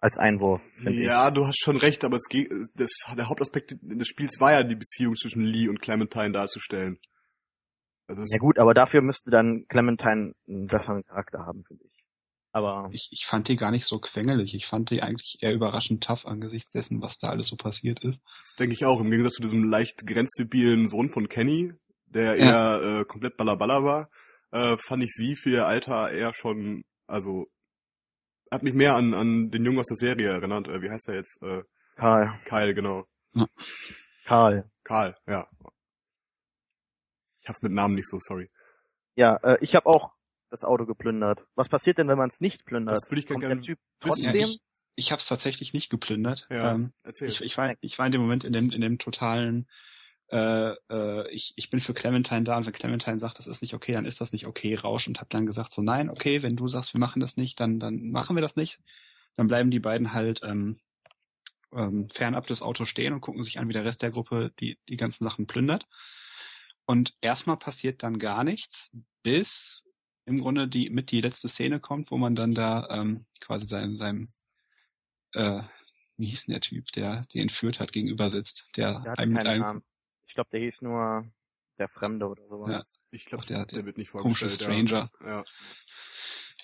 als 0.00 0.18
Einwurf, 0.18 0.62
finde 0.76 1.00
ich. 1.00 1.06
Ja, 1.06 1.30
du 1.30 1.46
hast 1.46 1.60
schon 1.60 1.76
recht, 1.76 2.04
aber 2.04 2.16
es 2.16 2.28
geht, 2.28 2.50
das, 2.74 2.90
der 3.16 3.28
Hauptaspekt 3.28 3.76
des 3.82 4.08
Spiels 4.08 4.40
war 4.40 4.52
ja 4.52 4.62
die 4.62 4.76
Beziehung 4.76 5.14
zwischen 5.14 5.44
Lee 5.44 5.68
und 5.68 5.80
Clementine 5.80 6.32
darzustellen. 6.32 6.98
Also 8.06 8.22
es, 8.22 8.32
Ja 8.32 8.38
gut, 8.38 8.58
aber 8.58 8.74
dafür 8.74 9.02
müsste 9.02 9.30
dann 9.30 9.66
Clementine 9.68 10.32
einen 10.48 10.66
besseren 10.66 11.04
Charakter 11.04 11.40
haben, 11.46 11.64
finde 11.64 11.84
ich. 11.84 12.00
Aber 12.52 12.88
Ich, 12.92 13.08
ich 13.12 13.26
fand 13.26 13.46
die 13.46 13.56
gar 13.56 13.70
nicht 13.70 13.86
so 13.86 14.00
quengelig. 14.00 14.54
Ich 14.54 14.66
fand 14.66 14.90
die 14.90 15.02
eigentlich 15.02 15.36
eher 15.40 15.54
überraschend 15.54 16.02
tough 16.02 16.26
angesichts 16.26 16.70
dessen, 16.70 17.00
was 17.00 17.18
da 17.18 17.28
alles 17.28 17.46
so 17.48 17.56
passiert 17.56 18.02
ist. 18.02 18.18
das 18.40 18.54
denke 18.58 18.74
ich 18.74 18.84
auch, 18.84 19.00
im 19.00 19.10
Gegensatz 19.10 19.34
zu 19.34 19.42
diesem 19.42 19.64
leicht 19.64 20.06
grenzdebilen 20.06 20.88
Sohn 20.88 21.10
von 21.10 21.28
Kenny, 21.28 21.72
der 22.06 22.36
eher 22.36 22.80
äh, 22.82 23.04
komplett 23.04 23.36
ballerballer 23.36 23.84
war, 23.84 24.10
äh, 24.50 24.76
fand 24.78 25.04
ich 25.04 25.12
sie 25.12 25.36
für 25.36 25.50
ihr 25.50 25.66
Alter 25.66 26.10
eher 26.10 26.34
schon, 26.34 26.82
also 27.06 27.46
hat 28.50 28.62
mich 28.62 28.74
mehr 28.74 28.96
an, 28.96 29.14
an 29.14 29.50
den 29.50 29.64
Jungen 29.64 29.78
aus 29.78 29.86
der 29.86 29.96
Serie 29.96 30.30
erinnert. 30.30 30.68
Äh, 30.68 30.82
wie 30.82 30.90
heißt 30.90 31.08
er 31.08 31.14
jetzt? 31.14 31.40
Äh, 31.42 31.62
Karl, 31.96 32.38
Kyle, 32.44 32.74
genau. 32.74 33.06
Karl. 34.24 34.70
Karl, 34.84 35.16
ja. 35.26 35.48
Ich 37.42 37.48
hab's 37.48 37.62
mit 37.62 37.72
Namen 37.72 37.94
nicht 37.94 38.08
so, 38.08 38.18
sorry. 38.20 38.50
Ja, 39.16 39.36
äh, 39.36 39.58
ich 39.60 39.74
habe 39.74 39.86
auch 39.86 40.12
das 40.50 40.64
Auto 40.64 40.86
geplündert. 40.86 41.46
Was 41.54 41.68
passiert 41.68 41.98
denn, 41.98 42.08
wenn 42.08 42.18
man 42.18 42.30
es 42.30 42.40
nicht 42.40 42.64
plündert? 42.64 42.96
Das 42.96 43.10
würde 43.10 43.20
ich 43.20 43.26
Kommt 43.26 43.40
gerne 43.40 43.56
der 43.56 43.64
Typ 43.64 43.78
trotzdem? 44.00 44.34
Ja, 44.34 44.46
ich 44.46 44.60
ich 44.96 45.12
habe 45.12 45.20
es 45.20 45.26
tatsächlich 45.26 45.72
nicht 45.72 45.90
geplündert. 45.90 46.46
Ja, 46.50 46.72
Ähm, 46.72 46.92
erzähl. 47.02 47.28
ich, 47.28 47.40
ich, 47.40 47.56
war, 47.56 47.74
ich 47.80 47.98
war 47.98 48.06
in 48.06 48.12
dem 48.12 48.20
Moment 48.20 48.44
in 48.44 48.52
dem, 48.52 48.70
in 48.70 48.80
dem 48.80 48.98
totalen, 48.98 49.68
äh, 50.30 50.74
äh, 50.90 51.28
ich, 51.30 51.52
ich 51.56 51.70
bin 51.70 51.80
für 51.80 51.94
Clementine 51.94 52.44
da 52.44 52.56
und 52.56 52.66
wenn 52.66 52.72
Clementine 52.72 53.18
sagt, 53.18 53.38
das 53.38 53.46
ist 53.46 53.62
nicht 53.62 53.74
okay, 53.74 53.92
dann 53.92 54.04
ist 54.04 54.20
das 54.20 54.32
nicht 54.32 54.46
okay, 54.46 54.74
Rausch 54.74 55.08
und 55.08 55.18
habe 55.18 55.30
dann 55.30 55.46
gesagt, 55.46 55.72
so 55.72 55.82
nein, 55.82 56.08
okay, 56.08 56.42
wenn 56.42 56.56
du 56.56 56.68
sagst, 56.68 56.94
wir 56.94 57.00
machen 57.00 57.20
das 57.20 57.36
nicht, 57.36 57.58
dann, 57.58 57.80
dann 57.80 58.10
machen 58.10 58.36
wir 58.36 58.42
das 58.42 58.56
nicht. 58.56 58.78
Dann 59.36 59.48
bleiben 59.48 59.70
die 59.70 59.80
beiden 59.80 60.12
halt 60.12 60.40
ähm, 60.44 60.78
ähm, 61.72 62.08
fernab 62.08 62.46
des 62.46 62.62
Autos 62.62 62.88
stehen 62.88 63.12
und 63.12 63.20
gucken 63.20 63.42
sich 63.42 63.58
an, 63.58 63.68
wie 63.68 63.72
der 63.72 63.84
Rest 63.84 64.02
der 64.02 64.10
Gruppe 64.10 64.52
die, 64.60 64.78
die 64.88 64.96
ganzen 64.96 65.24
Sachen 65.24 65.46
plündert. 65.46 65.86
Und 66.86 67.14
erstmal 67.20 67.56
passiert 67.56 68.02
dann 68.02 68.18
gar 68.18 68.44
nichts, 68.44 68.90
bis 69.22 69.82
im 70.26 70.40
Grunde 70.40 70.68
die 70.68 70.90
mit 70.90 71.10
die 71.10 71.20
letzte 71.20 71.48
Szene 71.48 71.80
kommt, 71.80 72.10
wo 72.10 72.18
man 72.18 72.34
dann 72.34 72.54
da 72.54 72.88
ähm, 72.90 73.26
quasi 73.40 73.66
seinem, 73.66 73.96
seinem 73.96 74.32
äh, 75.34 75.62
wie 76.16 76.26
hieß 76.26 76.46
denn 76.46 76.52
der 76.52 76.60
Typ, 76.60 76.86
der 76.92 77.26
die 77.32 77.40
entführt 77.40 77.80
hat, 77.80 77.92
gegenüber 77.92 78.30
sitzt, 78.30 78.68
der, 78.76 79.00
Der 79.00 79.18
einem 79.18 79.32
mit 79.32 79.46
einem. 79.46 79.82
Ich 80.30 80.34
glaube, 80.34 80.50
der 80.52 80.60
hieß 80.60 80.82
nur 80.82 81.24
der 81.80 81.88
Fremde 81.88 82.28
oder 82.28 82.46
sowas. 82.46 82.70
Ja. 82.70 83.00
Ich 83.10 83.26
glaube, 83.26 83.44
der- 83.46 83.66
der, 83.66 83.84
wird 83.84 83.98
nicht 83.98 84.12
komische 84.12 84.48
vorgestellt. 84.48 84.88
Stranger. 84.88 85.10
Ja. 85.20 85.44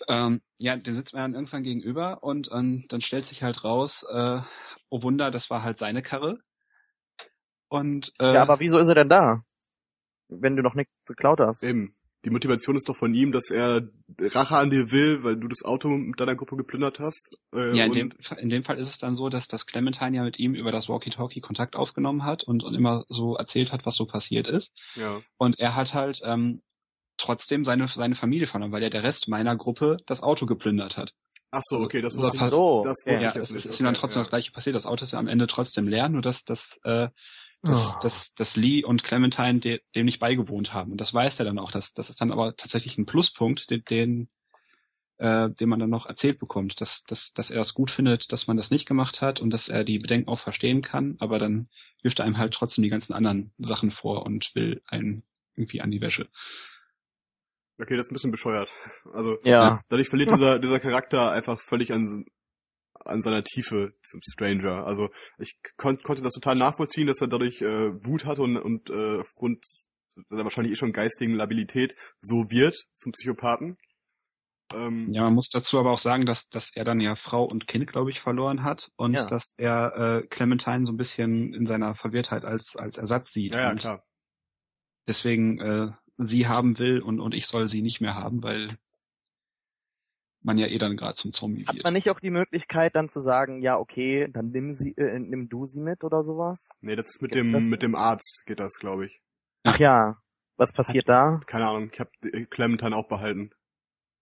ja. 0.07 0.27
Ähm, 0.27 0.41
ja, 0.59 0.77
dem 0.77 0.95
sitzt 0.95 1.15
man 1.15 1.23
dann 1.23 1.35
irgendwann 1.35 1.65
gegenüber 1.65 2.23
und 2.23 2.49
ähm, 2.53 2.85
dann 2.89 3.01
stellt 3.01 3.27
sich 3.27 3.43
halt 3.43 3.65
raus, 3.65 4.05
äh, 4.09 4.41
oh 4.89 5.03
Wunder, 5.03 5.33
das 5.33 5.51
war 5.51 5.65
halt 5.65 5.79
seine 5.79 6.01
Karre. 6.01 6.39
Und 7.67 8.13
äh, 8.21 8.35
Ja, 8.35 8.43
aber 8.43 8.61
wieso 8.61 8.79
ist 8.79 8.87
er 8.87 8.95
denn 8.95 9.09
da? 9.09 9.43
Wenn 10.29 10.55
du 10.55 10.63
noch 10.63 10.75
nichts 10.75 10.93
geklaut 11.05 11.41
hast. 11.41 11.65
Eben. 11.65 11.96
Die 12.27 12.31
Motivation 12.31 12.75
ist 12.75 12.89
doch 12.89 12.97
von 12.97 13.15
ihm, 13.15 13.31
dass 13.31 13.51
er 13.51 13.89
Rache 14.19 14.57
an 14.57 14.69
dir 14.71 14.91
will, 14.91 15.23
weil 15.23 15.37
du 15.37 15.47
das 15.47 15.63
Auto 15.65 15.89
mit 15.89 16.19
deiner 16.19 16.35
Gruppe 16.35 16.57
geplündert 16.57 16.99
hast. 16.99 17.31
Äh, 17.55 17.77
ja, 17.77 17.85
in 17.85 17.91
und- 17.91 17.97
dem, 17.97 18.13
in 18.39 18.49
dem 18.49 18.65
Fall 18.65 18.79
ist 18.79 18.91
es 18.91 18.99
dann 18.99 19.15
so, 19.15 19.29
dass 19.29 19.47
das 19.47 19.65
Clementine 19.65 20.17
ja 20.17 20.25
mit 20.25 20.37
ihm 20.41 20.57
über 20.57 20.73
das 20.73 20.89
Walkie-Talkie 20.89 21.41
Kontakt 21.41 21.77
aufgenommen 21.77 22.25
hat 22.25 22.43
und, 22.43 22.65
und 22.65 22.75
immer 22.75 23.05
so 23.09 23.37
erzählt 23.37 23.71
hat, 23.71 23.87
was 23.87 23.95
so 23.95 24.07
passiert 24.07 24.49
ist. 24.49 24.73
ja. 24.97 25.21
Und 25.39 25.61
er 25.61 25.77
hat 25.77 25.95
halt 25.95 26.21
ähm, 26.25 26.63
trotzdem 27.17 27.65
seine, 27.65 27.87
seine 27.87 28.17
Familie 28.17 28.49
verloren, 28.49 28.73
weil 28.73 28.83
ja 28.83 28.91
der 28.91 29.05
Rest 29.05 29.29
meiner 29.29 29.55
Gruppe 29.55 29.99
das 30.07 30.21
Auto 30.21 30.47
geplündert 30.47 30.97
hat. 30.97 31.13
Ach 31.53 31.63
so, 31.65 31.79
okay, 31.79 32.03
das 32.03 32.15
Ach 32.19 32.23
wusste 32.23 32.37
ich. 32.39 32.43
so, 32.51 32.83
das 32.85 33.05
Ja, 33.07 33.13
ich 33.13 33.21
es, 33.21 33.35
jetzt 33.35 33.37
es 33.45 33.53
nicht. 33.53 33.67
ist 33.67 33.81
ihm 33.81 33.85
dann 33.85 33.95
trotzdem 33.95 34.19
ja. 34.19 34.25
das 34.25 34.31
gleiche 34.31 34.51
passiert. 34.51 34.75
Das 34.75 34.85
Auto 34.85 35.05
ist 35.05 35.13
ja 35.13 35.21
am 35.21 35.29
Ende 35.29 35.47
trotzdem 35.47 35.87
leer, 35.87 36.09
nur 36.09 36.23
dass, 36.23 36.43
dass, 36.43 36.77
äh, 36.83 37.07
dass, 37.65 37.97
Oh. 37.97 37.99
dass, 38.01 38.35
dass 38.35 38.57
Lee 38.57 38.85
und 38.85 39.03
Clementine 39.05 39.61
de, 39.61 39.81
dem 39.95 40.07
nicht 40.07 40.21
beigewohnt 40.21 40.73
haben. 40.73 40.93
Und 40.93 41.01
das 41.01 41.13
weiß 41.15 41.39
er 41.41 41.45
dann 41.45 41.59
auch. 41.59 41.71
Das, 41.73 41.95
das 41.95 42.11
ist 42.11 42.21
dann 42.21 42.33
aber 42.33 42.57
tatsächlich 42.57 42.97
ein 42.99 43.07
Pluspunkt, 43.07 43.71
den, 43.71 43.85
den, 43.85 44.29
äh, 45.19 45.51
den 45.51 45.69
man 45.69 45.81
dann 45.81 45.91
noch 45.91 46.07
erzählt 46.07 46.39
bekommt, 46.39 46.81
dass, 46.81 47.03
dass, 47.05 47.33
dass 47.33 47.51
er 47.51 47.61
es 47.63 47.75
gut 47.75 47.91
findet, 47.91 48.33
dass 48.33 48.47
man 48.47 48.57
das 48.57 48.71
nicht 48.71 48.87
gemacht 48.87 49.21
hat 49.21 49.41
und 49.41 49.51
dass 49.51 49.69
er 49.69 49.85
die 49.85 49.99
Bedenken 49.99 50.29
auch 50.29 50.41
verstehen 50.41 50.83
kann, 50.83 51.17
aber 51.19 51.39
dann 51.39 51.69
wirft 52.03 52.19
er 52.21 52.27
einem 52.27 52.39
halt 52.39 52.55
trotzdem 52.55 52.83
die 52.83 52.91
ganzen 52.91 53.15
anderen 53.15 53.53
Sachen 53.59 53.91
vor 53.91 54.25
und 54.27 54.55
will 54.55 54.83
einen 54.87 55.23
irgendwie 55.57 55.81
an 55.81 55.91
die 55.91 56.01
Wäsche. 56.01 56.29
Okay, 57.79 57.97
das 57.97 58.07
ist 58.07 58.11
ein 58.13 58.15
bisschen 58.15 58.31
bescheuert. 58.31 58.71
Also 59.13 59.39
Ja. 59.45 59.83
dadurch 59.89 60.09
verliert 60.09 60.31
dieser, 60.31 60.59
dieser 60.59 60.81
Charakter 60.81 61.31
einfach 61.31 61.61
völlig 61.61 61.93
an, 61.93 62.25
an 63.07 63.23
seiner 63.23 63.43
Tiefe 63.45 63.95
zum 64.03 64.21
Stranger. 64.23 64.87
Also 64.87 65.09
ich 65.39 65.59
kon 65.77 65.99
konnte 65.99 66.23
das 66.23 66.33
total 66.35 66.57
nachvollziehen, 66.57 67.07
dass 67.07 67.21
er 67.21 67.29
dadurch 67.29 67.61
äh, 67.63 67.93
Wut 68.05 68.25
hatte 68.25 68.43
und, 68.43 68.57
und 68.57 68.91
äh, 68.91 69.21
aufgrund 69.21 69.65
seiner 70.29 70.45
wahrscheinlich 70.45 70.73
eh 70.73 70.77
schon 70.77 70.93
geistigen 70.93 71.35
Labilität 71.35 71.95
so 72.21 72.51
wird 72.51 72.75
zum 72.97 73.13
Psychopathen. 73.13 73.77
Ähm, 74.73 75.13
Ja, 75.13 75.23
man 75.25 75.35
muss 75.35 75.49
dazu 75.51 75.79
aber 75.79 75.93
auch 75.93 75.99
sagen, 75.99 76.27
dass, 76.27 76.49
dass 76.49 76.71
er 76.75 76.85
dann 76.85 77.01
ja 77.01 77.15
Frau 77.17 77.45
und 77.45 77.67
Kind, 77.69 77.87
glaube 77.87 78.11
ich, 78.11 78.21
verloren 78.21 78.65
hat 78.65 78.91
und 78.97 79.15
Ja. 79.15 79.25
dass 79.25 79.55
er 79.59 80.23
äh, 80.23 80.27
Clementine 80.27 80.87
so 80.87 80.93
ein 80.93 80.97
bisschen 80.97 81.55
in 81.55 81.67
seiner 81.67 81.95
Verwirrtheit 81.95 82.45
als, 82.45 82.75
als 82.77 82.97
Ersatz 82.97 83.31
sieht. 83.33 83.55
ja, 83.55 83.61
ja, 83.61 83.75
klar. 83.75 84.03
deswegen 85.09 85.61
äh, 85.61 85.93
sie 86.19 86.49
haben 86.49 86.79
will 86.79 87.01
und, 87.01 87.21
und 87.21 87.35
ich 87.35 87.47
soll 87.47 87.69
sie 87.69 87.83
nicht 87.83 88.01
mehr 88.01 88.15
haben, 88.15 88.43
weil 88.43 88.79
man 90.43 90.59
ja 90.59 90.67
eh 90.67 90.79
dann 90.79 90.97
gerade 90.97 91.15
zum 91.15 91.33
Zombie 91.33 91.67
Hat 91.67 91.75
wird. 91.75 91.85
man 91.85 91.93
nicht 91.95 92.11
auch 92.11 92.21
die 92.21 92.31
Möglichkeit 92.31 92.95
dann 92.95 93.09
zu 93.09 93.21
sagen, 93.21 93.61
ja, 93.63 93.77
okay, 93.79 94.29
dann 94.33 94.51
nimm 94.51 94.73
sie, 94.73 94.93
äh, 94.97 95.19
nimm 95.19 95.49
du 95.49 95.67
sie 95.67 95.81
mit 95.81 96.05
oder 96.05 96.23
sowas? 96.25 96.69
Nee, 96.81 96.97
das 96.97 97.07
ist 97.07 97.23
mit 97.23 97.33
Gibt 97.33 97.53
dem 97.53 97.69
mit 97.69 97.83
dem 97.83 97.95
Arzt 97.95 98.43
geht 98.47 98.61
das, 98.61 98.75
glaube 98.79 99.07
ich. 99.07 99.21
Ach 99.65 99.79
ja. 99.79 100.17
Was 100.57 100.73
passiert 100.73 101.09
da? 101.09 101.41
Keine 101.47 101.67
Ahnung, 101.67 101.91
ich 101.93 102.01
habe 102.01 102.11
Clementine 102.47 102.97
auch 102.97 103.09
behalten. 103.09 103.51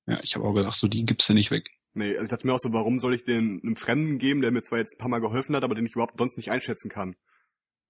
Ja, 0.06 0.18
ich 0.22 0.34
habe 0.34 0.44
auch 0.44 0.52
gedacht, 0.54 0.76
so 0.76 0.88
die 0.88 1.04
gibst 1.04 1.28
du 1.28 1.34
nicht 1.34 1.50
weg. 1.50 1.66
Nee, 1.92 2.12
also 2.12 2.24
ich 2.24 2.28
dachte 2.28 2.46
mir 2.46 2.52
auch 2.54 2.58
so, 2.58 2.72
warum 2.72 2.98
soll 2.98 3.14
ich 3.14 3.22
den 3.24 3.60
einem 3.62 3.76
Fremden 3.76 4.18
geben, 4.18 4.40
der 4.40 4.50
mir 4.50 4.62
zwar 4.62 4.78
jetzt 4.78 4.94
ein 4.94 4.98
paar 4.98 5.08
Mal 5.08 5.20
geholfen 5.20 5.54
hat, 5.54 5.62
aber 5.62 5.74
den 5.76 5.86
ich 5.86 5.92
überhaupt 5.92 6.18
sonst 6.18 6.36
nicht 6.36 6.50
einschätzen 6.50 6.88
kann. 6.90 7.14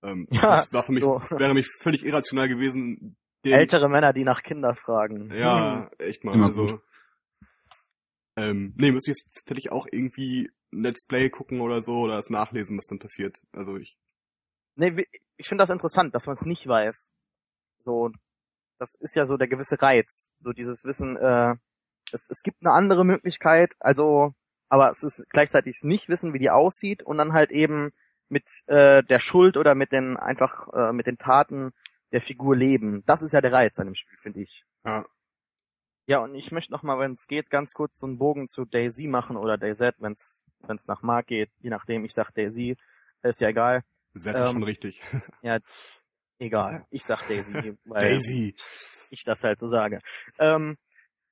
Ähm, 0.02 0.28
Ja, 0.30 0.42
das 0.56 0.72
war 0.74 0.82
für 0.82 0.92
mich, 0.92 1.04
so. 1.04 1.22
wäre 1.30 1.54
mich 1.54 1.66
völlig 1.80 2.04
irrational 2.04 2.48
gewesen. 2.48 3.16
Den, 3.46 3.54
Ältere 3.54 3.88
Männer, 3.88 4.12
die 4.12 4.24
nach 4.24 4.42
Kinder 4.42 4.74
fragen. 4.74 5.30
Ja, 5.34 5.88
Hm. 5.98 6.06
echt 6.06 6.24
mal. 6.24 6.34
Immer 6.34 6.46
also, 6.46 6.66
gut. 6.66 6.80
Ähm, 8.36 8.74
nee, 8.76 8.92
müsste 8.92 9.10
ich 9.10 9.18
jetzt 9.18 9.34
tatsächlich 9.34 9.72
auch 9.72 9.86
irgendwie 9.90 10.50
Let's 10.70 11.04
Play 11.06 11.30
gucken 11.30 11.60
oder 11.60 11.82
so 11.82 12.00
oder 12.00 12.16
das 12.16 12.30
nachlesen, 12.30 12.76
was 12.76 12.86
dann 12.86 12.98
passiert. 12.98 13.38
Also 13.52 13.76
ich, 13.76 13.96
Nee, 14.76 15.06
ich 15.36 15.48
finde 15.48 15.62
das 15.62 15.70
interessant, 15.70 16.14
dass 16.14 16.26
man 16.26 16.36
es 16.36 16.44
nicht 16.44 16.66
weiß. 16.66 17.10
So, 17.84 18.10
das 18.78 18.94
ist 18.96 19.14
ja 19.14 19.26
so 19.26 19.36
der 19.36 19.48
gewisse 19.48 19.80
Reiz. 19.80 20.30
So 20.40 20.52
dieses 20.52 20.84
Wissen, 20.84 21.16
äh, 21.16 21.54
es, 22.12 22.28
es 22.28 22.42
gibt 22.42 22.58
eine 22.62 22.72
andere 22.72 23.04
Möglichkeit, 23.04 23.74
also, 23.78 24.34
aber 24.68 24.90
es 24.90 25.02
ist 25.02 25.24
gleichzeitig 25.30 25.80
nicht 25.82 26.08
wissen, 26.08 26.32
wie 26.32 26.38
die 26.38 26.50
aussieht 26.50 27.02
und 27.02 27.18
dann 27.18 27.32
halt 27.32 27.50
eben 27.50 27.92
mit 28.28 28.44
äh, 28.66 29.02
der 29.04 29.20
Schuld 29.20 29.56
oder 29.56 29.74
mit 29.74 29.92
den 29.92 30.16
einfach 30.16 30.68
äh, 30.72 30.92
mit 30.92 31.06
den 31.06 31.18
Taten 31.18 31.72
der 32.12 32.20
Figur 32.20 32.56
leben. 32.56 33.04
Das 33.06 33.22
ist 33.22 33.32
ja 33.32 33.40
der 33.40 33.52
Reiz 33.52 33.78
an 33.78 33.86
dem 33.86 33.94
Spiel, 33.94 34.18
finde 34.18 34.40
ich. 34.40 34.64
ja, 34.84 35.04
Ja, 36.06 36.18
und 36.18 36.34
ich 36.34 36.52
möchte 36.52 36.72
noch 36.72 36.82
mal, 36.82 36.98
wenn 36.98 37.14
es 37.14 37.26
geht, 37.26 37.48
ganz 37.50 37.72
kurz 37.72 37.98
so 37.98 38.06
einen 38.06 38.18
Bogen 38.18 38.48
zu 38.48 38.64
Daisy 38.64 39.06
machen 39.06 39.36
oder 39.36 39.56
Dayset, 39.56 39.94
wenn 39.98 40.12
es 40.12 40.42
nach 40.86 41.02
Mark 41.02 41.28
geht. 41.28 41.50
Je 41.60 41.70
nachdem, 41.70 42.04
ich 42.04 42.12
sag 42.12 42.30
Daisy, 42.32 42.76
ist 43.22 43.40
ja 43.40 43.48
egal. 43.48 43.82
Ist 44.12 44.26
Ähm, 44.26 44.46
schon 44.46 44.62
richtig. 44.62 45.00
Egal, 46.38 46.84
ich 46.90 47.04
sag 47.04 47.26
Daisy, 47.28 47.76
weil 47.84 48.00
Daisy. 48.00 48.54
ich 49.10 49.24
das 49.24 49.44
halt 49.44 49.58
so 49.60 49.66
sage. 49.66 50.00
Ähm, 50.38 50.76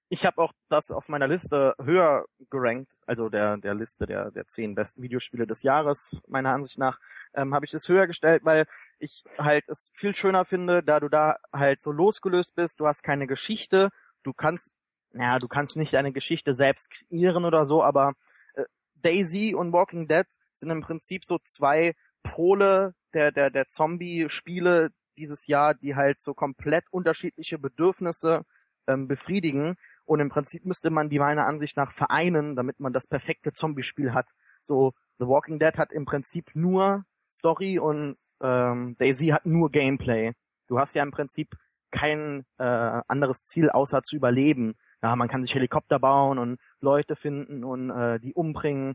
ich 0.09 0.27
habe 0.27 0.41
auch 0.43 0.53
das 0.69 0.91
auf 0.91 1.09
meiner 1.09 1.27
Liste 1.27 1.75
höher 1.83 2.27
gerankt, 2.51 2.93
also 3.07 3.29
der 3.29 3.57
der 3.57 3.75
Liste 3.75 4.07
der 4.07 4.31
der 4.31 4.47
zehn 4.47 4.75
besten 4.75 5.03
Videospiele 5.03 5.47
des 5.47 5.63
Jahres 5.63 6.17
meiner 6.29 6.51
Ansicht 6.53 6.79
nach 6.79 6.99
ähm, 7.35 7.55
habe 7.55 7.65
ich 7.67 7.75
es 7.75 7.89
höher 7.89 8.07
gestellt, 8.07 8.45
weil 8.45 8.67
ich 8.99 9.25
halt 9.39 9.65
es 9.69 9.91
viel 9.95 10.15
schöner 10.15 10.45
finde, 10.45 10.83
da 10.83 11.01
du 11.01 11.09
da 11.09 11.37
halt 11.53 11.83
so 11.83 11.91
losgelöst 11.91 12.55
bist. 12.55 12.79
Du 12.79 12.87
hast 12.87 13.03
keine 13.03 13.27
Geschichte, 13.27 13.91
du 14.23 14.33
kannst, 14.33 14.73
naja, 15.13 15.39
du 15.39 15.49
kannst 15.49 15.77
nicht 15.77 15.95
eine 15.97 16.13
Geschichte 16.13 16.55
selbst 16.55 16.91
kreieren 16.91 17.45
oder 17.45 17.67
so, 17.67 17.83
aber 17.83 18.15
äh, 18.55 18.65
Daisy 18.97 19.55
und 19.55 19.73
Walking 19.73 20.09
Dead 20.09 20.27
sind 20.55 20.71
im 20.71 20.81
Prinzip 20.81 21.25
so 21.25 21.39
zwei 21.45 21.95
Pole 22.23 22.95
der 23.15 23.33
der 23.33 23.51
der 23.51 23.69
Zombie-Spiele 23.69 24.91
dieses 25.17 25.47
Jahr, 25.47 25.75
die 25.75 25.95
halt 25.95 26.23
so 26.23 26.35
komplett 26.35 26.85
unterschiedliche 26.91 27.59
Bedürfnisse 27.59 28.45
ähm, 28.87 29.09
befriedigen. 29.09 29.77
Und 30.05 30.21
im 30.21 30.31
Prinzip 30.31 30.65
müsste 30.65 30.91
man 30.91 31.11
die 31.11 31.19
meiner 31.19 31.47
Ansicht 31.47 31.77
nach 31.77 31.93
vereinen, 31.93 32.57
damit 32.57 32.81
man 32.81 32.93
das 32.93 33.07
perfekte 33.07 33.53
Zombie-Spiel 33.53 34.15
hat. 34.15 34.27
So, 34.63 34.95
The 35.19 35.27
Walking 35.27 35.59
Dead 35.59 35.77
hat 35.77 35.93
im 35.93 36.05
Prinzip 36.05 36.51
nur 36.55 37.05
Story 37.31 37.79
und 37.79 38.17
ähm, 38.41 38.97
Daisy 38.99 39.29
hat 39.29 39.47
nur 39.47 39.71
Gameplay. 39.71 40.33
Du 40.69 40.79
hast 40.79 40.95
ja 40.95 41.03
im 41.03 41.11
Prinzip 41.11 41.55
kein 41.93 42.45
äh, 42.59 42.65
anderes 42.65 43.45
Ziel, 43.45 43.71
außer 43.71 44.03
zu 44.03 44.17
überleben. 44.17 44.75
Ja, 45.03 45.15
man 45.17 45.29
kann 45.29 45.43
sich 45.43 45.55
Helikopter 45.55 45.99
bauen 45.99 46.39
und 46.39 46.59
Leute 46.81 47.17
finden 47.17 47.65
und 47.65 47.91
äh, 47.91 48.19
die 48.21 48.35
umbringen, 48.35 48.95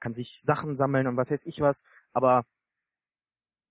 kann 0.00 0.14
sich 0.14 0.42
Sachen 0.44 0.76
sammeln 0.76 1.06
und 1.06 1.16
was 1.16 1.30
weiß 1.30 1.44
ich 1.46 1.60
was. 1.60 1.82
Aber 2.12 2.46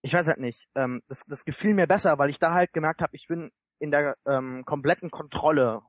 ich 0.02 0.14
weiß 0.14 0.28
halt 0.28 0.40
nicht. 0.40 0.68
Ähm, 0.76 1.02
das, 1.08 1.24
das 1.26 1.46
gefiel 1.46 1.74
mir 1.74 1.88
besser, 1.88 2.20
weil 2.20 2.30
ich 2.30 2.40
da 2.40 2.54
halt 2.54 2.74
gemerkt 2.74 3.02
habe, 3.02 3.16
ich 3.16 3.28
bin 3.28 3.52
in 3.80 3.92
der 3.92 4.18
ähm, 4.26 4.64
kompletten 4.66 5.10
Kontrolle. 5.12 5.82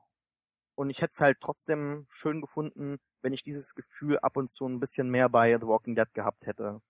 Und 0.75 0.89
ich 0.89 1.01
hätte 1.01 1.13
es 1.13 1.21
halt 1.21 1.39
trotzdem 1.41 2.07
schön 2.11 2.41
gefunden, 2.41 2.99
wenn 3.21 3.33
ich 3.33 3.43
dieses 3.43 3.75
Gefühl 3.75 4.19
ab 4.19 4.37
und 4.37 4.51
zu 4.51 4.65
ein 4.67 4.79
bisschen 4.79 5.09
mehr 5.09 5.29
bei 5.29 5.57
The 5.59 5.67
Walking 5.67 5.95
Dead 5.95 6.13
gehabt 6.13 6.45
hätte. 6.45 6.81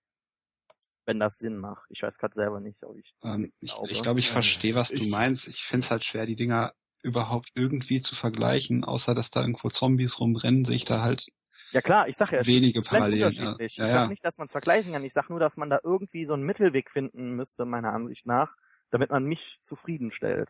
Wenn 1.07 1.19
das 1.19 1.37
Sinn 1.37 1.57
macht. 1.57 1.85
Ich 1.89 2.01
weiß 2.03 2.17
gerade 2.17 2.35
selber 2.35 2.59
nicht, 2.59 2.83
ob 2.83 2.97
ich. 2.97 3.15
Ähm, 3.23 3.51
ich 3.61 3.71
glaube. 3.71 3.91
ich, 3.91 4.01
glaube, 4.03 4.19
ich 4.19 4.29
verstehe, 4.29 4.75
was 4.75 4.89
du 4.89 4.95
ich- 4.95 5.09
meinst. 5.09 5.47
Ich 5.47 5.63
finde 5.63 5.85
es 5.85 5.91
halt 5.91 6.03
schwer, 6.03 6.25
die 6.25 6.35
Dinger 6.35 6.73
überhaupt 7.01 7.49
irgendwie 7.55 8.01
zu 8.01 8.13
vergleichen, 8.13 8.83
außer 8.83 9.15
dass 9.15 9.31
da 9.31 9.39
irgendwo 9.41 9.69
Zombies 9.69 10.19
rumrennen, 10.19 10.65
sehe 10.65 10.75
ich 10.75 10.83
da 10.83 11.01
halt 11.01 11.27
Ja 11.71 11.81
klar, 11.81 12.09
ich 12.09 12.17
sag 12.17 12.33
ja, 12.33 12.39
es 12.39 12.47
wenige 12.47 12.79
ist 12.79 12.89
Parallelen, 12.89 13.31
ja. 13.31 13.41
unterschiedlich. 13.51 13.77
Ja, 13.77 13.83
ich 13.85 13.89
ja. 13.89 13.95
sag 14.01 14.09
nicht, 14.09 14.25
dass 14.25 14.37
man 14.37 14.47
es 14.47 14.51
vergleichen 14.51 14.91
kann. 14.91 15.03
Ich 15.05 15.13
sag 15.13 15.29
nur, 15.29 15.39
dass 15.39 15.55
man 15.55 15.69
da 15.69 15.79
irgendwie 15.81 16.25
so 16.25 16.33
einen 16.33 16.43
Mittelweg 16.43 16.91
finden 16.91 17.35
müsste, 17.35 17.63
meiner 17.63 17.93
Ansicht 17.93 18.25
nach, 18.25 18.55
damit 18.89 19.09
man 19.09 19.23
mich 19.23 19.59
zufriedenstellt. 19.63 20.49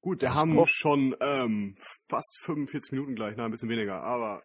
Gut, 0.00 0.20
wir 0.22 0.34
haben 0.34 0.60
schon 0.66 1.16
ähm, 1.20 1.76
fast 2.08 2.38
45 2.40 2.92
Minuten 2.92 3.14
gleich, 3.14 3.36
na, 3.36 3.44
ein 3.44 3.50
bisschen 3.52 3.70
weniger, 3.70 4.02
aber 4.02 4.42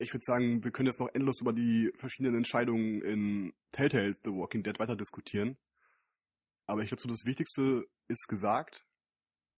ich 0.00 0.14
würde 0.14 0.24
sagen, 0.24 0.64
wir 0.64 0.70
können 0.70 0.86
jetzt 0.86 0.98
noch 0.98 1.10
endlos 1.12 1.40
über 1.42 1.52
die 1.52 1.92
verschiedenen 1.94 2.34
Entscheidungen 2.34 3.02
in 3.02 3.52
Telltale 3.70 4.16
The 4.24 4.30
Walking 4.30 4.62
Dead 4.62 4.78
weiter 4.78 4.96
diskutieren. 4.96 5.58
Aber 6.66 6.82
ich 6.82 6.88
glaube, 6.88 7.02
so 7.02 7.08
das 7.08 7.26
Wichtigste 7.26 7.84
ist 8.08 8.26
gesagt. 8.26 8.86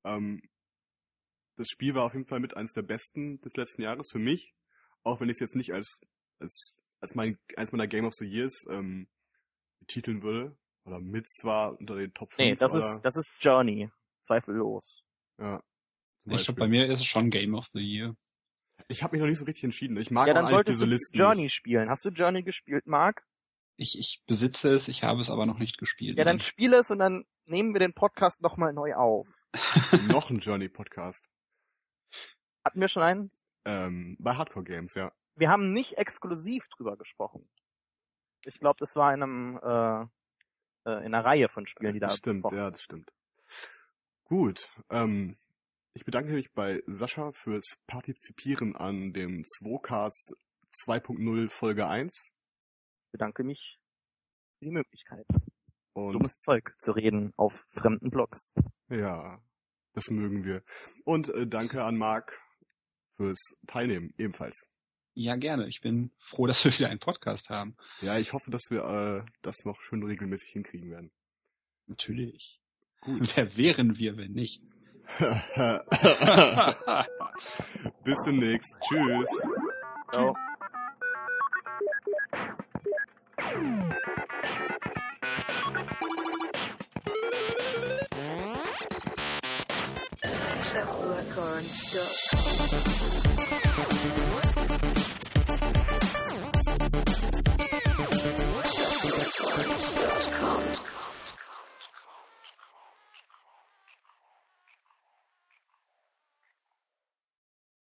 Ähm, 0.04 0.42
das 1.56 1.68
Spiel 1.68 1.94
war 1.94 2.04
auf 2.04 2.14
jeden 2.14 2.26
Fall 2.26 2.40
mit 2.40 2.56
eines 2.56 2.72
der 2.72 2.82
besten 2.82 3.40
des 3.42 3.54
letzten 3.56 3.82
Jahres 3.82 4.08
für 4.10 4.18
mich, 4.18 4.54
auch 5.02 5.20
wenn 5.20 5.28
ich 5.28 5.34
es 5.34 5.40
jetzt 5.40 5.56
nicht 5.56 5.74
als 5.74 6.00
als 6.38 6.74
als 7.00 7.14
mein 7.14 7.38
eins 7.56 7.72
meiner 7.72 7.86
Game 7.86 8.06
of 8.06 8.14
the 8.14 8.24
Years 8.24 8.64
ähm, 8.70 9.08
betiteln 9.80 10.22
würde 10.22 10.56
oder 10.84 11.00
mit 11.00 11.28
zwar 11.28 11.78
unter 11.78 11.96
den 11.96 12.14
Top 12.14 12.32
5 12.32 12.38
Nee, 12.38 12.56
das 12.56 12.72
oder, 12.72 12.80
ist, 12.80 13.02
das 13.02 13.16
ist 13.16 13.32
Journey. 13.40 13.90
Zweifellos. 14.22 15.02
ja, 15.38 15.62
Ich 16.24 16.44
glaube, 16.44 16.60
bei 16.60 16.68
mir 16.68 16.86
ist 16.86 17.00
es 17.00 17.06
schon 17.06 17.28
Game 17.28 17.54
of 17.54 17.66
the 17.74 17.80
Year. 17.80 18.16
Ich 18.90 19.04
habe 19.04 19.12
mich 19.12 19.20
noch 19.20 19.28
nicht 19.28 19.38
so 19.38 19.44
richtig 19.44 19.64
entschieden. 19.64 19.96
Ich 19.98 20.10
mag 20.10 20.26
ja, 20.26 20.34
dann 20.34 20.48
solltest 20.48 20.80
diese 20.80 20.86
du 20.86 20.90
Listen. 20.90 21.16
Journey 21.16 21.42
nicht. 21.44 21.54
spielen. 21.54 21.88
Hast 21.88 22.04
du 22.04 22.10
Journey 22.10 22.42
gespielt, 22.42 22.86
Marc? 22.86 23.24
Ich, 23.76 23.96
ich 23.96 24.22
besitze 24.26 24.74
es, 24.74 24.88
ich 24.88 25.04
habe 25.04 25.20
es 25.20 25.30
aber 25.30 25.46
noch 25.46 25.58
nicht 25.58 25.78
gespielt. 25.78 26.18
Ja, 26.18 26.24
dann 26.24 26.36
nein. 26.36 26.44
spiel 26.44 26.74
es 26.74 26.90
und 26.90 26.98
dann 26.98 27.24
nehmen 27.44 27.72
wir 27.72 27.78
den 27.78 27.94
Podcast 27.94 28.42
nochmal 28.42 28.72
neu 28.72 28.94
auf. 28.94 29.28
noch 30.08 30.30
ein 30.30 30.40
Journey-Podcast. 30.40 31.24
Hatten 32.64 32.80
wir 32.80 32.88
schon 32.88 33.02
einen? 33.02 33.30
Ähm, 33.64 34.16
bei 34.18 34.34
Hardcore 34.34 34.64
Games, 34.64 34.94
ja. 34.94 35.12
Wir 35.36 35.50
haben 35.50 35.72
nicht 35.72 35.96
exklusiv 35.96 36.66
drüber 36.68 36.96
gesprochen. 36.96 37.48
Ich 38.44 38.58
glaube, 38.58 38.76
das 38.80 38.96
war 38.96 39.14
in 39.14 39.22
einem 39.22 39.60
äh, 39.62 40.06
äh, 40.84 41.04
in 41.04 41.14
einer 41.14 41.24
Reihe 41.24 41.48
von 41.48 41.66
Spielen, 41.66 41.94
die 41.94 42.00
da 42.00 42.08
das 42.08 42.18
stimmt, 42.18 42.44
ja, 42.52 42.70
das 42.70 42.82
stimmt. 42.82 43.12
Gut, 44.24 44.68
ähm, 44.90 45.36
ich 45.94 46.04
bedanke 46.04 46.32
mich 46.32 46.52
bei 46.52 46.82
Sascha 46.86 47.32
fürs 47.32 47.78
Partizipieren 47.86 48.76
an 48.76 49.12
dem 49.12 49.44
Zwocast 49.44 50.36
2.0 50.86 51.50
Folge 51.50 51.86
1. 51.88 52.12
Ich 53.06 53.12
bedanke 53.12 53.42
mich 53.44 53.78
für 54.58 54.66
die 54.66 54.70
Möglichkeit, 54.70 55.26
Und 55.92 56.12
dummes 56.14 56.36
Zeug 56.38 56.74
zu 56.78 56.92
reden 56.92 57.32
auf 57.36 57.64
fremden 57.70 58.10
Blogs. 58.10 58.54
ja, 58.88 59.42
das 59.94 60.08
mögen 60.10 60.44
wir. 60.44 60.62
Und 61.04 61.30
äh, 61.30 61.46
danke 61.46 61.82
an 61.82 61.98
Marc 61.98 62.40
fürs 63.16 63.56
Teilnehmen 63.66 64.14
ebenfalls. 64.18 64.66
Ja, 65.14 65.34
gerne. 65.34 65.66
Ich 65.66 65.80
bin 65.80 66.12
froh, 66.28 66.46
dass 66.46 66.64
wir 66.64 66.72
wieder 66.72 66.88
einen 66.88 67.00
Podcast 67.00 67.50
haben. 67.50 67.76
Ja, 68.00 68.16
ich 68.16 68.32
hoffe, 68.32 68.50
dass 68.52 68.62
wir 68.70 68.84
äh, 68.84 69.30
das 69.42 69.56
noch 69.64 69.82
schön 69.82 70.04
regelmäßig 70.04 70.52
hinkriegen 70.52 70.90
werden. 70.90 71.10
Natürlich. 71.86 72.60
Gut. 73.00 73.36
Wer 73.36 73.56
wären 73.56 73.98
wir, 73.98 74.16
wenn 74.16 74.32
nicht? 74.32 74.62
Bis 78.04 78.22
demnächst. 78.24 78.76
Tschüss. 78.80 79.28
Ciao. 80.10 80.34
Like 90.72 91.36
orange 91.36 91.92
duck. 91.92 92.06